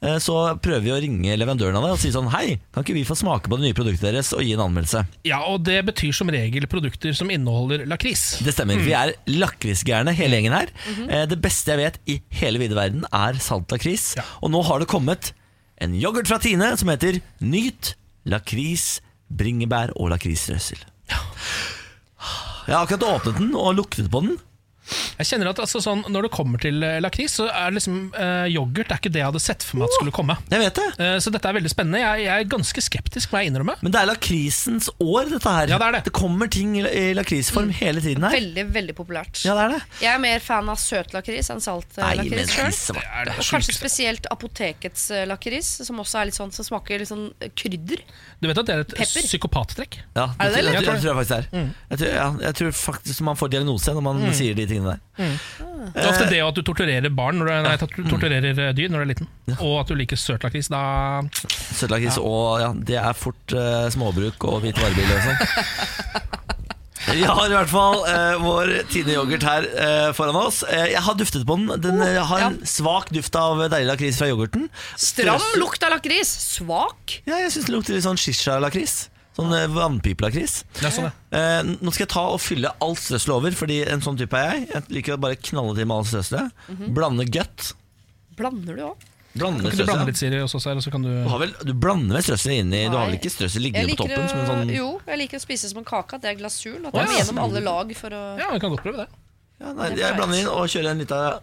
[0.03, 2.97] Eh, så prøver vi å ringe leverandøren av det og si sånn Hei, kan ikke
[2.97, 5.05] vi få smake på det nye produktet deres og gi en anmeldelse?
[5.29, 8.25] ja, og det betyr som regel produkter som inneholder lakris.
[8.43, 8.83] Det stemmer.
[8.83, 10.73] Vi er lakrisgærne, hele gjengen her.
[11.07, 14.17] Eh, Det beste jeg vet i hele vide verden, er salt lakris.
[14.19, 14.25] Ja.
[14.43, 15.33] Og nå har det kommet
[15.83, 17.95] en yoghurt fra Tine som heter Nyt
[18.27, 19.01] lakris,
[19.33, 20.83] bringebær og lakrisrøssel.
[22.67, 24.37] Jeg har akkurat åpnet den og luktet på den.
[25.19, 28.47] Jeg kjenner at altså, sånn, Når det kommer til eh, lakris, så er liksom eh,
[28.53, 30.37] yoghurt er ikke det jeg hadde sett for meg at skulle komme.
[30.53, 30.89] Jeg vet det.
[31.03, 32.01] Eh, så dette er veldig spennende.
[32.03, 33.77] Jeg, jeg er ganske skeptisk, må jeg innrømme.
[33.83, 35.73] Men det er lakrisens år, dette her.
[35.73, 36.13] Ja, det er det.
[36.17, 38.35] kommer ting i i lakrisform hele tiden her.
[38.37, 39.41] Veldig, veldig populært.
[39.47, 39.81] Ja, det er det.
[40.03, 42.99] Jeg er mer fan av søt lakris enn salt eh, Nei, men lakris sjøl.
[42.99, 47.03] Det det Og kanskje spesielt apotekets eh, lakris, som også er litt sånn som smaker
[47.03, 48.03] litt sånn eh, krydder.
[48.43, 49.27] Du vet at det er et Pepper.
[49.29, 49.99] psykopattrekk?
[50.17, 51.71] Ja, Er det det, Jeg, tror- jeg tror jeg faktisk det er.
[51.93, 55.01] Jeg, tror, ja, jeg tror faktisk man får diagnose når man sier de tingene der.
[55.93, 58.75] Det er ofte det at du torturerer barn når du, nei, at du torturerer eh,
[58.77, 59.31] dyr når du er liten.
[59.59, 60.71] Og at du liker søt lakris.
[60.73, 60.83] Da
[61.73, 66.29] Søtlakris og ja, det er fort uh, småbruk og hvite varebiler og sånn.
[67.13, 70.63] Vi har i hvert fall eh, vår Tine yoghurt her eh, foran oss.
[70.71, 71.73] Eh, jeg har duftet på den.
[71.83, 74.69] Den eh, har en svak duft av deilig lakris fra yoghurten.
[75.01, 76.31] Stram lukt av lakris.
[76.57, 77.19] Svak.
[77.27, 78.97] Ja, jeg syns det lukter litt sånn shisha-lakris.
[79.33, 80.59] Sånn eh, vannpipelakris.
[80.77, 81.13] Det er sånn, ja.
[81.39, 84.59] Eh, nå skal jeg ta og fylle alt strøsselet over, Fordi en sånn type er
[84.59, 84.67] jeg.
[84.75, 86.53] Jeg liker å bare knalle til med alt strøsselet.
[86.69, 86.93] Mhm.
[86.99, 87.73] Blande godt.
[88.37, 89.09] Blander du òg?
[89.33, 91.73] Blande Kan ikke du blande litt Siri også, oss så kan du Du, vel, du
[91.73, 94.29] blander vel strøsselet inni Du har vel ikke strøsselet liggende på toppen?
[94.29, 96.19] Som en sånn, jo, jeg liker å spise som en kake.
[96.19, 96.85] At det er glasuren.
[96.85, 99.09] At det er gjennom alle lag for å Ja, vi kan godt prøve det.
[99.63, 101.41] ja, nei, jeg blander inn og kjører en liten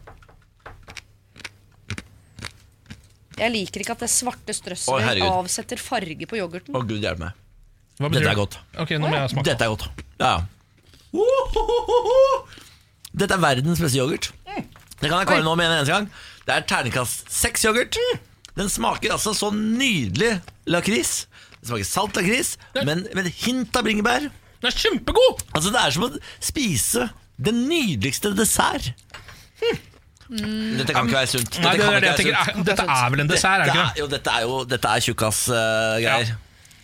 [3.39, 6.75] Jeg liker ikke at det svarte strøsselet avsetter farge på yoghurten.
[6.75, 7.45] Å, gud hjelpe meg.
[7.99, 8.39] Hva betyr Dette er det?
[8.39, 8.57] godt.
[8.79, 9.45] Ok, nå må jeg smake.
[9.49, 9.85] Dette er godt.
[10.19, 10.33] Ja.
[13.19, 14.29] Dette er verdens beste yoghurt.
[14.99, 16.09] Det kan jeg kåre nå med en eneste gang.
[16.47, 17.97] Det er terningkast seks yoghurt.
[18.59, 20.37] Den smaker altså så nydelig
[20.69, 21.25] lakris.
[21.59, 22.53] Det smaker salt lakris,
[22.87, 24.29] men med et hint av bringebær.
[24.59, 25.43] Den er kjempegod!
[25.55, 26.11] Altså Det er som å
[26.43, 27.05] spise
[27.39, 28.89] den nydeligste dessert.
[30.29, 31.55] Dette kan ikke være sunt.
[31.63, 32.35] Nei, det kan er det ikke jeg være tenker.
[32.43, 32.59] sunt.
[32.59, 33.89] Er- Dette er vel en dessert, er det Dette ikke?
[33.89, 36.33] er, jo, dette er jo Dette er tjukkas-greier.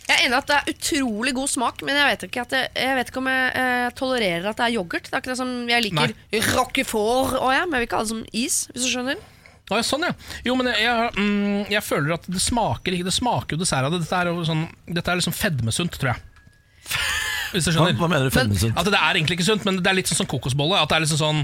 [0.06, 2.68] Jeg er enig at det er utrolig god smak, men jeg vet ikke, at jeg,
[2.78, 5.08] jeg vet ikke om jeg eh, tolererer at det er yoghurt.
[5.08, 6.14] Det er ikke det som Jeg liker
[6.60, 9.24] roquefort og jeg, men jeg vil ikke ha det som is, hvis du skjønner.
[9.72, 10.12] Ah, ja, sånn, ja.
[10.46, 13.88] Jo, men jeg, jeg, mm, jeg føler at det smaker ikke Det smaker jo dessert
[13.88, 14.04] av det.
[14.04, 16.22] Dette er, jo sånn, dette er liksom fedmesunt, tror jeg.
[17.56, 17.98] Hvis du Hva, skjønner.
[17.98, 18.78] hva mener du fedmesunt?
[18.78, 20.78] At det er egentlig ikke sunt, men det er litt sånn sånn kokosbolle.
[20.78, 21.42] At det er liksom sånn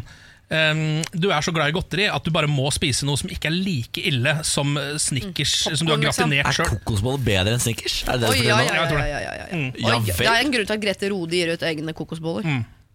[0.52, 3.50] ehm, Du er så glad i godteri at du bare må spise noe som ikke
[3.50, 5.56] er like ille som Snickers.
[5.68, 6.30] Mm, som du har gratinert liksom.
[6.30, 6.80] gratinert Er sjøl.
[6.86, 8.04] kokosboller bedre enn Snickers?
[8.08, 9.74] Er det det Oi, ja, ja, ja, ja, ja, Mm.
[9.80, 10.06] Ja vel.
[10.16, 12.46] det er en grunn til at Grete Rode gir ut egne kokosboller.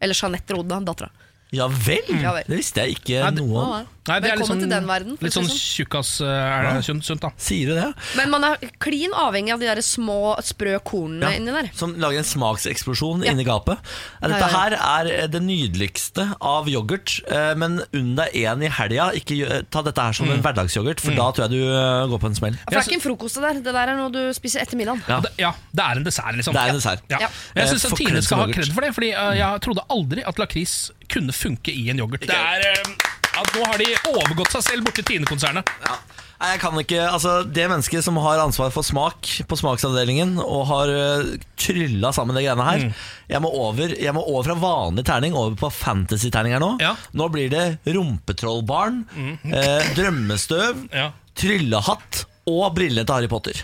[0.00, 1.10] Eller Jeanette Rode, dattera.
[1.52, 2.08] Ja vel?
[2.22, 2.44] Ja vel.
[2.48, 3.86] Det visste jeg ikke Nei, det- noe om.
[4.06, 5.58] Nei, det er litt sånn, til den verden, litt sånn sånn.
[5.58, 7.30] tjukkas eh, er det sunt, sunt, da.
[7.42, 7.88] Sier du det?
[8.18, 11.70] Men man er klin avhengig av de der små, sprø kornene inni der.
[11.76, 13.32] Som lager en smakseksplosjon Ja.
[13.34, 13.78] inni gapet.
[14.22, 18.62] Dette Ja, ja, her er eh, det nydeligste av yoghurt, eh, men unn deg én
[18.64, 19.10] i helga.
[19.18, 22.30] Ikke ta dette her som en hverdagsyoghurt, for da tror jeg du eh, går på
[22.30, 22.56] en smell.
[22.64, 23.60] For det er ikke en frokost, det der.
[23.66, 25.02] Det der er noe du spiser etter middagen.
[25.08, 25.20] Ja.
[25.24, 26.54] Det, ja, det er en dessert, liksom.
[26.56, 27.02] Det er en dessert.
[27.10, 27.18] Ja.
[27.26, 27.28] Ja.
[27.56, 30.38] Jeg Eh, syns Tine skal ha kred for det, Fordi eh, jeg trodde aldri at
[30.38, 32.26] lakris kunne funke i en yoghurt.
[32.26, 32.94] Det er eh,
[33.40, 35.68] at Nå har de overgått seg selv borti Tine-konsernet.
[35.84, 35.96] Ja.
[36.36, 40.66] Nei, jeg kan ikke, altså Det mennesket som har ansvar for smak på smaksavdelingen og
[40.68, 42.90] har uh, trylla sammen de greiene her Mm.
[43.32, 46.74] jeg, må over, jeg må over fra vanlig terning over på fantasy-terning her nå.
[46.84, 46.92] Ja.
[47.16, 49.00] Nå blir det rumpetrollbarn,
[49.48, 51.08] eh, drømmestøv, Ja.
[51.34, 53.58] tryllehatt og brillene til Harry Potter.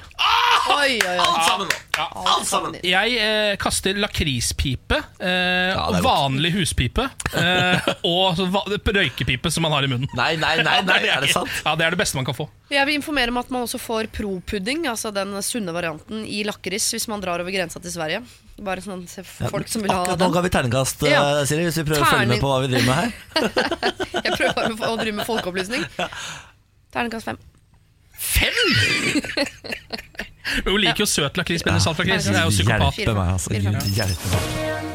[0.72, 1.16] Oi, oi, oi.
[1.18, 1.78] Alt sammen nå!
[1.93, 2.05] Ja.
[2.33, 2.76] Alt sammen.
[2.87, 6.07] Jeg eh, kaster lakrispipe, eh, det og er godt.
[6.07, 7.05] vanlig huspipe
[7.37, 10.09] eh, og så va- røykepipe som man har i munnen.
[10.16, 11.51] Nei, nei, nei, nei, er det sant?
[11.66, 12.47] Ja, Det er det beste man kan få.
[12.72, 16.89] Jeg vil informere om at man også får pro-pudding, altså den sunne varianten, i lakris
[16.95, 18.22] hvis man drar over grensa til Sverige.
[18.62, 20.37] Bare sånn til folk som vil ha Akkurat nå den.
[20.39, 21.22] ga vi terningkast, Ja.
[21.43, 22.39] eh, Siri, hvis vi prøver å følge Terning.
[22.39, 23.11] med på hva vi driver med her.
[24.30, 25.85] Jeg prøver bare å drive med folkeopplysning.
[26.95, 27.43] Terningkast fem.
[28.22, 28.58] Fem!
[30.66, 32.26] Hun liker jo søt lakris bedre enn salt lakris.
[32.28, 32.96] Det er jo psykopat.
[32.98, 33.52] Hjelpe meg, altså.
[33.54, 34.40] Gud, hjelpe meg.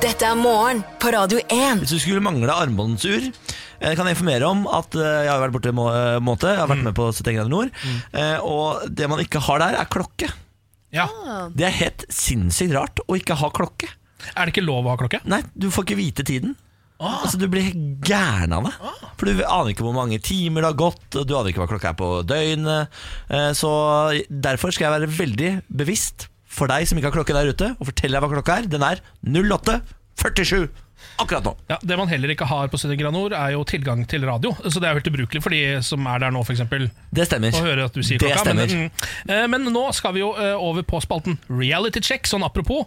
[0.03, 1.81] Dette er morgen på Radio 1.
[1.81, 5.55] Hvis du skulle mangle armbåndsur, eh, kan jeg informere om at eh, jeg har vært
[5.55, 6.51] borte i må eh, måte.
[6.53, 7.71] Jeg har vært med på 71 grader nord.
[8.13, 10.29] eh, Og det man ikke har der, er klokke.
[10.93, 11.07] Ja.
[11.57, 13.89] Det er helt sinnssykt rart å ikke ha klokke.
[14.35, 15.23] Er det ikke lov å ha klokke?
[15.29, 16.53] Nei, du får ikke vite tiden.
[16.99, 17.67] Altså Du blir
[18.07, 18.71] gæren av det.
[19.19, 21.91] For du aner ikke hvor mange timer det har gått, du aner ikke hva klokka
[21.93, 22.87] er på døgnet.
[23.29, 23.69] Eh, Så
[24.29, 26.27] derfor skal jeg være veldig bevisst
[26.57, 28.67] for deg som ikke har klokke der ute, og fortelle deg hva klokka er.
[28.71, 30.67] Den er 08.47
[31.21, 31.51] akkurat nå.
[31.69, 34.51] Ja, Det man heller ikke har på 70 nord, er jo tilgang til radio.
[34.65, 36.63] Så det er jo helt ubrukelig for de som er der nå, f.eks.
[37.13, 37.53] Det stemmer.
[37.53, 38.45] Å høre at du sier Det klokka.
[38.45, 38.67] stemmer.
[38.73, 42.45] Men, mm, eh, men nå skal vi jo eh, over på spalten Reality Check, sånn
[42.45, 42.85] apropos.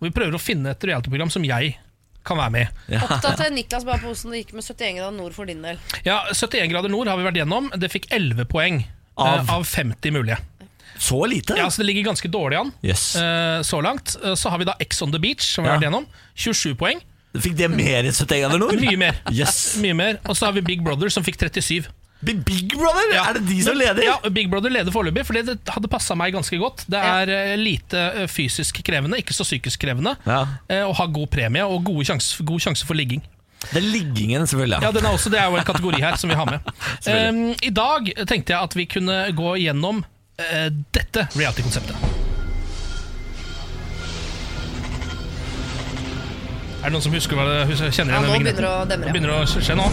[0.00, 1.76] Vi prøver å finne et reality-program som jeg
[2.24, 2.96] kan være med i.
[3.02, 5.78] Opptatt Niklas bare på hvordan det gikk med 71 grader nord for din del.
[6.06, 7.70] Ja, 71 grader nord har vi vært gjennom.
[7.78, 8.82] Det fikk 11 poeng
[9.16, 9.40] Av?
[9.40, 10.38] eh, av 50 mulige.
[10.98, 11.56] Så lite?
[11.58, 13.16] Ja, så Det ligger ganske dårlig an Yes.
[13.16, 14.16] eh, så langt.
[14.22, 15.80] Eh, Så har vi da Ex on the Beach, som vi har Ja.
[15.80, 16.06] vært gjennom.
[16.36, 17.00] 27 poeng.
[17.34, 18.74] Fikk det mer enn 71 grader nord?
[18.78, 19.14] Mye mer.
[19.32, 19.76] Yes.
[19.80, 20.18] Mye mer.
[20.28, 21.86] Og så har vi Big Brother, som fikk 37.
[22.22, 23.16] Big Brother?
[23.18, 24.02] Er det de som leder?
[24.06, 26.84] Ja, Big Brother leder foreløpig, for det hadde passa meg ganske godt.
[26.90, 27.56] Det er ja.
[27.58, 30.44] lite eh, fysisk krevende, ikke så psykisk krevende, Ja.
[30.70, 33.24] ha og god premie og gode sjans, god sjanse for ligging.
[33.70, 34.82] Det er liggingen, selvfølgelig.
[34.82, 36.58] Ja, den er også, Det er jo en kategori her som vi har med.
[37.12, 41.96] Um, I dag tenkte jeg at vi kunne gå gjennom uh, dette reality-konseptet.
[46.82, 49.14] Er det noen som husker hva det husker, kjenner Ja, nå begynner det å demre.
[49.14, 49.86] Begynner å skje nå.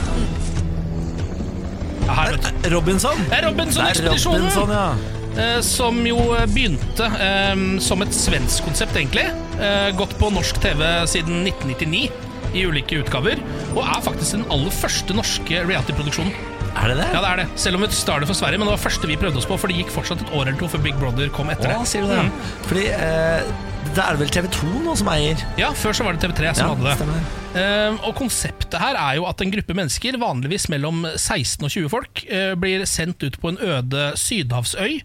[2.10, 2.49] Vet.
[2.73, 3.23] Robinson?
[3.30, 4.48] Det er Robinson-ekspedisjonen!
[4.56, 5.44] Robinson, ja.
[5.44, 6.18] eh, som jo
[6.53, 7.53] begynte eh,
[7.84, 9.27] som et svensk konsept, egentlig.
[9.60, 12.10] Eh, gått på norsk TV siden 1999
[12.57, 13.41] i ulike utgaver.
[13.76, 16.34] Og er faktisk den aller første norske reality-produksjonen.
[16.80, 17.07] Er det det?
[17.14, 17.48] Ja, det er det.
[17.60, 19.72] Selv om vi startet for Sverige, men det var første vi prøvde oss på, for
[19.72, 21.90] det gikk fortsatt et år eller to før Big Brother kom etter Åh, det.
[21.91, 22.22] sier du det?
[22.26, 22.53] Mm.
[22.69, 23.49] Fordi eh,
[23.95, 25.40] det er vel TV2 nå som eier?
[25.60, 26.95] Ja, før så var det TV3 som Ja, hadde det.
[26.99, 27.24] stemmer.
[27.60, 31.90] Eh, og konseptet her er jo at en gruppe mennesker, vanligvis mellom 16 og 20
[31.90, 34.99] folk, uh, blir sendt ut på en øde sydhavsøy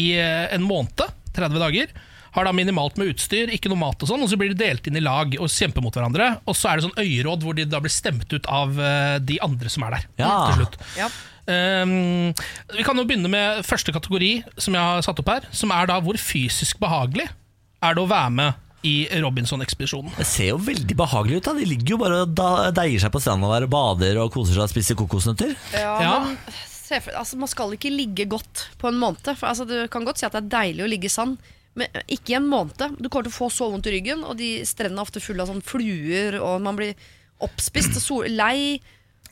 [0.00, 1.04] i uh, en måned,
[1.36, 1.92] 30 dager.
[2.34, 4.88] Har da minimalt med utstyr, ikke noe mat og sånn, og så blir de delt
[4.88, 6.32] inn i lag og kjemper mot hverandre.
[6.50, 9.36] Og så er det sånn øyeråd hvor de da blir stemt ut av eh, de
[9.44, 10.08] andre som er der.
[10.18, 10.32] Ja.
[10.48, 10.74] til slutt.
[10.98, 11.06] Ja.
[11.46, 12.32] Um,
[12.74, 15.86] vi kan jo begynne med første kategori som jeg har satt opp her, som er
[15.92, 17.28] da hvor fysisk behagelig
[17.84, 20.12] er det å være med i Robinson-ekspedisjonen.
[20.18, 21.46] Det ser jo veldig behagelig ut.
[21.46, 22.34] da De ligger jo bare og
[22.76, 25.54] deier seg på stranda der og bader og koser seg og spiser kokosnøtter.
[25.72, 26.14] Ja, Ja.
[26.26, 26.38] Men,
[27.00, 29.24] for, altså, man skal ikke ligge godt på en måned.
[29.24, 31.38] For, altså, du kan godt si at det er deilig å ligge i sand,
[31.74, 32.98] men ikke i en måned.
[33.00, 35.42] Du kommer til å få så vondt i ryggen, og de strendene er ofte fulle
[35.42, 36.92] av sånn fluer, og man blir
[37.42, 38.76] oppspist og sol, lei.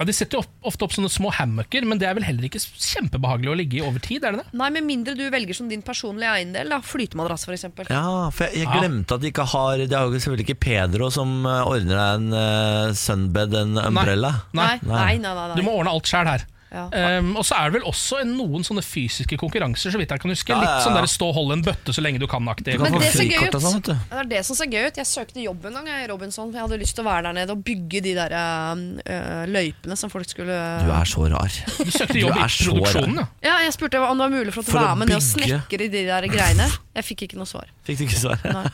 [0.03, 2.59] Ja, De setter jo ofte opp sånne små hammocker, men det er vel heller ikke
[2.61, 4.25] kjempebehagelig å ligge i over tid?
[4.27, 4.55] er det det?
[4.59, 6.73] Nei, Med mindre du velger som din personlige eiendel.
[6.75, 6.81] Da.
[6.83, 7.67] Flytemadrass, f.eks.
[7.89, 8.05] Ja,
[8.35, 8.81] for jeg, jeg Ja.
[8.81, 12.17] glemte at de ikke har Det er jo selvfølgelig ikke Pedro som eh, ordner deg
[12.19, 14.33] en uh, sunbed, en umbrella.
[14.53, 14.73] Nei.
[14.83, 15.57] Nei, nei, nei, nei, nei.
[15.57, 16.47] Du må ordne alt sjæl her.
[16.73, 16.87] Ja.
[17.21, 20.23] Um, og så er det vel også en, noen sånne fysiske konkurranser, så vidt jeg
[20.23, 20.55] kan huske.
[20.55, 22.79] Ja, ja, Litt sånn der stå og holde en bøtte så lenge du kan-aktig.
[22.81, 23.59] Men det ser gøy ut.
[23.61, 23.93] sånn, du.
[23.93, 25.01] Det er det som ser gøy ut.
[25.03, 26.53] Jeg søkte jobb en gang jeg, i Robinson.
[26.55, 30.13] Jeg hadde lyst til å være der nede og bygge de der øh, løypene som
[30.13, 31.61] folk skulle Du er så rar.
[31.77, 33.29] Du søkte Du jobb i er produksjonen, ja.
[33.51, 36.07] Ja, Jeg spurte om det var mulig for å være med ned og snekre de
[36.09, 36.71] der greiene.
[36.97, 37.69] Jeg fikk ikke noe svar.
[37.87, 38.43] Fikk du ikke svar?
[38.49, 38.67] Nei.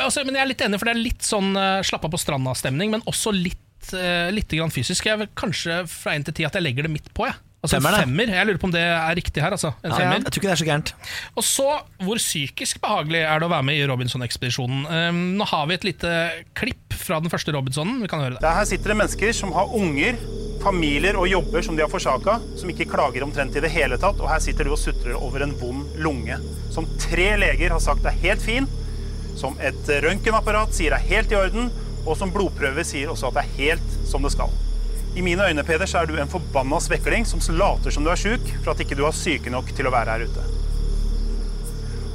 [0.00, 2.92] Altså, men jeg er litt enig, for det er litt sånn uh, slappa på stranda-stemning,
[2.94, 3.58] men også litt,
[3.94, 5.06] uh, litt grann fysisk.
[5.08, 7.28] Jeg vil kanskje fra 1 til 10 at jeg legger det midt på.
[7.30, 7.38] Jeg.
[7.60, 8.30] Altså en femmer.
[8.32, 9.52] Jeg lurer på om det er riktig her.
[9.52, 9.74] Altså.
[9.84, 10.22] En Ja, femmer.
[10.24, 10.92] jeg tror ikke det er så gærent.
[11.36, 11.66] Og så,
[12.06, 14.86] hvor psykisk behagelig er det å være med i Robinson-ekspedisjonen?
[14.88, 16.12] Um, nå har vi et lite
[16.56, 18.00] klipp fra den første Robinsonen.
[18.00, 18.40] Vi kan høre det.
[18.44, 20.16] Der her sitter det mennesker som har unger,
[20.64, 24.16] familier og jobber som de har forsaka, som ikke klager omtrent i det hele tatt.
[24.20, 26.40] Og her sitter du og sutrer over en vond lunge.
[26.72, 28.68] Som tre leger har sagt er helt fin,
[29.36, 31.68] som et røntgenapparat sier er helt i orden,
[32.06, 34.52] og som blodprøver sier også at det er helt som det skal.
[35.16, 38.20] I mine øyne Peder, så er du en forbanna svekling som later som du er
[38.20, 40.44] sjuk for at ikke du er syke nok til å være her ute.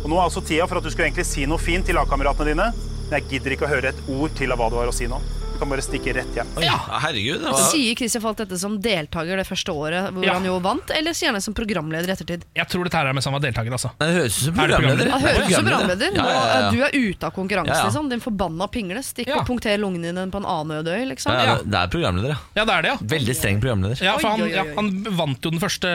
[0.04, 2.54] Og Nå er altså tida for at du skulle egentlig si noe fint til lagkameratene
[2.54, 2.70] dine,
[3.10, 5.10] men jeg gidder ikke å høre et ord til av hva du har å si
[5.12, 5.20] nå.
[5.56, 6.50] Du kan bare stikke rett hjem.
[6.60, 6.74] Ja,
[7.06, 7.46] herregud.
[7.48, 7.70] altså.
[7.72, 10.34] Sier Christian Falk dette som deltaker det første året, hvor Ja.
[10.36, 12.44] han jo vant, eller sier han det som programleder i ettertid?
[12.60, 13.72] Jeg tror dette her er mens han var deltaker.
[13.72, 13.92] Altså.
[13.98, 15.12] Det høres ut som Er det programleder.
[15.16, 16.12] Han høres ut som programleder.
[16.12, 16.72] Ja, Nå, ja, ja, ja.
[16.76, 17.86] Du er ute av konkurransen, Ja, ja.
[17.88, 18.10] liksom.
[18.12, 19.00] Din forbanna pingle.
[19.02, 19.38] Stikk Ja.
[19.40, 21.32] og punkter lungene dine på en annen øde øy, liksom.
[21.32, 22.38] Ja, ja, det er programleder, ja.
[22.60, 22.98] Ja, det er det, ja.
[23.16, 24.04] Veldig streng programleder.
[24.04, 24.92] Ja, for Oi, han, oi, oi, ja, han
[25.24, 25.88] vant jo den første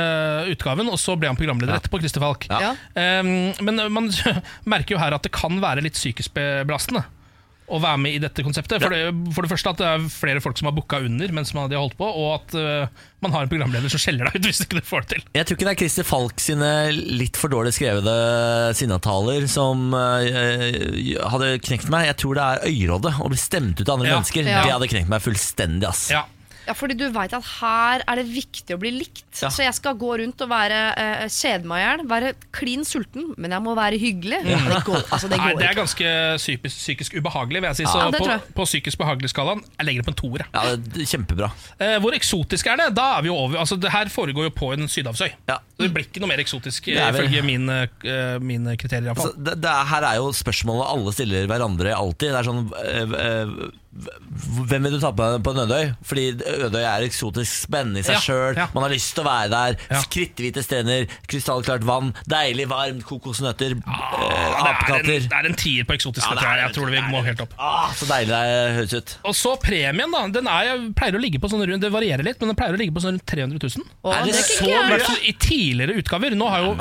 [0.56, 2.00] utgaven, og så ble han programleder etterpå.
[2.00, 2.48] Christer Falk.
[2.48, 2.72] Ja.
[2.96, 4.08] Um, men man
[4.64, 7.04] merker jo her at det kan være litt psykisk belastende
[7.70, 8.82] å være med i dette konseptet.
[8.82, 9.00] For det,
[9.36, 11.78] for det første at det er flere folk som har booka under mens man de
[11.78, 14.60] har holdt på, og at uh, man har en programleder som skjeller deg ut hvis
[14.62, 15.24] du ikke får det til.
[15.38, 16.70] Jeg tror ikke det er Christer Falk sine
[17.20, 18.16] litt for dårlig skrevede
[18.78, 20.26] sinnataler som uh,
[21.30, 22.08] hadde knekt meg.
[22.10, 24.18] Jeg tror det er øyrådet å bli stemt ut av andre Ja.
[24.18, 24.44] mennesker.
[24.50, 24.62] Ja.
[24.66, 25.88] Det hadde knekt meg fullstendig.
[25.90, 26.26] ass Ja.
[26.70, 29.24] Ja, fordi du veit at her er det viktig å bli likt.
[29.40, 29.50] Ja.
[29.50, 33.32] Så jeg skal gå rundt og være uh, kjede meg i hjel, være klin sulten,
[33.40, 34.38] men jeg må være hyggelig.
[34.46, 37.88] Det går, altså, det Nei, det er ganske psykisk, psykisk ubehagelig, vil jeg si.
[37.90, 38.54] Så Ja, på, jeg.
[38.54, 40.46] på psykisk behagelig-skalaen jeg legger det på en toer.
[40.54, 41.50] Ja, det er Kjempebra.
[41.80, 42.88] Eh, hvor eksotisk er det?
[42.98, 45.28] Da er vi jo over Altså, det her foregår jo på en sydhavsøy.
[45.50, 45.58] Ja.
[45.74, 49.10] Så det blir ikke noe mer eksotisk, er ifølge mine, uh, mine kriterier.
[49.14, 52.30] Altså, det, det er, her er jo spørsmålet alle stiller hverandre alltid.
[52.30, 55.88] Det er sånn Hvem vil du ta på på en Ødøy?
[56.06, 56.24] Fordi
[56.62, 58.54] Ødøy er eksotisk spennende i seg Ja, sjøl.
[58.60, 58.66] ja.
[58.74, 59.76] Man har lyst til å være der.
[59.90, 60.02] Ja.
[60.14, 65.26] Kritthvite strender, krystallklart vann, deilig varmt, kokosnøtter, ah, en, apekatter.
[65.26, 66.22] det er en tier på eksotisk.
[66.30, 67.00] Ja, er jeg tror det.
[67.00, 69.16] vi må helt opp Ah, så deilig det høres ut.
[69.26, 70.22] Og så premien, da.
[70.38, 72.78] Den er, jeg pleier å ligge på sånn rundt Det varierer litt, men den pleier
[72.78, 73.90] å ligge på sånn rundt 300 000.
[74.06, 75.22] Åh, Er det det er så mye?
[75.26, 76.38] I tidligere utgaver.
[76.38, 76.76] Nå har jo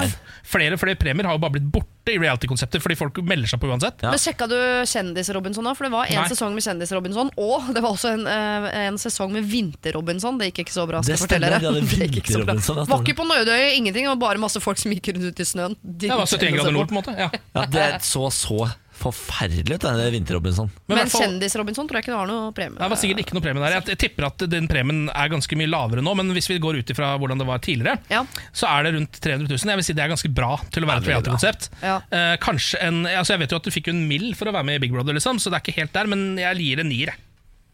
[0.50, 3.62] flere og flere premier har jo bare blitt borte i reality-konsepter fordi folk melder seg
[3.62, 4.02] på uansett.
[4.04, 4.12] Ja.
[4.14, 4.58] Men Sjekka du
[4.90, 5.78] Kjendis-Robinson òg?
[5.78, 6.28] For det var en Nei.
[6.32, 10.38] sesong med Kjendis-Robinson, og det var også en, eh, en sesong med Vinter-Robinson.
[10.40, 11.02] Det gikk ikke så bra.
[11.06, 12.54] Det stemmer, de hadde Det gikk ikke så bra.
[12.58, 14.06] Vinter-Robinson, Var ikke på Nødøy, ingenting.
[14.10, 15.76] Det var bare masse folk som gikk rundt ute i snøen.
[15.84, 17.16] Det var 71 grader nord, på en måte.
[17.18, 17.30] Ja.
[17.56, 18.70] Ja, det så så
[19.00, 20.70] forferdelig ut, den Vinter-Robinson.
[20.92, 22.80] Men Men Kjendis-Robinson tror jeg ikke det var noe premie.
[22.80, 23.78] Det var sikkert ikke noe premie der.
[23.90, 26.94] Jeg tipper at den premien er ganske mye lavere nå, men hvis vi går ut
[26.94, 28.26] ifra hvordan det var tidligere, Ja.
[28.54, 29.72] så er det rundt 300 000.
[29.74, 31.70] Jeg vil si det er ganske bra til å være et reality-konsept.
[31.82, 31.98] Ja.
[32.12, 34.66] Eh, kanskje en altså Jeg vet jo at du fikk en mill for å være
[34.66, 36.90] med i Big Brother, liksom, så det er ikke helt der, men jeg gir en
[36.90, 37.14] nier.
[37.14, 37.18] jeg.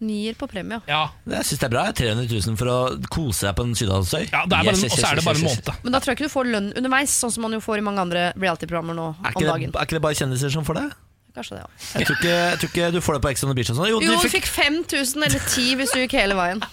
[0.05, 0.81] Nier på premie.
[0.91, 1.85] Ja, Jeg syns det er bra.
[1.95, 2.77] 300 000 for å
[3.07, 4.25] kose deg på en sydhavsøy.
[4.29, 5.65] ja det er bare, Yes, en- yes, Og så er det bare en yes, yes.
[5.65, 5.83] måned.
[5.85, 7.81] Men da tror jeg ikke du får lønn underveis, sånn som man jo får i
[7.81, 9.71] mange andre reality-programmer nå Er om ikke, dagen.
[9.71, 10.91] det, er ikke det bare kjendiser som får det?
[11.35, 11.87] Kanskje det, òg.
[11.93, 13.71] Jeg jeg tror ikke du får det på Ex on the Beach.
[13.73, 13.89] Og sånn.
[13.91, 16.63] jo, Jo, du fikk fikk 5000 eller 10 hvis du gikk hele veien.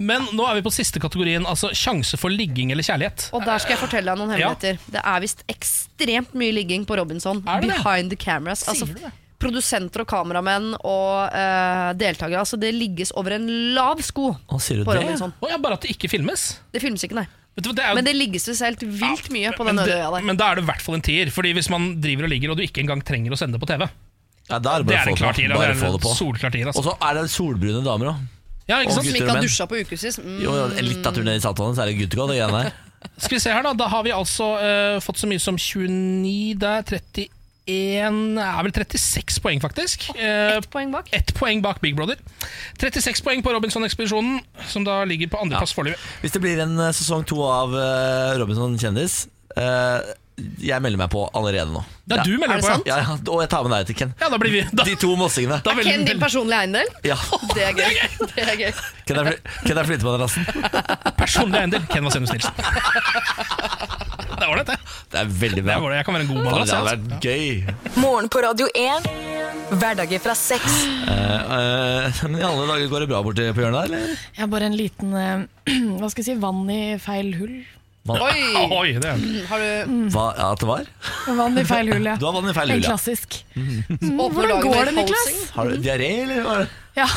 [0.00, 3.28] Men nå er vi på siste kategorien, altså sjanse for ligging eller kjærlighet.
[3.36, 4.52] Og der skal jeg fortelle deg noen Ja.
[4.52, 4.78] hemmeligheter.
[4.92, 7.42] Det er visst ekstremt mye ligging på Robinson.
[7.46, 7.80] Er det det?
[7.82, 8.66] Behind the cameras.
[8.68, 9.12] Altså, du det?
[9.40, 12.40] produsenter og kameramenn og uh, deltakere.
[12.44, 15.02] Altså, det ligges over en lav sko Å, sier du på det?
[15.04, 15.32] Robinson.
[15.40, 16.58] Å ja, bare at det ikke filmes.
[16.72, 17.26] Det filmes ikke, nei.
[17.56, 19.76] Vet du hva, det er jo Men det ligges jo helt vilt mye på den
[19.80, 20.22] det, øya der.
[20.26, 21.30] men da er det i hvert fall en tier.
[21.34, 23.70] Fordi Hvis man driver og ligger og du ikke engang trenger å sende det på
[23.70, 23.88] TV,
[24.50, 25.54] Ja, da er det det bare er å en få klar det tier.
[25.54, 26.52] Bare Det få det på.
[26.52, 26.66] tier.
[26.66, 26.82] Og Altså.
[26.90, 28.16] så er det solbrune damer òg.
[28.70, 29.06] Ja, ikke sant?
[29.06, 30.18] Som ikke har dusja på ukevis.
[30.22, 30.38] Mm.
[30.44, 32.30] Jo, litt av turen ned i saltvannet, så er det guttegod.
[32.30, 32.72] Det greiene der.
[33.18, 36.54] Skal vi se her da, da har vi altså uh, fått så mye som 29
[36.60, 37.28] der, 31
[37.70, 40.08] er vel 36 poeng faktisk.
[40.14, 40.20] Oh,
[40.58, 41.10] Ett poeng bak.
[41.16, 42.16] Ett poeng bak Big Brother.
[42.80, 44.40] 36 poeng på Robinson-ekspedisjonen,
[44.70, 46.00] som da ligger på andreplass foreløpig.
[46.24, 49.26] Hvis det blir en eh, sesong to av eh, Robinson kjendis
[49.58, 50.00] uh
[50.62, 51.82] Jeg melder meg på allerede nå.
[52.08, 52.86] Ja, du melder Er det på, sant?
[52.88, 54.14] Ja, ja, og jeg tar med deg til Ken.
[54.22, 55.58] Ja, da blir vi da, De to mossingene.
[55.66, 56.88] da Er Ken din personlige eiendel?
[57.04, 57.18] Ja.
[57.56, 57.98] Det er gøy.
[58.22, 58.70] Det er gøy.
[59.10, 60.46] Ken er, fly- Ken er flytemadrassen.
[61.18, 61.84] personlig eiendel.
[61.92, 62.54] Ken Vasenus Nilsen.
[64.40, 64.76] Det er ålreit, det.
[65.12, 65.74] Det er veldig bra.
[65.84, 65.96] det.
[65.98, 66.70] Jeg kan være en god madrass.
[66.70, 67.98] Det hadde vært gøy.
[68.00, 69.08] Morgen på Radio 1.
[69.82, 70.78] Hverdager fra sex.
[71.12, 74.14] Eh, eh, men i alle dager går det bra borti på hjørnet der, eller?
[74.32, 75.44] Jeg har bare en liten eh,
[76.00, 77.52] Hva skal jeg si vann i feil hull.
[78.08, 78.56] Oi!
[78.80, 79.18] Oi, det er
[79.50, 80.86] Har du Hva, ja, at det var?
[81.36, 82.14] Vann i feil hull, ja.
[82.16, 82.94] Du har vann i feil En hull, ja.
[82.94, 83.36] klassisk.
[84.00, 85.28] åpner Hvordan går det, Niklas?
[85.54, 86.40] Har du diaré, eller?
[86.46, 86.54] hva?
[86.96, 87.06] Ja.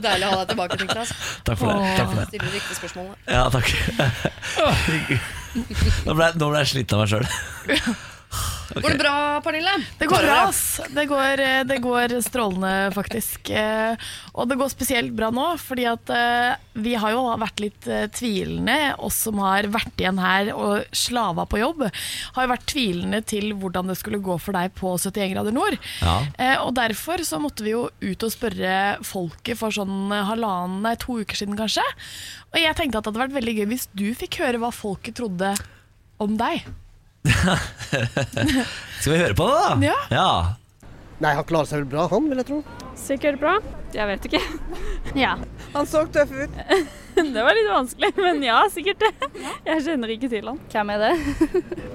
[0.00, 1.10] Deilig å ha deg tilbake, Niklas.
[1.46, 1.74] Takk for det.
[1.96, 2.26] Takk for det.
[2.32, 3.16] Stiller de riktige spørsmålene.
[3.30, 3.68] Ja, takk.
[6.06, 7.26] Nå ble, nå ble jeg sliten av meg sjøl.
[8.70, 9.72] Går det bra, Pernille?
[9.98, 10.80] Det går bra, ass.
[10.94, 13.50] Det går, eh, det går strålende, faktisk.
[13.50, 13.96] Eh,
[14.38, 18.76] Og det går spesielt bra nå, fordi at eh, vi har jo vært litt tvilende,
[19.02, 21.82] oss som har vært igjen her og slava på jobb,
[22.36, 25.76] har jo vært tvilende til hvordan det skulle gå for deg på 71 grader nord.
[26.00, 26.14] Ja.
[26.38, 30.94] Eh, Og derfor så måtte vi jo ut og spørre folket for sånn halvannen, nei,
[30.94, 31.82] to uker siden kanskje.
[32.54, 35.18] Og jeg tenkte at det hadde vært veldig gøy hvis du fikk høre hva folket
[35.18, 35.56] trodde
[36.22, 36.62] om deg.
[39.00, 39.76] Skal vi høre på det, da?
[39.84, 39.98] Ja.
[40.14, 40.30] ja.
[41.20, 42.62] Nei, han klarer seg vel bra, han, vil jeg tro.
[42.96, 43.58] Sikkert bra.
[43.92, 44.40] Jeg vet ikke.
[45.18, 45.34] Ja.
[45.74, 46.58] Han så tøff ut.
[47.20, 49.10] Det var litt vanskelig, men ja, sikkert det.
[49.66, 50.60] Jeg kjenner ikke til han.
[50.72, 51.10] Hvem er det?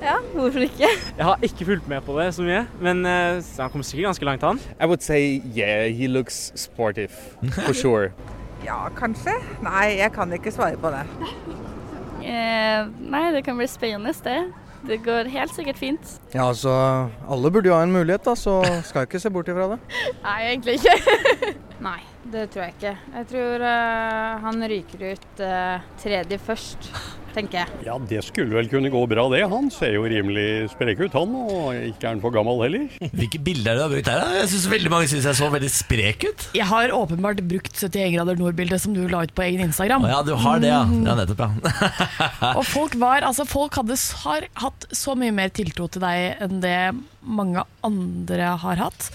[0.03, 0.89] Ja, hvorfor ikke?
[0.91, 4.27] Jeg har ikke fulgt med på det så mye, men uh, han kommer sikkert ganske
[4.27, 4.59] langt, han.
[4.77, 7.15] I would say, yeah, he looks sportive,
[7.55, 8.11] for sure.
[8.67, 9.33] Ja, kanskje.
[9.65, 11.01] Nei, jeg kan ikke svare på det.
[12.21, 14.43] Uh, nei, det kan bli spennende det.
[14.85, 16.11] Det går helt sikkert fint.
[16.33, 16.71] Ja, altså,
[17.29, 19.79] alle burde jo ha en mulighet, da, så skal jeg ikke se bort ifra det.
[20.27, 20.95] Nei, egentlig ikke.
[21.87, 21.99] Nei,
[22.33, 22.93] det tror jeg ikke.
[23.15, 26.91] Jeg tror uh, han ryker ut uh, tredje først,
[27.35, 27.79] tenker jeg.
[27.87, 29.43] Ja, det skulle vel kunne gå bra det.
[29.51, 32.87] Han ser jo rimelig sprek ut han, og ikke er han for gammel heller.
[33.15, 34.21] Hvilke bilder er det du har brukt her?
[34.23, 34.39] da?
[34.41, 36.47] Jeg synes veldig mange syns jeg så veldig sprek ut.
[36.57, 40.07] Jeg har åpenbart brukt 71 grader nord-bildet som du la ut på egen Instagram.
[40.07, 40.83] Å ja, du har det, ja.
[40.89, 41.03] Mm.
[41.07, 42.53] Ja, nettopp, ja.
[42.59, 46.63] Og folk var, altså folk hadde, har hatt så mye mer tiltro til deg enn
[46.63, 46.77] det
[47.25, 49.09] mange andre har hatt.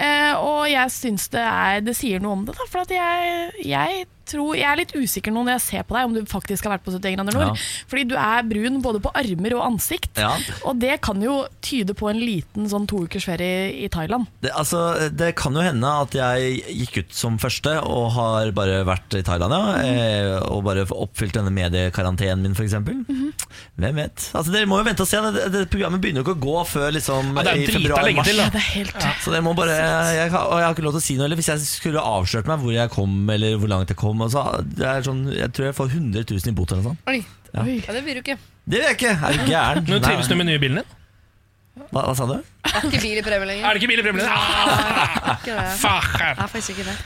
[0.00, 2.66] Eh, og jeg syns det, er, det sier noe om det, da.
[2.70, 6.08] For at jeg, jeg tror Jeg er litt usikker nå når jeg ser på deg,
[6.08, 7.50] om du faktisk har vært på 71 grader nord.
[7.50, 7.68] Ja.
[7.90, 10.18] Fordi du er brun både på armer og ansikt.
[10.20, 10.32] Ja.
[10.68, 14.28] Og det kan jo tyde på en liten sånn to ukers ferie i Thailand.
[14.44, 18.80] Det, altså, det kan jo hende at jeg gikk ut som første og har bare
[18.88, 19.80] vært i Thailand, ja.
[19.84, 22.76] eh, Og bare oppfylt denne mediekarantenen min, f.eks.
[22.80, 23.30] Mhm.
[23.80, 24.26] Hvem vet?
[24.36, 25.20] Altså, dere må jo vente og se.
[25.34, 28.30] Det, det Programmet begynner jo ikke å gå før liksom, Ja, i februar-mars.
[28.30, 31.02] Ja, det er helt Så dere må bare jeg, Og jeg har ikke lov til
[31.02, 31.40] å si noe heller.
[31.40, 34.44] Hvis jeg skulle avslørt meg hvor jeg kom, eller hvor langt jeg kom og så,
[34.64, 37.10] det er sånn, Jeg tror jeg får 100 000 i bot eller noe sånt.
[37.10, 37.20] Oi.
[37.50, 37.64] Ja.
[37.66, 38.38] Ja, det vil du ikke.
[38.70, 39.14] Det vet jeg ikke!
[39.26, 39.86] Er du gæren?
[39.90, 40.96] Nå trives du med nye bilen din?
[41.90, 42.34] Hva, hva sa du?
[42.60, 43.64] Det er ikke bil i premie lenger.
[43.66, 45.38] Er det ikke bil i premie Ah,
[45.80, 46.02] faen.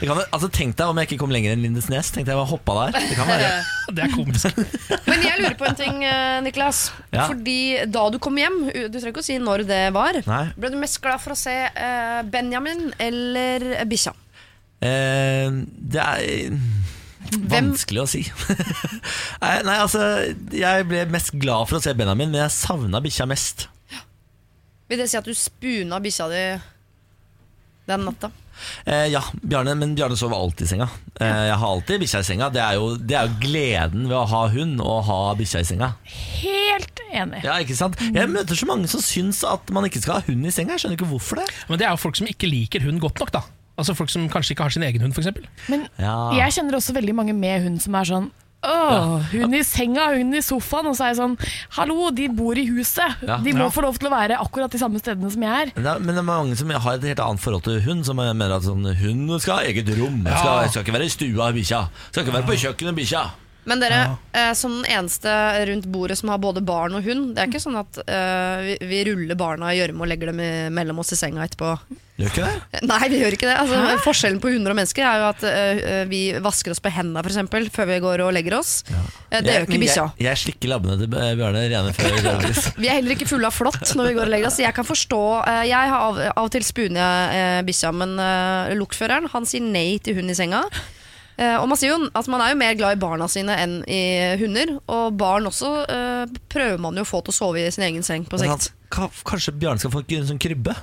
[0.01, 2.09] Kan, altså, tenk deg om jeg ikke kom lenger enn Lindesnes.
[2.13, 2.97] Tenkte jeg bare hoppa der.
[3.09, 3.51] Det kan være.
[3.95, 4.59] Det er komisk.
[5.07, 6.83] Men jeg lurer på en ting, eh, Niklas.
[7.13, 7.27] Ja.
[7.31, 7.57] Fordi
[7.93, 10.43] da du kom hjem, du trenger ikke å si når det var, Nei.
[10.59, 14.13] ble du mest glad for å se eh, Benjamin eller bikkja?
[14.85, 15.61] Eh,
[15.95, 16.59] det er
[17.51, 18.23] vanskelig å si.
[19.41, 20.01] nei, nei, altså
[20.53, 23.67] Jeg ble mest glad for å se Benjamin, men jeg savna bikkja mest.
[24.89, 26.43] Vil det si at du spuna bikkja di
[27.89, 28.31] den natta?
[28.85, 30.87] Eh, ja, Bjarne, men Bjarne sover alltid i senga.
[31.19, 32.49] Eh, jeg har alltid bikkja i senga.
[32.53, 35.67] Det er, jo, det er jo gleden ved å ha hund og ha bikkja i
[35.67, 35.91] senga.
[36.39, 37.43] Helt enig.
[37.45, 37.99] Ja, ikke sant?
[38.01, 40.75] Jeg møter så mange som syns at man ikke skal ha hund i senga.
[40.75, 41.49] Jeg skjønner ikke hvorfor det.
[41.69, 43.43] Men det er jo folk som ikke liker hund godt nok, da.
[43.77, 45.27] Altså Folk som kanskje ikke har sin egen hund, f.eks.
[45.69, 46.31] Men Ja.
[46.37, 48.31] jeg kjenner også veldig mange med hund som er sånn
[48.65, 50.87] Åh, hun i senga, hun i sofaen.
[50.89, 51.35] Og så er jeg sånn
[51.77, 53.19] Hallo, de bor i huset.
[53.21, 53.37] Ja.
[53.37, 53.69] De må Ja.
[53.69, 55.71] få lov til å være akkurat de samme stedene som jeg er.
[55.75, 58.05] Men det, er, men det er mange som har et helt annet forhold til hund.
[58.07, 60.23] Som mener at sånn, hund skal ha eget rom.
[60.25, 61.83] Skal, skal ikke være i stua, bikkja.
[62.09, 63.21] Skal ikke være på kjøkkenet, bikkja.
[63.65, 64.01] Men dere,
[64.31, 65.31] eh, som den eneste
[65.69, 68.79] rundt bordet som har både barn og hund, det er ikke sånn at eh, vi,
[68.91, 71.75] vi ruller barna i gjørme og legger dem i, mellom oss i senga etterpå.
[72.15, 72.79] Gjør ikke det?
[72.91, 73.55] Nei, vi gjør ikke det.
[73.59, 77.23] Altså, forskjellen på hunder og mennesker er jo at eh, vi vasker oss på hendene
[77.25, 78.77] for eksempel, før vi går og legger oss.
[78.87, 80.07] Eh, det gjør ikke bikkja.
[80.15, 82.17] Jeg, jeg slikker labbene til Bjarne rene før.
[82.81, 84.59] Vi er heller ikke fulle av flått når vi går og legger oss.
[84.63, 88.15] Jeg kan forstå eh, Jeg har av, av og til spuner jeg eh, bikkja, men
[88.19, 90.63] uh, lokføreren han sier nei til hund i senga.
[91.37, 93.77] Eh, og man sier jo altså man er jo mer glad i barna sine enn
[93.91, 94.01] i
[94.41, 94.75] hunder.
[94.87, 98.05] Og barn også eh, prøver man jo å få til å sove i sin egen
[98.07, 98.71] seng på sikt.
[98.95, 100.75] Kanskje Bjarne skal få en sånn krybbe?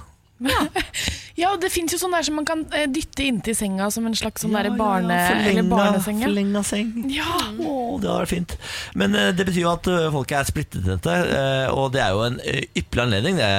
[0.42, 4.08] Ja, og det fins jo sånn der som man kan eh, dytte inntil senga som
[4.08, 6.18] en slags sånn Ja, der ja, ja, barne- eller forlenga- barneseng.
[6.20, 6.26] ja.
[6.28, 6.90] forlenga seng.
[7.14, 7.36] Ja.
[7.62, 8.56] Å, det hadde vært fint.
[8.98, 11.18] Men det betyr jo at folk folket er splittet til dette.
[11.72, 13.52] og det er jo en ypperlig anledning det,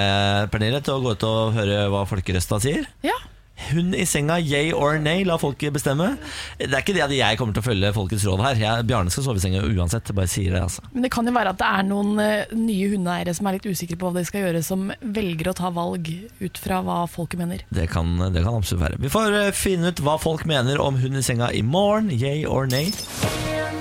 [0.53, 2.86] Pernille, til å gå ut og høre hva folkerøsta sier.
[3.02, 3.15] Ja.
[3.53, 6.15] Hund i senga, yay or nay, la folket bestemme.
[6.57, 8.57] Det er ikke det at jeg kommer til å følge folkets råd her.
[8.59, 10.09] Jeg, Bjarne skal sove i senga uansett.
[10.17, 10.81] Bare sier det, altså.
[10.91, 13.69] Men det kan jo være at det er noen eh, nye hundeeiere som er litt
[13.69, 16.09] usikre på hva de skal gjøre, som velger å ta valg
[16.41, 17.63] ut fra hva folket mener.
[17.69, 19.01] Det kan, det kan absolutt være.
[19.05, 22.09] Vi får eh, finne ut hva folk mener om hund i senga i morgen.
[22.11, 22.89] Yay or nay.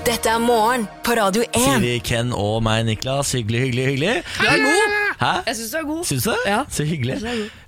[0.07, 1.57] Dette er morgen på Radio 1.
[1.65, 3.33] Siri, Ken og meg, Niklas.
[3.39, 4.19] Hyggelig, hyggelig, hyggelig.
[4.37, 5.02] Du er god!
[5.23, 5.33] Hæ?
[5.47, 6.03] Jeg syns du er god.
[6.09, 6.59] Syns du Ja.
[6.73, 7.17] Så hyggelig.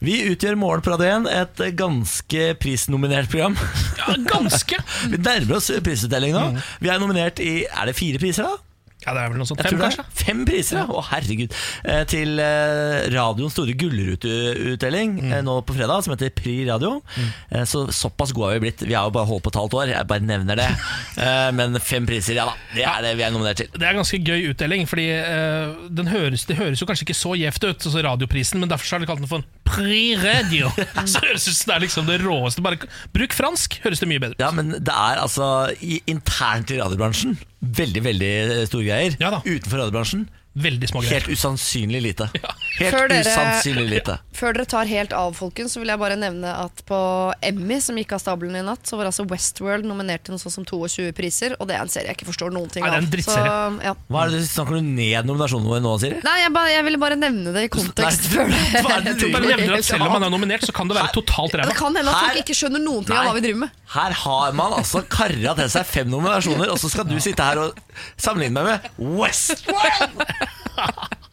[0.04, 3.56] Vi utgjør Morgen på Radio 1, et ganske prisnominert program.
[4.00, 4.80] Ja, ganske!
[5.12, 6.44] Vi nærmer oss prisutdeling nå.
[6.82, 8.73] Vi er nominert i Er det fire priser, da?
[9.04, 9.60] Ja, det er vel noe sånt.
[9.64, 10.04] Fem, kanskje?
[10.16, 10.84] Fem priser, ja.
[10.88, 11.52] Å, herregud.
[11.84, 15.32] Eh, til eh, radioens store gullruteutdeling Mm.
[15.32, 17.02] eh, nå på fredag, som heter Pri Radio.
[17.50, 18.82] Eh, så såpass gode har vi blitt.
[18.86, 20.70] Vi har jo bare holdt på et halvt år, jeg bare nevner det.
[21.24, 22.54] Eh, men fem priser, ja da.
[22.74, 23.68] Det er det vi er nominert til.
[23.70, 27.36] Det er ganske gøy utdeling, fordi eh, den høres, det høres jo kanskje ikke så
[27.38, 30.72] gjevt ut, altså radioprisen, men derfor har de kalt den for en Prix Radio.
[31.12, 32.64] så høres det ut som det er liksom det råeste.
[32.66, 32.80] Bare
[33.14, 34.42] bruk fransk, høres det mye bedre ut.
[34.42, 35.48] Ja, men det er altså
[35.78, 38.32] i, internt i radiobransjen veldig, veldig
[38.68, 39.18] store greier.
[39.44, 42.28] Utenfor radiobransjen Veldig små Helt usannsynlig lite.
[42.78, 44.14] Helt Før dere- usannsynlig lite.
[44.38, 46.98] Før dere tar helt av, folkens, så vil jeg bare nevne at på
[47.42, 50.54] Emmy, som gikk av stabelen i natt, så var altså Westworld nominert til noe sånt
[50.56, 52.98] som 22 priser, og det er en serie jeg ikke forstår noen ting Nei, det
[52.98, 53.12] er en av.
[53.14, 53.52] drittserie.
[53.54, 53.92] Så, ja.
[54.10, 56.18] Hva er det du Snakker du ned nominasjonen vår nå, Siri?
[56.26, 58.82] Nei, jeg, bare, jeg ville bare nevne det i kontekst Nei, før det.
[58.86, 60.98] hva er det du Bare nevner at selv om man er nominert, så kan det
[60.98, 63.62] være totalt Det kan hende at folk ikke skjønner noen ting av hva vi driver
[63.66, 63.78] med.
[63.94, 67.62] Her har man altså karra til seg fem nominasjoner, og så skal du sitte her
[67.68, 67.78] og
[68.18, 70.43] sammenligne meg med Westworld!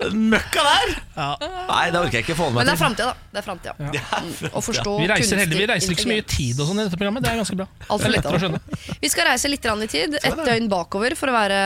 [0.02, 0.92] Den møkka der!
[1.70, 3.30] Nei, det orker jeg ikke få med meg Men det er framtida, da.
[3.32, 3.74] Det er fremtida.
[3.78, 4.50] Mm.
[4.50, 6.86] Å forstå Vi reiser, kunstig heldig, vi reiser ikke så mye tid og sånn i
[6.88, 7.26] dette programmet.
[7.26, 7.68] Det er ganske bra.
[7.82, 8.62] Alt for Det er lettere å skjønne.
[9.04, 10.18] Vi skal reise litt i tid.
[10.22, 11.60] Et døgn bakover, for å være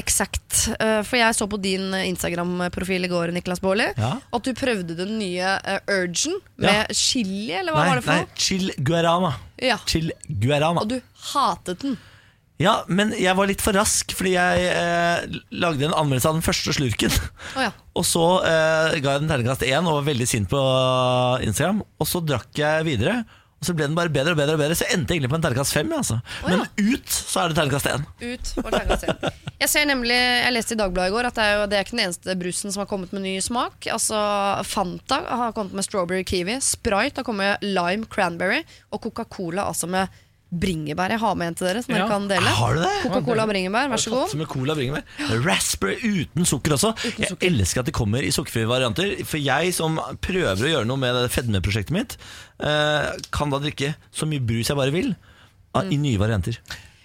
[0.00, 0.58] eksakt.
[0.78, 4.14] Eh, For jeg så på din Instagram-profil i går, Niklas Baarli, Ja.
[4.32, 6.86] at du prøvde den nye eh, Urgen med Ja.
[6.92, 9.34] chili, eller hva Nei, var det for nei, chil chill guarama.
[9.60, 9.78] Ja.
[9.86, 10.82] Chil guarama.
[10.82, 11.00] Og du
[11.32, 11.98] hatet den.
[12.58, 16.42] Ja, men jeg var litt for rask, fordi jeg eh, lagde en anmeldelse av den
[16.46, 17.12] første slurken.
[17.54, 17.70] Oh, ja.
[17.94, 20.62] Og så eh, ga jeg den terningkast én og var veldig sint på
[21.46, 21.84] Instagram.
[22.02, 23.20] Og så drakk jeg videre,
[23.58, 24.54] og så ble den bare bedre og bedre.
[24.54, 25.88] og bedre Så jeg endte egentlig på en terningkast fem.
[25.90, 26.18] ja, Altså.
[26.46, 28.04] Men ut så er det terningkast én.
[28.22, 29.32] Ut og terningkast én.
[29.58, 31.86] Jeg ser nemlig, jeg leste i Dagbladet i går at det er, jo, det er
[31.86, 33.88] ikke den eneste brusen som har kommet med ny smak.
[33.90, 34.18] Altså
[34.66, 38.62] Fanta har kommet med strawberry kiwi, Sprite har kommet med lime cranberry,
[38.94, 40.06] og Coca-Cola altså med
[40.48, 41.10] bringebær.
[41.12, 41.98] Jeg har med en til dere som Ja.
[42.00, 42.48] dere kan dele.
[42.56, 42.92] Har du det?
[43.04, 44.34] Coca-Cola bringebær, vær så god.
[44.34, 45.02] Med cola bringebær.
[45.44, 46.94] Raspberry uten sukker også.
[47.18, 49.24] Jeg elsker at de kommer i sukkerfrie varianter.
[49.28, 52.16] For jeg som prøver å gjøre noe med det fedmeprosjektet mitt,
[52.60, 55.14] eh, kan da drikke så mye brus jeg bare vil,
[55.78, 56.56] i nye varianter.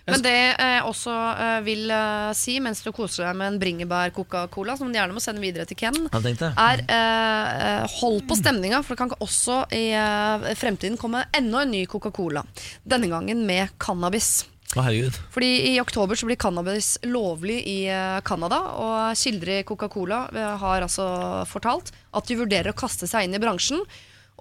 [0.09, 4.75] Men det jeg også eh, vil eh, si mens du koser deg med en bringebær-Coca-Cola,
[4.79, 8.95] som du gjerne må sende videre til Ken, er eh, eh, hold på stemninga, for
[8.97, 12.43] det kan også i eh, fremtiden komme enda en ny Coca-Cola.
[12.83, 14.43] Denne gangen med cannabis.
[14.75, 14.87] Oh.
[15.29, 20.55] Fordi I oktober så blir cannabis lovlig i eh, Canada, og kilder i Coca-Cola eh,
[20.63, 21.05] har altså
[21.49, 23.83] fortalt at de vurderer å kaste seg inn i bransjen.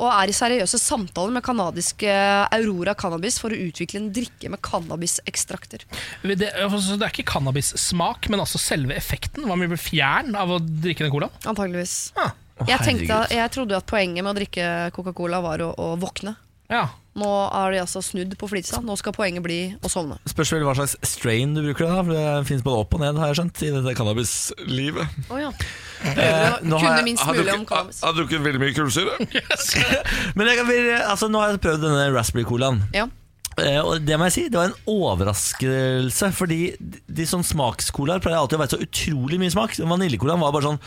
[0.00, 2.12] Og er i seriøse samtaler med canadiske
[2.56, 5.84] Aurora Cannabis for å utvikle en drikke med cannabisekstrakter.
[6.24, 9.44] Det, altså, det er ikke cannabissmak, men altså selve effekten.
[9.48, 11.36] Hva vi blir fjern av å drikke den colaen?
[11.44, 11.96] Antageligvis.
[12.16, 12.30] Å,
[12.68, 14.66] Jeg, tenkte, jeg trodde jo at poenget med å drikke
[14.96, 16.36] Coca-Cola var å, å våkne.
[16.72, 16.86] Ja.
[17.18, 18.78] Nå er de altså snudd på flisa.
[18.80, 20.16] Nå skal poenget bli å sovne.
[20.30, 23.18] Spørs vel hva slags strain du bruker, da for det finnes både opp og ned,
[23.20, 25.18] har jeg skjønt, i dette cannabislivet.
[25.28, 25.50] Oh, ja.
[26.08, 28.00] Eh, nå har jeg- minst har mulig drukket- om cannabis.
[28.02, 29.18] Har drukket veldig mye kullsyre.
[30.36, 30.72] Men jeg kan,
[31.10, 32.80] altså, nå har jeg prøvd denne raspberry-colaen.
[32.96, 33.06] Ja.
[33.60, 36.32] Eh, og det må jeg si, det var en overraskelse.
[36.32, 39.76] Fordi de, de sånn smakscolaer pleier alltid å være så utrolig mye smak.
[39.84, 40.80] Vaniljecolaen var bare sånn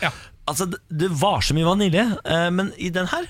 [0.46, 3.24] Altså, det, det var så mye vanilje, eh, men i den her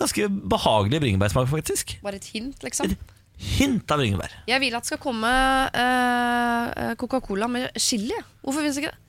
[0.00, 1.96] ganske behagelig bringebærsmak, faktisk.
[2.04, 2.94] Bare et hint, liksom.
[3.38, 4.34] Hint av bringebær.
[4.50, 5.30] Jeg vil at det skal komme
[5.74, 8.14] eh, Coca-Cola med chili.
[8.44, 9.00] Hvorfor finnes ikke det?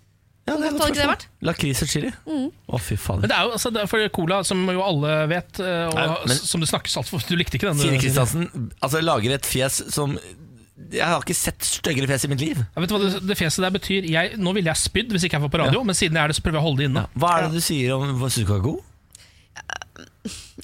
[0.45, 1.23] Ja, godt hadde ikke det vært?
[1.47, 2.09] Lakris og chili.
[2.29, 2.49] Mm.
[2.69, 3.23] Å, fy fader.
[3.25, 5.95] Men det er jo altså, det er for cola, som jo alle vet, eh, og
[5.97, 7.81] Nei, men- som det snakkes altfor Du likte ikke den?
[7.81, 8.45] Siri Kristiansen
[8.79, 10.13] altså, lager et fjes som
[10.91, 12.61] Jeg har ikke sett styggere fjes i mitt liv.
[12.61, 14.05] Ja, vet du hva det, det fjeset der betyr?
[14.11, 16.33] Jeg, nå ville jeg spydd hvis ikke jeg var på radio, men siden jeg er
[16.33, 17.05] det, så prøver jeg å holde det inne.
[17.15, 18.83] Hva er det du sier om Syns du ikke er god?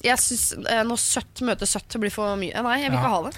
[0.02, 3.04] Jeg syns eh, Når søtt møter søtt blir for mye Nei, jeg vil Ja.
[3.04, 3.34] ikke ha det.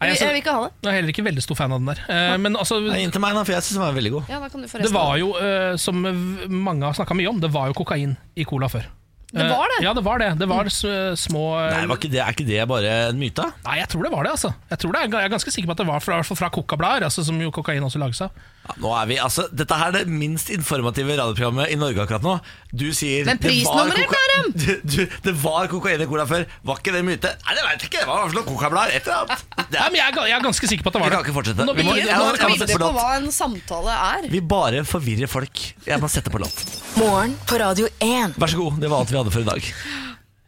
[0.00, 0.72] Nei, Jeg, altså- jeg vil ikke ha det.
[0.80, 1.98] Jeg er heller ikke veldig stor fan av den der.
[2.08, 4.30] Eh, Men altså Nei, Inntil meg, da, for jeg syns den var veldig god.
[4.32, 4.94] Ja, da kan du få Det resten.
[4.96, 8.44] var jo, eh, som v- mange har snakka mye om, det var jo kokain i
[8.44, 8.86] cola før.
[9.30, 9.76] Det var det?
[9.78, 10.38] Eh, Ja, det var det.
[10.40, 10.82] Det var s-
[11.20, 13.44] små eh, Nei, var ikke det, Er ikke det bare en myte?
[13.64, 14.32] Nei, jeg tror det var det.
[14.32, 16.26] altså Jeg tror det, jeg er ganske sikker på at det var fra, i hvert
[16.26, 18.30] fall fra kokablader, altså, som jo kokain også lages av.
[18.60, 22.24] Ja, nå er vi, altså, dette her er det minst informative radioprogrammet i Norge akkurat
[22.26, 22.34] nå.
[22.76, 24.12] Du sier Men prisnummeret,
[24.92, 26.44] du, Det var kokain i cola før.
[26.68, 27.32] Var ikke det myte?
[27.46, 28.02] Nei, det vet jeg ikke.
[28.04, 28.98] Det var i hvert fall noen kokablader.
[28.98, 29.46] Et eller annet.
[29.70, 31.14] Ja, men jeg, er jeg er ganske sikker på at det var det.
[31.14, 31.66] vi kan ikke fortsette.
[31.66, 34.28] Nå Vi må, jeg, Nå jeg vi på hva en samtale er.
[34.34, 35.64] Vi bare forvirrer folk.
[35.86, 36.62] Jeg må sette på låt.
[36.98, 38.36] Morgen på Radio 1.
[38.36, 38.80] Vær så god.
[38.82, 39.72] Det var alt vi hadde for i dag.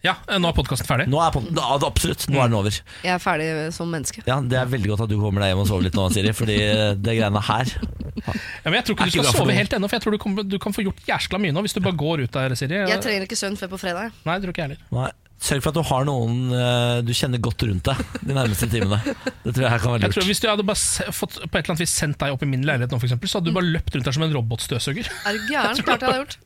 [0.03, 1.07] Ja, eh, Nå er podkasten ferdig.
[1.13, 2.25] Nå er pod- ja, absolutt.
[2.29, 2.75] Nå er den over.
[3.05, 4.23] Jeg er ferdig som menneske.
[4.27, 6.33] Ja, Det er veldig godt at du kommer deg hjem og sover litt nå, Siri.
[6.35, 6.57] Fordi
[6.99, 9.97] det greiene her Ja, men Jeg tror ikke du ikke skal sove helt ennå, for
[9.97, 12.25] jeg tror du kan, du kan få gjort jæskla mye nå hvis du bare går
[12.27, 12.83] ut der, Siri.
[12.83, 14.13] Jeg trenger ikke søvn før på fredag.
[14.27, 14.83] Nei, det tror ikke jeg heller.
[14.91, 15.11] Nei,
[15.43, 19.01] Sørg for at du har noen eh, du kjenner godt rundt deg de nærmeste timene.
[19.43, 20.29] Det tror jeg kan være Jeg tror lurt.
[20.31, 22.63] Hvis du hadde bare fått, på et eller annet vis sendt deg opp i min
[22.69, 25.11] leilighet nå, for eksempel, så hadde du bare løpt rundt der som en robotstøvsuger.
[25.27, 25.83] Er du gæren?
[25.83, 26.39] Klart jeg hadde gjort.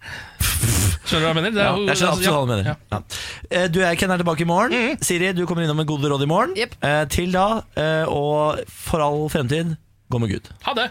[1.07, 1.51] Skjønner du hva jeg mener?
[1.53, 2.77] Det Ja, er jo- jeg skjønner absolutt hva du mener.
[2.91, 3.01] Ja.
[3.51, 4.99] Eh, Du og Ken er tilbake i morgen.
[5.05, 6.57] Siri, du kommer innom med gode råd i morgen.
[6.57, 6.75] Jep.
[6.83, 7.47] Eh, Til da,
[8.09, 9.77] og for all fremtid,
[10.11, 10.49] gå med Gud.
[10.65, 10.89] Ha det!